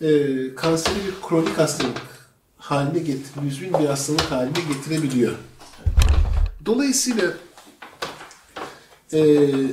Ee, 0.01 0.55
kanseri 0.55 0.95
bir 0.95 1.27
kronik 1.27 1.57
hastalık 1.57 2.01
haline 2.57 2.99
getir, 2.99 3.41
müzmin 3.43 3.73
bir 3.73 3.85
hastalık 3.85 4.21
haline 4.21 4.59
getirebiliyor. 4.73 5.35
Dolayısıyla 6.65 7.33
ee, 9.13 9.71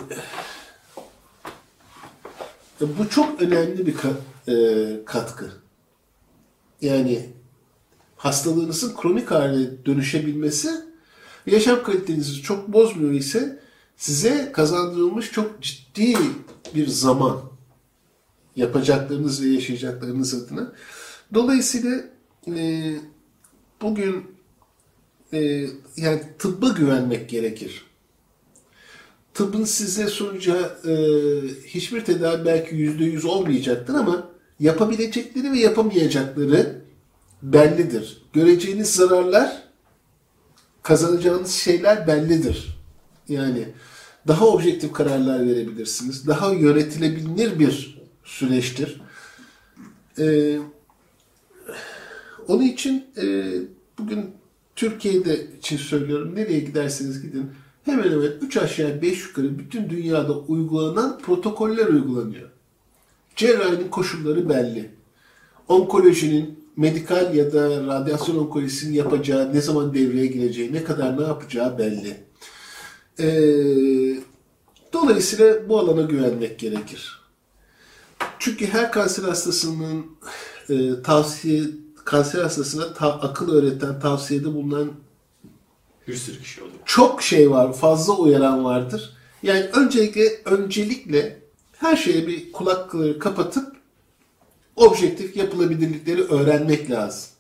bu 2.81 3.09
çok 3.11 3.43
önemli 3.43 3.87
bir 3.87 3.95
e, 4.49 5.05
katkı. 5.05 5.51
Yani 6.81 7.27
hastalığınızın 8.19 8.97
kronik 8.97 9.31
hale 9.31 9.87
dönüşebilmesi 9.87 10.71
yaşam 11.47 11.83
kalitenizi 11.83 12.43
çok 12.43 12.69
bozmuyor 12.69 13.13
ise 13.13 13.61
size 13.97 14.53
kazandırılmış 14.53 15.33
çok 15.33 15.63
ciddi 15.63 16.17
bir 16.75 16.87
zaman 16.87 17.41
yapacaklarınız 18.57 19.43
ve 19.43 19.49
yaşayacaklarınız 19.49 20.35
adına. 20.35 20.73
Dolayısıyla 21.35 22.05
e, 22.47 22.95
bugün 23.83 24.25
e, 25.33 25.67
yani 25.97 26.23
tıbba 26.39 26.69
güvenmek 26.69 27.29
gerekir. 27.29 27.85
Tıbbın 29.35 29.65
size 29.65 30.07
sunacağı 30.07 30.79
e, 30.87 30.95
hiçbir 31.67 32.05
tedavi 32.05 32.47
belki 32.47 32.75
yüzde 32.75 33.05
yüz 33.05 33.25
olmayacaktır 33.25 33.95
ama 33.95 34.31
yapabilecekleri 34.61 35.53
ve 35.53 35.59
yapamayacakları 35.59 36.88
bellidir. 37.43 38.23
Göreceğiniz 38.33 38.95
zararlar, 38.95 39.63
kazanacağınız 40.83 41.53
şeyler 41.53 42.07
bellidir. 42.07 42.79
Yani 43.29 43.69
daha 44.29 44.47
objektif 44.47 44.93
kararlar 44.93 45.47
verebilirsiniz. 45.47 46.27
Daha 46.27 46.53
yönetilebilir 46.53 47.59
bir 47.59 48.01
süreçtir. 48.25 49.01
Ee, 50.19 50.59
onun 52.49 52.63
için 52.63 53.07
e, 53.23 53.53
bugün 53.99 54.31
Türkiye'de 54.77 55.47
için 55.59 55.77
söylüyorum. 55.77 56.35
Nereye 56.35 56.61
giderseniz 56.61 57.23
gidin. 57.23 57.51
Hemen 57.85 58.11
hemen 58.11 58.33
3 58.41 58.57
aşağı 58.57 59.03
5 59.03 59.27
yukarı 59.27 59.59
bütün 59.59 59.91
dünyada 59.91 60.39
uygulanan 60.39 61.19
protokoller 61.19 61.87
uygulanıyor. 61.87 62.49
Cerrahinin 63.37 63.89
koşulları 63.89 64.49
belli. 64.49 64.91
Onkolojinin 65.69 66.58
medikal 66.79 67.35
ya 67.35 67.53
da 67.53 67.87
radyasyon 67.87 68.37
onkolojisinin 68.37 68.93
yapacağı, 68.95 69.55
ne 69.55 69.61
zaman 69.61 69.95
devreye 69.95 70.27
gireceği, 70.27 70.73
ne 70.73 70.85
kadar 70.85 71.19
ne 71.19 71.23
yapacağı 71.23 71.79
belli. 71.79 72.17
Ee, 73.21 74.23
dolayısıyla 74.93 75.69
bu 75.69 75.79
alana 75.79 76.03
güvenmek 76.03 76.59
gerekir. 76.59 77.19
Çünkü 78.39 78.67
her 78.67 78.93
kanser 78.93 79.23
hastasının 79.25 80.07
e, 80.71 81.03
tavsiye 81.03 81.63
kanser 82.05 82.43
hastasına 82.43 82.95
ta- 82.95 83.21
akıl 83.21 83.53
öğreten, 83.53 84.01
tavsiyede 84.01 84.55
bulunan 84.55 84.93
Bir 86.09 86.15
sürü 86.15 86.39
kişi 86.43 86.61
oluyor. 86.63 86.77
çok 86.85 87.23
şey 87.23 87.51
var, 87.51 87.73
fazla 87.73 88.17
uyaran 88.17 88.65
vardır. 88.65 89.13
Yani 89.43 89.65
öncelikle 89.65 90.23
öncelikle 90.45 91.43
her 91.79 91.97
şeye 91.97 92.27
bir 92.27 92.53
kulakları 92.53 93.19
kapatıp 93.19 93.77
objektif 94.79 95.37
yapılabilirlikleri 95.37 96.23
öğrenmek 96.23 96.91
lazım. 96.91 97.31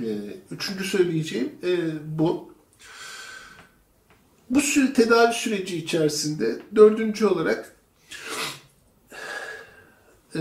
Ee, 0.00 0.04
üçüncü 0.50 0.84
söyleyeceğim 0.84 1.52
e, 1.64 1.78
bu. 2.18 2.56
Bu 4.50 4.60
süre, 4.60 4.92
tedavi 4.92 5.34
süreci 5.34 5.76
içerisinde 5.76 6.60
dördüncü 6.74 7.26
olarak 7.26 7.76
e, 10.34 10.40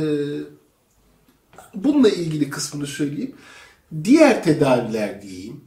bununla 1.74 2.10
ilgili 2.10 2.50
kısmını 2.50 2.88
söyleyeyim. 2.88 3.36
Diğer 4.04 4.44
tedaviler 4.44 5.22
diyeyim. 5.22 5.64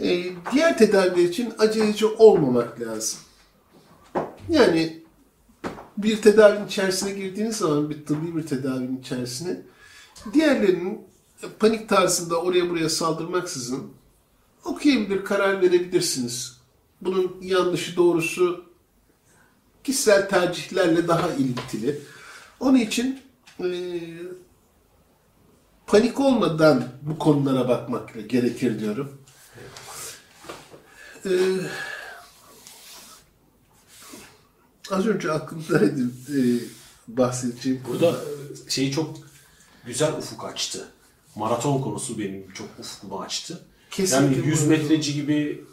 E, 0.00 0.24
diğer 0.52 0.78
tedaviler 0.78 1.28
için 1.28 1.52
aceleci 1.58 2.06
olmamak 2.06 2.80
lazım. 2.80 3.20
Yani 4.48 4.99
bir 5.96 6.22
tedavinin 6.22 6.66
içerisine 6.66 7.12
girdiğiniz 7.12 7.56
zaman 7.56 7.90
bir 7.90 8.06
tıbbi 8.06 8.36
bir 8.36 8.46
tedavinin 8.46 9.00
içerisine 9.00 9.62
diğerlerinin 10.32 11.00
panik 11.58 11.88
tarzında 11.88 12.40
oraya 12.40 12.70
buraya 12.70 12.88
saldırmaksızın 12.88 13.92
okuyabilir, 14.64 15.24
karar 15.24 15.62
verebilirsiniz. 15.62 16.60
Bunun 17.00 17.36
yanlışı 17.42 17.96
doğrusu 17.96 18.64
kişisel 19.84 20.28
tercihlerle 20.28 21.08
daha 21.08 21.32
ilintili. 21.32 22.00
Onun 22.60 22.78
için 22.78 23.20
e, 23.60 23.68
panik 25.86 26.20
olmadan 26.20 26.84
bu 27.02 27.18
konulara 27.18 27.68
bakmak 27.68 28.30
gerekir 28.30 28.80
diyorum. 28.80 29.18
E, 31.26 31.30
az 34.90 35.06
önce 35.06 35.32
aklımdaydı 35.32 36.02
e, 36.28 36.40
bahsedeceğim. 37.08 37.80
Burada 37.88 38.16
şeyi 38.68 38.92
çok 38.92 39.16
güzel 39.86 40.12
ufuk 40.18 40.44
açtı. 40.44 40.88
Maraton 41.36 41.80
konusu 41.82 42.18
benim 42.18 42.44
çok 42.54 42.68
ufkumu 42.78 43.20
açtı. 43.20 43.60
Kesinlikle 43.90 44.36
yani 44.36 44.46
100 44.48 44.64
bu- 44.66 44.68
metreci 44.70 45.14
gibi 45.14 45.64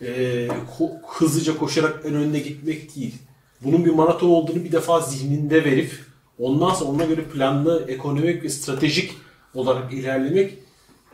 e, 0.00 0.06
ko- 0.78 1.00
hızlıca 1.08 1.58
koşarak 1.58 2.06
en 2.06 2.14
önüne 2.14 2.38
gitmek 2.38 2.96
değil. 2.96 3.14
Bunun 3.60 3.84
bir 3.84 3.90
maraton 3.90 4.28
olduğunu 4.28 4.64
bir 4.64 4.72
defa 4.72 5.00
zihninde 5.00 5.64
verip 5.64 6.04
ondan 6.38 6.74
sonra 6.74 6.90
ona 6.90 7.04
göre 7.04 7.24
planlı, 7.24 7.84
ekonomik 7.88 8.42
ve 8.42 8.48
stratejik 8.48 9.14
olarak 9.54 9.92
ilerlemek 9.92 10.58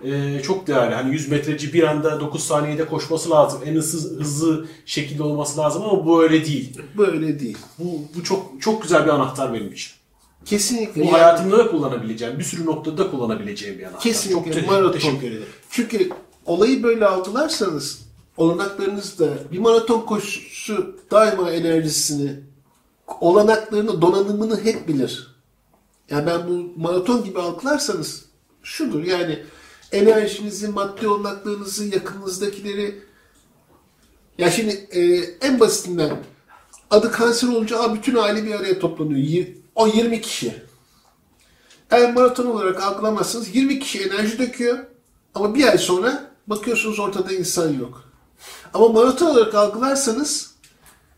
e, 0.05 0.43
çok 0.43 0.67
değerli. 0.67 0.95
Hani 0.95 1.13
100 1.13 1.29
metreci 1.29 1.73
bir 1.73 1.83
anda 1.83 2.21
9 2.21 2.45
saniyede 2.45 2.87
koşması 2.87 3.31
lazım. 3.31 3.61
En 3.67 3.75
hızlı, 3.75 4.21
hızlı 4.21 4.67
şekilde 4.87 5.23
olması 5.23 5.59
lazım 5.59 5.83
ama 5.83 6.07
bu 6.07 6.23
öyle 6.23 6.45
değil. 6.45 6.81
Böyle 6.99 7.41
değil. 7.41 7.59
Bu, 7.79 8.01
bu 8.17 8.25
çok 8.25 8.63
çok 8.63 8.83
güzel 8.83 9.05
bir 9.05 9.11
anahtar 9.11 9.55
benim 9.55 9.73
için. 9.73 9.93
Kesinlikle. 10.45 11.01
Bu 11.01 11.05
yani- 11.05 11.11
hayatımda 11.11 11.59
da 11.59 11.71
kullanabileceğim, 11.71 12.39
bir 12.39 12.45
sürü 12.45 12.67
noktada 12.67 13.11
kullanabileceğim 13.11 13.79
bir 13.79 13.85
anahtar. 13.85 14.01
Kesinlikle 14.01 14.53
Çok 14.53 14.71
maraton. 14.71 15.19
Çünkü 15.71 16.11
olayı 16.47 16.83
böyle 16.83 17.07
algılarsanız 17.07 18.05
olanaklarınızda 18.37 19.29
bir 19.53 19.59
maraton 19.59 20.01
koşusu 20.01 20.97
daima 21.11 21.51
enerjisini, 21.51 22.41
olanaklarını, 23.21 24.03
donanımını 24.03 24.61
hep 24.61 24.89
bilir. 24.89 25.35
Yani 26.11 26.27
ben 26.27 26.49
bu 26.49 26.81
maraton 26.81 27.25
gibi 27.25 27.39
algılarsanız 27.39 28.25
şudur 28.63 29.05
yani 29.05 29.43
enerjinizi, 29.95 30.68
maddi 30.68 31.09
olanaklarınızı, 31.09 31.84
yakınınızdakileri 31.84 33.03
ya 34.38 34.51
şimdi 34.51 34.72
e, 34.72 35.01
en 35.47 35.61
basitinden 35.61 36.16
adı 36.90 37.11
kanser 37.12 37.49
olunca 37.49 37.78
"Aa, 37.80 37.95
bütün 37.95 38.14
aile 38.16 38.45
bir 38.45 38.55
araya 38.55 38.78
toplanıyor. 38.78 39.18
Yir- 39.20 39.57
O 39.74 39.86
20 39.86 40.20
kişi. 40.20 40.62
Eğer 41.90 42.12
maraton 42.14 42.47
olarak 42.47 42.82
algılamazsanız 42.82 43.55
20 43.57 43.78
kişi 43.80 44.03
enerji 44.03 44.38
döküyor 44.38 44.78
ama 45.34 45.55
bir 45.55 45.66
ay 45.66 45.78
sonra 45.78 46.30
bakıyorsunuz 46.47 46.99
ortada 46.99 47.32
insan 47.32 47.72
yok. 47.72 48.05
Ama 48.74 48.88
maraton 48.88 49.26
olarak 49.30 49.55
algılarsanız 49.55 50.55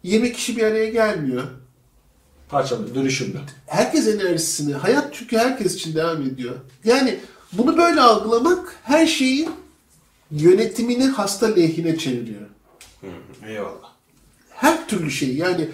20 0.02 0.32
kişi 0.32 0.56
bir 0.56 0.62
araya 0.62 0.88
gelmiyor. 0.88 1.42
Parçalı, 2.48 2.94
dönüşümlü. 2.94 3.38
Herkes 3.66 4.08
enerjisini, 4.08 4.74
hayat 4.74 5.14
çünkü 5.14 5.36
herkes 5.38 5.74
için 5.74 5.94
devam 5.94 6.22
ediyor. 6.22 6.54
Yani 6.84 7.20
bunu 7.52 7.76
böyle 7.76 8.00
algılamak 8.00 8.76
her 8.82 9.06
şeyin 9.06 9.50
yönetimini 10.30 11.04
hasta 11.04 11.46
lehine 11.46 11.98
çeviriyor. 11.98 12.46
Eyvallah. 13.46 13.92
Her 14.50 14.88
türlü 14.88 15.10
şey 15.10 15.36
yani 15.36 15.68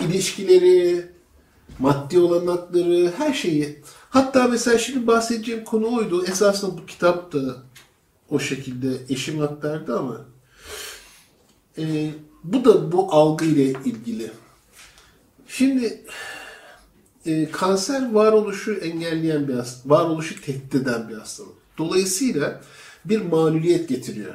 ilişkileri, 0.00 1.06
maddi 1.78 2.18
olanakları, 2.18 3.12
her 3.18 3.32
şeyi. 3.32 3.82
Hatta 4.10 4.48
mesela 4.48 4.78
şimdi 4.78 5.06
bahsedeceğim 5.06 5.64
konu 5.64 5.96
oydu. 5.96 6.24
Esasında 6.26 6.78
bu 6.78 6.86
kitap 6.86 7.32
da 7.32 7.56
o 8.30 8.38
şekilde 8.38 8.88
eşim 9.08 9.42
aktardı 9.42 9.98
ama 9.98 10.20
e, 11.78 12.10
bu 12.44 12.64
da 12.64 12.92
bu 12.92 13.12
algı 13.14 13.44
ile 13.44 13.64
ilgili. 13.84 14.30
Şimdi 15.48 16.04
e, 17.26 17.50
kanser 17.50 18.12
varoluşu 18.12 18.72
engelleyen 18.72 19.48
bir 19.48 19.54
hastalık, 19.54 19.90
varoluşu 19.90 20.40
tehdit 20.40 20.74
eden 20.74 21.08
bir 21.08 21.14
hastalık. 21.14 21.54
Dolayısıyla 21.78 22.60
bir 23.04 23.20
mağluliyet 23.20 23.88
getiriyor 23.88 24.34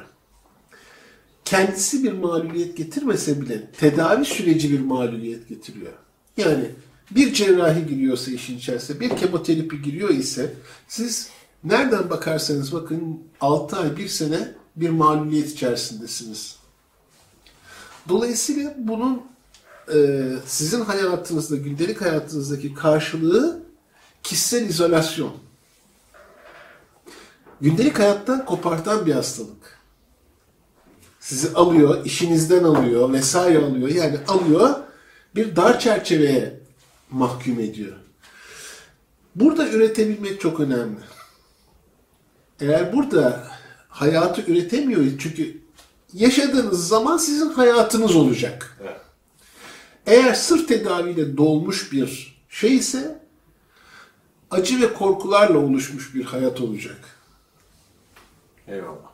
kendisi 1.52 2.04
bir 2.04 2.12
mağluliyet 2.12 2.76
getirmese 2.76 3.40
bile 3.40 3.66
tedavi 3.66 4.24
süreci 4.24 4.72
bir 4.72 4.80
mağluliyet 4.80 5.48
getiriyor. 5.48 5.92
Yani 6.36 6.70
bir 7.10 7.34
cerrahi 7.34 7.86
giriyorsa 7.86 8.30
işin 8.30 8.58
içerisine, 8.58 9.00
bir 9.00 9.16
kemoterapi 9.16 9.82
giriyor 9.82 10.10
ise 10.10 10.54
siz 10.88 11.28
nereden 11.64 12.10
bakarsanız 12.10 12.72
bakın 12.72 13.20
6 13.40 13.76
ay, 13.76 13.96
1 13.96 14.08
sene 14.08 14.48
bir 14.76 14.90
mağluliyet 14.90 15.50
içerisindesiniz. 15.50 16.56
Dolayısıyla 18.08 18.74
bunun 18.78 19.22
e, 19.94 20.28
sizin 20.46 20.80
hayatınızda, 20.80 21.56
gündelik 21.56 22.00
hayatınızdaki 22.00 22.74
karşılığı 22.74 23.62
kişisel 24.22 24.68
izolasyon. 24.68 25.32
Gündelik 27.60 27.98
hayattan 27.98 28.44
kopartan 28.44 29.06
bir 29.06 29.12
hastalık 29.12 29.82
sizi 31.22 31.54
alıyor, 31.54 32.04
işinizden 32.04 32.64
alıyor, 32.64 33.12
vesaire 33.12 33.58
alıyor. 33.64 33.88
Yani 33.88 34.18
alıyor, 34.28 34.74
bir 35.34 35.56
dar 35.56 35.80
çerçeveye 35.80 36.60
mahkum 37.10 37.60
ediyor. 37.60 37.96
Burada 39.34 39.68
üretebilmek 39.68 40.40
çok 40.40 40.60
önemli. 40.60 41.00
Eğer 42.60 42.92
burada 42.92 43.44
hayatı 43.88 44.42
üretemiyor 44.42 45.04
çünkü 45.18 45.58
yaşadığınız 46.12 46.88
zaman 46.88 47.16
sizin 47.16 47.48
hayatınız 47.48 48.16
olacak. 48.16 48.78
Evet. 48.82 49.01
Eğer 50.06 50.34
sırf 50.34 50.68
tedaviyle 50.68 51.36
dolmuş 51.36 51.92
bir 51.92 52.36
şey 52.48 52.76
ise 52.76 53.22
acı 54.50 54.80
ve 54.80 54.94
korkularla 54.94 55.58
oluşmuş 55.58 56.14
bir 56.14 56.24
hayat 56.24 56.60
olacak. 56.60 56.98
Eyvallah. 58.68 59.12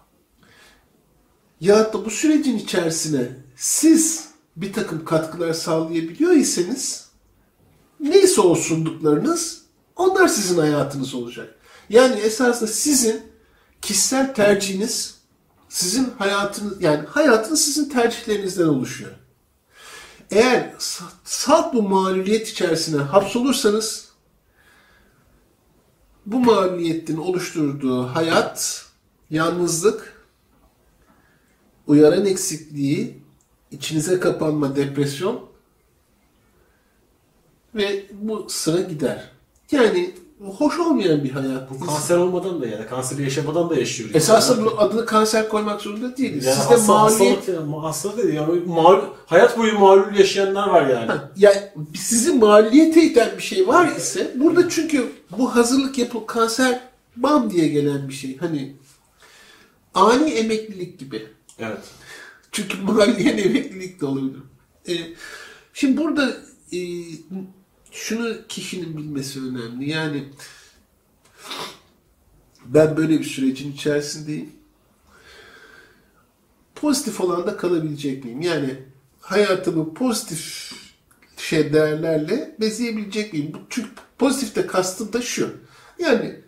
ya 1.61 1.93
da 1.93 2.05
bu 2.05 2.11
sürecin 2.11 2.59
içerisine 2.59 3.29
siz 3.57 4.29
bir 4.57 4.73
takım 4.73 5.05
katkılar 5.05 5.53
sağlayabiliyor 5.53 6.33
iseniz 6.33 7.09
neyse 8.01 8.41
o 8.41 8.55
sunduklarınız 8.55 9.63
onlar 9.97 10.29
sizin 10.29 10.59
hayatınız 10.59 11.15
olacak. 11.15 11.55
Yani 11.89 12.21
esasında 12.21 12.71
sizin 12.71 13.23
kişisel 13.83 14.35
tercihiniz 14.35 15.19
sizin 15.69 16.11
hayatınız 16.19 16.83
yani 16.83 17.07
hayatınız 17.07 17.65
sizin 17.65 17.89
tercihlerinizden 17.89 18.67
oluşuyor. 18.67 19.11
Eğer 20.31 20.75
sa- 20.79 21.13
salt 21.25 21.75
bu 21.75 21.83
mağluliyet 21.83 22.49
içerisine 22.49 23.01
hapsolursanız 23.03 24.09
bu 26.27 26.41
mağluliyetin 26.41 27.17
oluşturduğu 27.17 28.03
hayat, 28.07 28.87
yalnızlık, 29.31 30.27
uyaran 31.87 32.27
eksikliği, 32.27 33.23
içinize 33.71 34.21
kapanma, 34.21 34.77
depresyon 34.77 35.49
ve 37.75 38.07
bu 38.13 38.47
sıra 38.49 38.81
gider. 38.81 39.31
Yani 39.71 40.15
hoş 40.41 40.79
olmayan 40.79 41.25
bir 41.25 41.31
hayat. 41.31 41.71
Bu 41.71 41.87
kanser 41.87 42.17
olmadan 42.17 42.63
da 42.63 42.67
ya 42.67 42.79
da 42.79 42.87
kanseri 42.87 43.23
yaşamadan 43.23 43.71
da 43.71 43.75
yaşıyoruz. 43.75 44.17
Esasında 44.17 44.65
bu 44.65 44.81
adını 44.81 45.07
kanser 45.07 45.49
koymak 45.49 45.81
zorunda 45.81 46.17
değiliz. 46.17 46.45
yani 46.45 46.57
Sizde 46.57 46.75
hasta, 46.75 46.93
mağluliyet... 46.93 47.49
hastalık, 47.83 48.19
değil. 48.19 48.35
Yani 48.35 48.61
mağlul, 48.67 49.05
hayat 49.27 49.59
boyu 49.59 49.79
mağlul 49.79 50.15
yaşayanlar 50.15 50.69
var 50.69 50.87
yani. 50.87 51.11
Ya 51.37 51.73
sizi 51.95 52.33
mağluliyete 52.33 53.03
iten 53.03 53.31
bir 53.37 53.43
şey 53.43 53.69
var 53.69 53.97
ise 53.97 54.35
burada 54.37 54.69
çünkü 54.69 55.13
bu 55.39 55.57
hazırlık 55.57 55.99
yapıl 55.99 56.21
kanser 56.21 56.81
bam 57.17 57.51
diye 57.51 57.69
gelen 57.69 58.09
bir 58.09 58.15
şey. 58.15 58.37
Hani 58.37 58.77
ani 59.95 60.31
emeklilik 60.31 60.99
gibi. 60.99 61.27
Evet. 61.59 61.81
Çünkü 62.53 62.79
muhalleyen 62.83 63.39
emeklilik 63.39 64.01
de 64.01 64.07
olabilir. 64.07 64.43
E, 64.89 64.95
şimdi 65.73 65.97
burada 65.97 66.37
e, 66.73 66.79
şunu 67.93 68.47
kişinin 68.49 68.97
bilmesi 68.97 69.41
önemli. 69.41 69.91
Yani 69.91 70.25
ben 72.67 72.97
böyle 72.97 73.19
bir 73.19 73.25
sürecin 73.25 73.73
içerisindeyim. 73.73 74.53
Pozitif 76.75 77.21
olanda 77.21 77.57
kalabilecek 77.57 78.25
miyim? 78.25 78.41
Yani 78.41 78.75
hayatımı 79.21 79.95
pozitif 79.95 80.73
şey 81.37 81.73
değerlerle 81.73 82.57
bezeyebilecek 82.61 83.33
miyim? 83.33 83.53
Bu 83.55 83.59
çünkü 83.71 83.89
pozitifte 84.19 84.67
kastım 84.67 85.13
da 85.13 85.23
şu. 85.23 85.57
Yani 85.99 86.41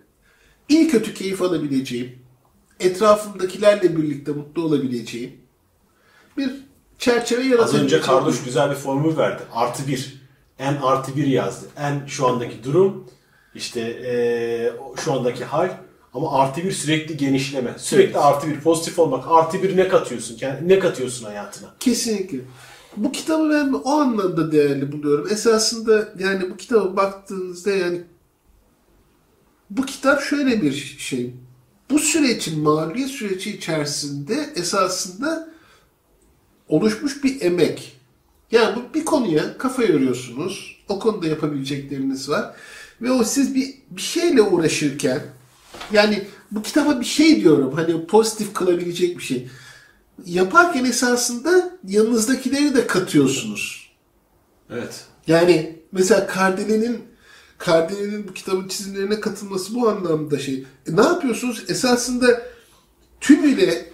iyi 0.68 0.88
kötü 0.88 1.14
keyif 1.14 1.42
alabileceğim, 1.42 2.18
etrafımdakilerle 2.80 3.96
birlikte 3.96 4.32
mutlu 4.32 4.62
olabileceğim 4.62 5.40
bir 6.36 6.50
çerçeve 6.98 7.40
Az 7.40 7.46
yaratabileceğim. 7.46 7.84
önce 7.84 8.00
Karduş 8.00 8.44
güzel 8.44 8.70
bir 8.70 8.74
formül 8.74 9.16
verdi. 9.16 9.42
Artı 9.52 9.88
bir. 9.88 10.19
En 10.60 10.76
artı 10.76 11.16
bir 11.16 11.26
yazdı. 11.26 11.66
En 11.78 12.06
şu 12.06 12.26
andaki 12.28 12.64
durum 12.64 13.06
işte 13.54 13.80
eee, 13.80 14.72
şu 15.04 15.12
andaki 15.12 15.44
hal 15.44 15.70
ama 16.14 16.38
artı 16.40 16.64
bir 16.64 16.72
sürekli 16.72 17.16
genişleme. 17.16 17.74
Sürekli 17.78 18.18
artı 18.18 18.46
bir 18.46 18.60
pozitif 18.60 18.98
olmak. 18.98 19.24
Artı 19.28 19.62
bir 19.62 19.76
ne 19.76 19.88
katıyorsun? 19.88 20.38
Yani 20.40 20.68
ne 20.68 20.78
katıyorsun 20.78 21.24
hayatına? 21.26 21.68
Kesinlikle. 21.80 22.38
Bu 22.96 23.12
kitabı 23.12 23.50
ben 23.50 23.72
o 23.84 23.90
anlamda 23.90 24.52
değerli 24.52 24.92
buluyorum. 24.92 25.28
Esasında 25.32 26.08
yani 26.18 26.50
bu 26.50 26.56
kitaba 26.56 26.96
baktığınızda 26.96 27.70
yani 27.70 28.02
bu 29.70 29.86
kitap 29.86 30.22
şöyle 30.22 30.62
bir 30.62 30.72
şey. 30.98 31.34
Bu 31.90 31.98
sürecin 31.98 32.60
mağlubiyet 32.60 33.10
süreci 33.10 33.50
içerisinde 33.56 34.50
esasında 34.56 35.48
oluşmuş 36.68 37.24
bir 37.24 37.40
emek. 37.40 37.99
Yani 38.52 38.76
bu 38.76 38.94
bir 38.94 39.04
konuya 39.04 39.58
kafa 39.58 39.82
yoruyorsunuz. 39.82 40.76
O 40.88 40.98
konuda 40.98 41.26
yapabilecekleriniz 41.26 42.28
var. 42.28 42.54
Ve 43.02 43.10
o 43.10 43.24
siz 43.24 43.54
bir, 43.54 43.74
bir 43.90 44.02
şeyle 44.02 44.42
uğraşırken 44.42 45.22
yani 45.92 46.26
bu 46.50 46.62
kitaba 46.62 47.00
bir 47.00 47.04
şey 47.04 47.40
diyorum. 47.40 47.72
Hani 47.74 48.06
pozitif 48.06 48.54
kılabilecek 48.54 49.18
bir 49.18 49.22
şey. 49.22 49.48
Yaparken 50.26 50.84
esasında 50.84 51.78
yanınızdakileri 51.88 52.74
de 52.74 52.86
katıyorsunuz. 52.86 53.90
Evet. 54.70 55.04
Yani 55.26 55.78
mesela 55.92 56.26
Kardele'nin 56.26 56.98
Kardele'nin 57.58 58.28
bu 58.28 58.34
kitabın 58.34 58.68
çizimlerine 58.68 59.20
katılması 59.20 59.74
bu 59.74 59.88
anlamda 59.88 60.38
şey. 60.38 60.64
E, 60.88 60.96
ne 60.96 61.02
yapıyorsunuz? 61.02 61.64
Esasında 61.68 62.42
tümüyle 63.20 63.90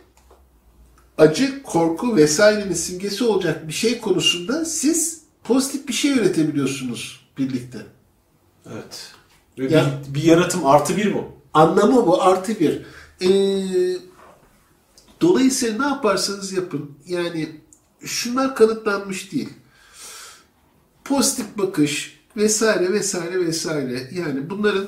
acı, 1.19 1.63
korku 1.63 2.17
vesairenin 2.17 2.75
simgesi 2.75 3.25
olacak 3.25 3.69
bir 3.69 3.73
şey 3.73 4.01
konusunda 4.01 4.65
siz 4.65 5.21
pozitif 5.45 5.89
bir 5.89 5.93
şey 5.93 6.13
üretebiliyorsunuz 6.13 7.29
birlikte. 7.39 7.79
Evet. 8.73 9.13
Ve 9.59 9.75
Ya- 9.75 10.01
bir, 10.09 10.15
bir 10.15 10.23
yaratım 10.23 10.67
artı 10.67 10.97
bir 10.97 11.15
bu. 11.15 11.25
Anlamı 11.55 12.07
bu 12.07 12.23
artı 12.23 12.61
bir. 12.61 12.83
Ee, 13.21 13.99
dolayısıyla 15.21 15.79
ne 15.79 15.95
yaparsanız 15.95 16.53
yapın. 16.53 16.91
Yani 17.07 17.61
şunlar 18.05 18.57
kanıtlanmış 18.57 19.33
değil. 19.33 19.49
Pozitif 21.05 21.47
bakış 21.59 22.21
vesaire 22.37 22.93
vesaire 22.93 23.47
vesaire. 23.47 24.11
Yani 24.13 24.51
bunların 24.51 24.87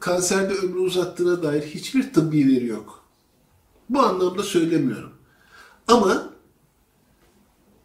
kanserde 0.00 0.54
ömrü 0.54 0.78
uzattığına 0.78 1.42
dair 1.42 1.62
hiçbir 1.62 2.12
tıbbi 2.12 2.48
veri 2.48 2.66
yok. 2.66 2.99
Bu 3.90 4.00
anlamda 4.02 4.42
söylemiyorum. 4.42 5.12
Ama 5.88 6.32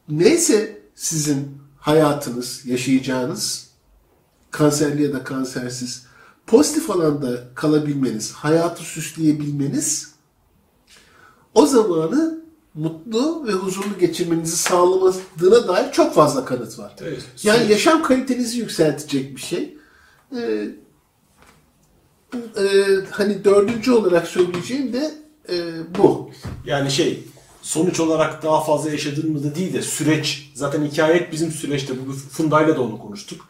neyse 0.10 0.82
sizin 0.96 1.58
hayatınız, 1.80 2.66
yaşayacağınız 2.66 3.70
kanserli 4.52 5.04
ya 5.04 5.14
da 5.14 5.24
kansersiz 5.24 6.06
pozitif 6.48 6.90
alanda 6.90 7.44
kalabilmeniz, 7.56 8.32
hayatı 8.32 8.84
süsleyebilmeniz 8.84 10.16
o 11.54 11.66
zamanı 11.66 12.42
mutlu 12.74 13.48
ve 13.48 13.52
huzurlu 13.52 14.00
geçirmenizi 14.00 14.58
sağlamadığına 14.58 15.68
dair 15.68 15.92
çok 15.92 16.14
fazla 16.14 16.46
kanıt 16.46 16.80
var. 16.80 16.96
Evet. 17.02 17.26
Yani 17.44 17.72
yaşam 17.72 18.04
kalitenizi 18.04 18.58
yükseltecek 18.58 19.36
bir 19.36 19.42
şey. 19.42 19.78
Ee, 20.38 20.70
e, 22.58 22.64
hani 23.12 23.44
dördüncü 23.44 23.92
olarak 23.92 24.28
söyleyeceğim 24.28 24.94
de 24.94 25.25
e, 25.50 25.56
bu. 25.98 26.32
Yani 26.66 26.92
şey 26.92 27.24
sonuç 27.62 28.00
olarak 28.00 28.44
daha 28.44 28.64
fazla 28.64 28.92
yaşadığımızda 28.92 29.56
değil 29.56 29.74
de 29.74 29.82
süreç. 29.82 30.52
Zaten 30.54 30.86
hikaye 30.86 31.30
bizim 31.32 31.52
süreçte. 31.52 31.94
Bu 32.08 32.12
Funda'yla 32.14 32.76
da 32.76 32.82
onu 32.82 33.00
konuştuk. 33.00 33.48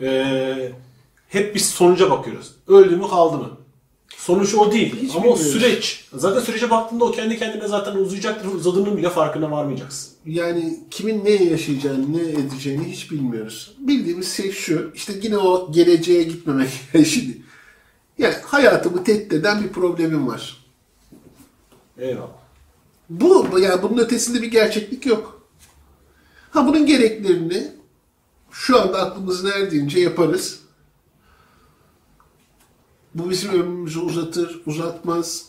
Ee, 0.00 0.72
hep 1.28 1.54
biz 1.54 1.68
sonuca 1.68 2.10
bakıyoruz. 2.10 2.52
Öldü 2.68 2.96
mü 2.96 3.08
kaldı 3.08 3.36
mı? 3.36 3.50
Sonuç 4.16 4.54
o 4.54 4.72
değil. 4.72 4.96
Hiç 5.02 5.10
Ama 5.10 5.24
bilmiyoruz. 5.24 5.52
süreç. 5.52 6.04
Zaten 6.14 6.40
sürece 6.40 6.70
baktığında 6.70 7.04
o 7.04 7.12
kendi 7.12 7.38
kendine 7.38 7.68
zaten 7.68 7.96
uzayacaktır. 7.96 8.48
Uzadığının 8.48 8.96
bile 8.96 9.10
farkına 9.10 9.50
varmayacaksın. 9.50 10.12
Yani 10.26 10.80
kimin 10.90 11.24
ne 11.24 11.30
yaşayacağını, 11.30 12.12
ne 12.16 12.22
edeceğini 12.22 12.84
hiç 12.84 13.10
bilmiyoruz. 13.10 13.74
Bildiğimiz 13.78 14.36
şey 14.36 14.52
şu, 14.52 14.90
işte 14.94 15.12
yine 15.22 15.38
o 15.38 15.72
geleceğe 15.72 16.22
gitmemek. 16.22 16.70
Şimdi, 17.06 17.42
yani 18.18 18.34
hayatımı 18.44 19.04
tehdit 19.04 19.32
eden 19.32 19.64
bir 19.64 19.68
problemim 19.68 20.28
var. 20.28 20.65
Eyvallah. 21.98 22.46
Bu, 23.10 23.58
yani 23.58 23.82
bunun 23.82 23.98
ötesinde 23.98 24.42
bir 24.42 24.50
gerçeklik 24.50 25.06
yok. 25.06 25.42
Ha 26.50 26.66
bunun 26.66 26.86
gereklerini 26.86 27.72
şu 28.50 28.80
anda 28.80 29.02
aklımız 29.02 29.44
erdiğince 29.44 30.00
yaparız. 30.00 30.60
Bu 33.14 33.30
bizim 33.30 33.50
ömrümüzü 33.50 34.00
uzatır, 34.00 34.62
uzatmaz. 34.66 35.46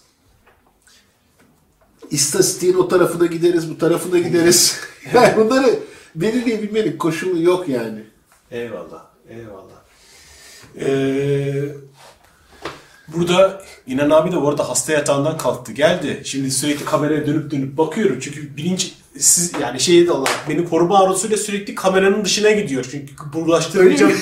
İstatistiğin 2.11 2.73
o 2.73 2.87
tarafına 2.87 3.25
gideriz, 3.25 3.69
bu 3.69 3.77
tarafına 3.77 4.19
gideriz. 4.19 4.79
yani 5.13 5.37
bunları 5.37 5.79
belirleyebilmenin 6.15 6.97
koşulu 6.97 7.41
yok 7.41 7.69
yani. 7.69 8.03
Eyvallah. 8.51 9.05
Eyvallah. 9.29 9.77
Ee, 10.79 11.75
burada 13.07 13.61
İnan 13.87 14.09
abi 14.09 14.31
de 14.31 14.41
bu 14.41 14.49
arada 14.49 14.69
hasta 14.69 14.93
yatağından 14.93 15.37
kalktı. 15.37 15.71
Geldi. 15.71 16.21
Şimdi 16.25 16.51
sürekli 16.51 16.85
kameraya 16.85 17.27
dönüp 17.27 17.51
dönüp 17.51 17.77
bakıyorum. 17.77 18.17
Çünkü 18.21 18.57
bilinç 18.57 18.93
siz 19.17 19.51
yani 19.61 19.79
şey 19.79 20.07
de 20.07 20.11
olarak 20.11 20.45
beni 20.49 20.69
koruma 20.69 20.99
arzusuyla 20.99 21.37
sürekli 21.37 21.75
kameranın 21.75 22.25
dışına 22.25 22.51
gidiyor. 22.51 22.85
Çünkü 22.91 23.13
bulaştırmayacağım. 23.33 24.13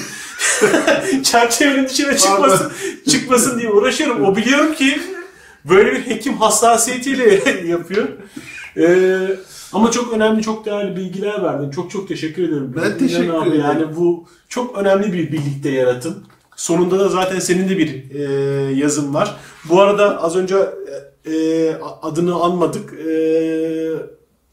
Çerçevenin 1.24 1.90
dışına 1.90 2.18
çıkmasın, 2.18 2.72
çıkmasın 3.10 3.60
diye 3.60 3.72
uğraşıyorum. 3.72 4.26
O 4.26 4.36
biliyorum 4.36 4.74
ki 4.74 5.02
böyle 5.66 5.92
bir 5.92 6.08
hekim 6.08 6.38
hassasiyetiyle 6.38 7.52
yapıyor. 7.68 8.08
Ee, 8.78 9.20
ama 9.74 9.92
çok 9.92 10.14
önemli, 10.14 10.42
çok 10.42 10.66
değerli 10.66 10.96
bilgiler 10.96 11.44
verdin. 11.44 11.72
Çok 11.72 11.92
çok 11.92 12.08
teşekkür 12.08 12.44
ederim. 12.44 12.74
Ben 12.76 12.82
İnan 12.82 12.98
teşekkür 12.98 13.34
abi, 13.34 13.50
ederim. 13.50 13.62
Yani 13.62 13.96
bu 13.96 14.28
çok 14.50 14.78
önemli 14.78 15.14
bir 15.14 15.32
birlikte 15.32 15.70
yaratım. 15.70 16.24
Sonunda 16.56 17.00
da 17.00 17.10
zaten 17.10 17.40
senin 17.40 17.70
de 17.70 17.78
bir 17.78 18.12
e, 18.16 18.22
yazın 18.74 19.14
var. 19.14 19.36
Bu 19.70 19.82
arada 19.82 20.24
az 20.24 20.36
önce 20.36 20.56
e, 21.26 21.74
adını 22.02 22.36
anmadık. 22.36 22.94
E, 22.94 23.10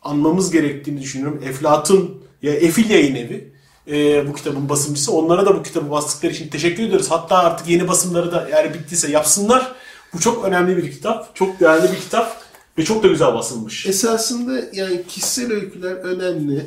anmamız 0.02 0.50
gerektiğini 0.50 1.00
düşünüyorum. 1.00 1.40
Eflatun 1.48 2.22
ya 2.42 2.52
Efil 2.54 2.90
Yayın 2.90 3.14
Evi. 3.14 3.52
e, 3.90 4.28
bu 4.28 4.34
kitabın 4.34 4.68
basımcısı. 4.68 5.12
Onlara 5.12 5.46
da 5.46 5.56
bu 5.58 5.62
kitabı 5.62 5.90
bastıkları 5.90 6.32
için 6.32 6.48
teşekkür 6.48 6.82
ediyoruz. 6.82 7.10
Hatta 7.10 7.36
artık 7.38 7.68
yeni 7.68 7.88
basımları 7.88 8.32
da 8.32 8.48
eğer 8.48 8.74
bittiyse 8.74 9.10
yapsınlar. 9.10 9.72
Bu 10.14 10.20
çok 10.20 10.44
önemli 10.44 10.76
bir 10.76 10.90
kitap. 10.90 11.36
Çok 11.36 11.60
değerli 11.60 11.92
bir 11.92 12.00
kitap. 12.00 12.42
Ve 12.78 12.84
çok 12.84 13.02
da 13.02 13.08
güzel 13.08 13.34
basılmış. 13.34 13.86
Esasında 13.86 14.60
yani 14.72 15.02
kişisel 15.08 15.52
öyküler 15.52 15.92
önemli. 15.94 16.66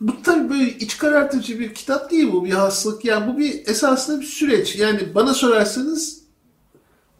Bu 0.00 0.22
tabii 0.22 0.50
böyle 0.50 0.70
iç 0.70 0.98
karartıcı 0.98 1.60
bir 1.60 1.74
kitap 1.74 2.10
değil 2.10 2.32
bu 2.32 2.44
bir 2.44 2.50
hastalık. 2.50 3.04
Yani 3.04 3.34
bu 3.34 3.38
bir 3.38 3.66
esasında 3.66 4.20
bir 4.20 4.26
süreç. 4.26 4.76
Yani 4.76 5.14
bana 5.14 5.34
sorarsanız 5.34 6.24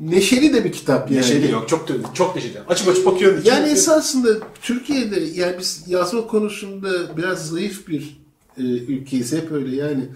neşeli 0.01 0.55
de 0.55 0.65
bir 0.65 0.73
kitap 0.73 1.11
yani. 1.11 1.21
Neşeli 1.21 1.53
yok. 1.53 1.69
Çok 1.69 1.89
çok 2.15 2.37
neşeli. 2.37 2.61
Açıp 2.69 2.89
açıp 2.89 3.07
bakıyorum. 3.07 3.43
Yani 3.45 3.69
esasında 3.69 4.29
Türkiye'de 4.63 5.21
yani 5.21 5.57
biz 5.59 5.85
yazma 5.87 6.27
konusunda 6.27 7.17
biraz 7.17 7.49
zayıf 7.49 7.89
bir 7.89 8.25
e, 8.59 8.63
ülkeyiz 8.63 9.33
hep 9.33 9.53
öyle 9.53 9.77
yani. 9.77 10.09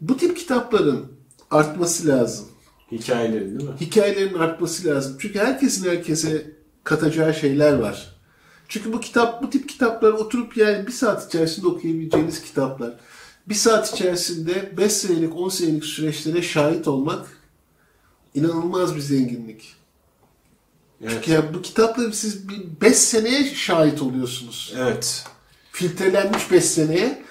Bu 0.00 0.16
tip 0.16 0.36
kitapların 0.36 1.06
artması 1.50 2.08
lazım. 2.08 2.46
Hikayelerin 2.92 3.58
değil 3.58 3.68
mi? 3.70 3.76
Hikayelerin 3.80 4.34
artması 4.34 4.88
lazım. 4.88 5.16
Çünkü 5.18 5.38
herkesin 5.38 5.90
herkese 5.90 6.46
katacağı 6.84 7.34
şeyler 7.34 7.72
var. 7.72 8.11
Çünkü 8.72 8.92
bu 8.92 9.00
kitap, 9.00 9.42
bu 9.42 9.50
tip 9.50 9.68
kitaplar 9.68 10.12
oturup 10.12 10.56
yani 10.56 10.86
bir 10.86 10.92
saat 10.92 11.26
içerisinde 11.26 11.66
okuyabileceğiniz 11.66 12.42
kitaplar. 12.42 12.94
Bir 13.48 13.54
saat 13.54 13.92
içerisinde 13.92 14.72
5 14.76 14.92
senelik, 14.92 15.36
10 15.36 15.48
senelik 15.48 15.84
süreçlere 15.84 16.42
şahit 16.42 16.88
olmak 16.88 17.26
inanılmaz 18.34 18.96
bir 18.96 19.00
zenginlik. 19.00 19.74
Evet. 21.02 21.12
Çünkü 21.12 21.30
yani 21.30 21.54
bu 21.54 21.62
kitapla 21.62 22.12
siz 22.12 22.48
bir 22.48 22.80
5 22.80 22.96
seneye 22.96 23.54
şahit 23.54 24.02
oluyorsunuz. 24.02 24.74
Evet. 24.76 25.24
Filtrelenmiş 25.72 26.50
5 26.50 26.64
seneye. 26.64 27.22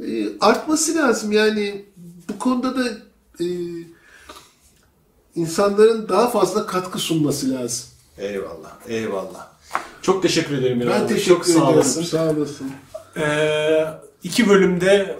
Ee, 0.00 0.28
artması 0.40 0.94
lazım 0.94 1.32
yani 1.32 1.84
bu 2.28 2.38
konuda 2.38 2.76
da 2.76 2.88
e, 3.40 3.46
insanların 5.34 6.08
daha 6.08 6.30
fazla 6.30 6.66
katkı 6.66 6.98
sunması 6.98 7.50
lazım. 7.50 7.86
Eyvallah. 8.18 8.72
Eyvallah. 8.86 9.57
Çok 10.02 10.22
teşekkür 10.22 10.58
ederim 10.58 10.82
Ben 10.90 11.06
teşekkür 11.08 11.28
Çok 11.34 11.46
sağ 11.46 11.52
ederim. 11.52 11.66
olasın. 11.66 12.02
Sağ 12.02 12.30
olasın. 12.30 12.70
Ee, 13.16 13.84
iki 14.22 14.48
bölümde 14.48 15.16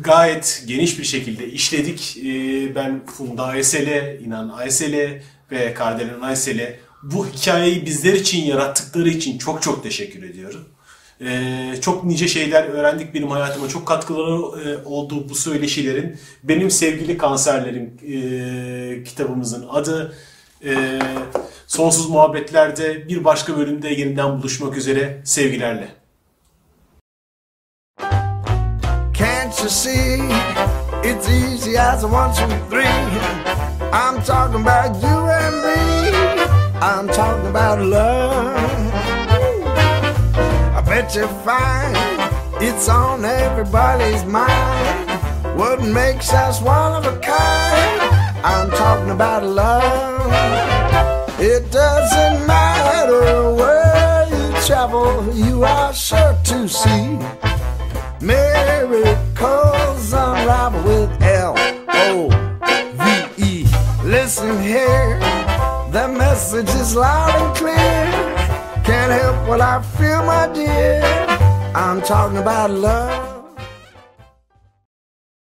gayet 0.00 0.64
geniş 0.66 0.98
bir 0.98 1.04
şekilde 1.04 1.46
işledik. 1.46 2.16
Ee, 2.24 2.74
ben 2.74 3.06
Funda 3.06 3.44
Aysel'e, 3.44 4.20
İnan 4.24 4.48
Aysel'e 4.48 5.22
ve 5.50 5.74
Kardelen 5.74 6.20
Aysel'e 6.20 6.80
bu 7.02 7.26
hikayeyi 7.26 7.86
bizler 7.86 8.12
için 8.12 8.44
yarattıkları 8.44 9.08
için 9.08 9.38
çok 9.38 9.62
çok 9.62 9.82
teşekkür 9.82 10.22
ediyorum. 10.22 10.64
Ee, 11.20 11.74
çok 11.80 12.04
nice 12.04 12.28
şeyler 12.28 12.64
öğrendik 12.64 13.14
benim 13.14 13.28
hayatıma. 13.30 13.68
Çok 13.68 13.86
katkıları 13.88 14.68
e, 14.68 14.84
oldu 14.84 15.28
bu 15.28 15.34
söyleşilerin. 15.34 16.16
Benim 16.42 16.70
sevgili 16.70 17.18
kanserlerim 17.18 17.92
e, 18.12 19.04
kitabımızın 19.04 19.68
adı. 19.68 20.14
E, 20.64 20.98
Sonsuz 21.66 22.10
Muhabbetler'de 22.10 23.08
bir 23.08 23.24
başka 23.24 23.56
bölümde 23.56 23.88
yeniden 23.88 24.38
buluşmak 24.38 24.76
üzere 24.76 25.20
sevgilerle. 25.24 25.88
Can't 29.18 29.58
you 29.60 29.68
see? 29.68 30.20
It's 31.04 31.28
easy 31.28 31.78
as 31.78 32.04
one, 32.04 32.32
two, 32.34 32.48
three. 32.70 32.84
I'm 33.92 34.22
talking 34.24 34.66
about 34.66 35.02
you 35.02 35.28
and 35.30 35.56
me. 35.64 35.74
I'm 36.80 37.08
talking 37.08 37.46
about 37.46 37.78
love. 37.80 38.56
I 40.76 40.90
bet 40.90 41.16
you 41.16 41.28
find 41.44 41.96
it's 42.60 42.88
on 42.88 43.24
everybody's 43.24 44.24
mind. 44.24 45.10
What 45.56 45.82
makes 45.82 46.32
us 46.32 46.60
one 46.60 46.92
of 46.92 47.06
a 47.06 47.18
kind? 47.20 48.00
I'm 48.44 48.70
talking 48.70 49.10
about 49.10 49.44
love. 49.44 50.13
It 51.38 51.70
doesn't 51.70 52.46
matter 52.46 53.52
where 53.54 54.26
you 54.30 54.52
travel, 54.66 55.32
you 55.34 55.64
are 55.64 55.92
sure 55.92 56.36
to 56.44 56.68
see. 56.68 57.18
Miracles 58.20 60.12
unravel 60.12 60.82
with 60.84 61.22
L 61.22 61.54
O 61.88 62.28
V 62.94 63.42
E. 63.44 63.66
Listen 64.04 64.62
here, 64.62 65.18
the 65.90 66.08
message 66.08 66.68
is 66.80 66.94
loud 66.94 67.34
and 67.34 67.56
clear. 67.56 67.74
Can't 68.84 69.12
help 69.12 69.48
what 69.48 69.60
I 69.60 69.82
feel, 69.98 70.22
my 70.24 70.46
dear. 70.52 71.02
I'm 71.74 72.00
talking 72.02 72.38
about 72.38 72.70
love. 72.70 73.33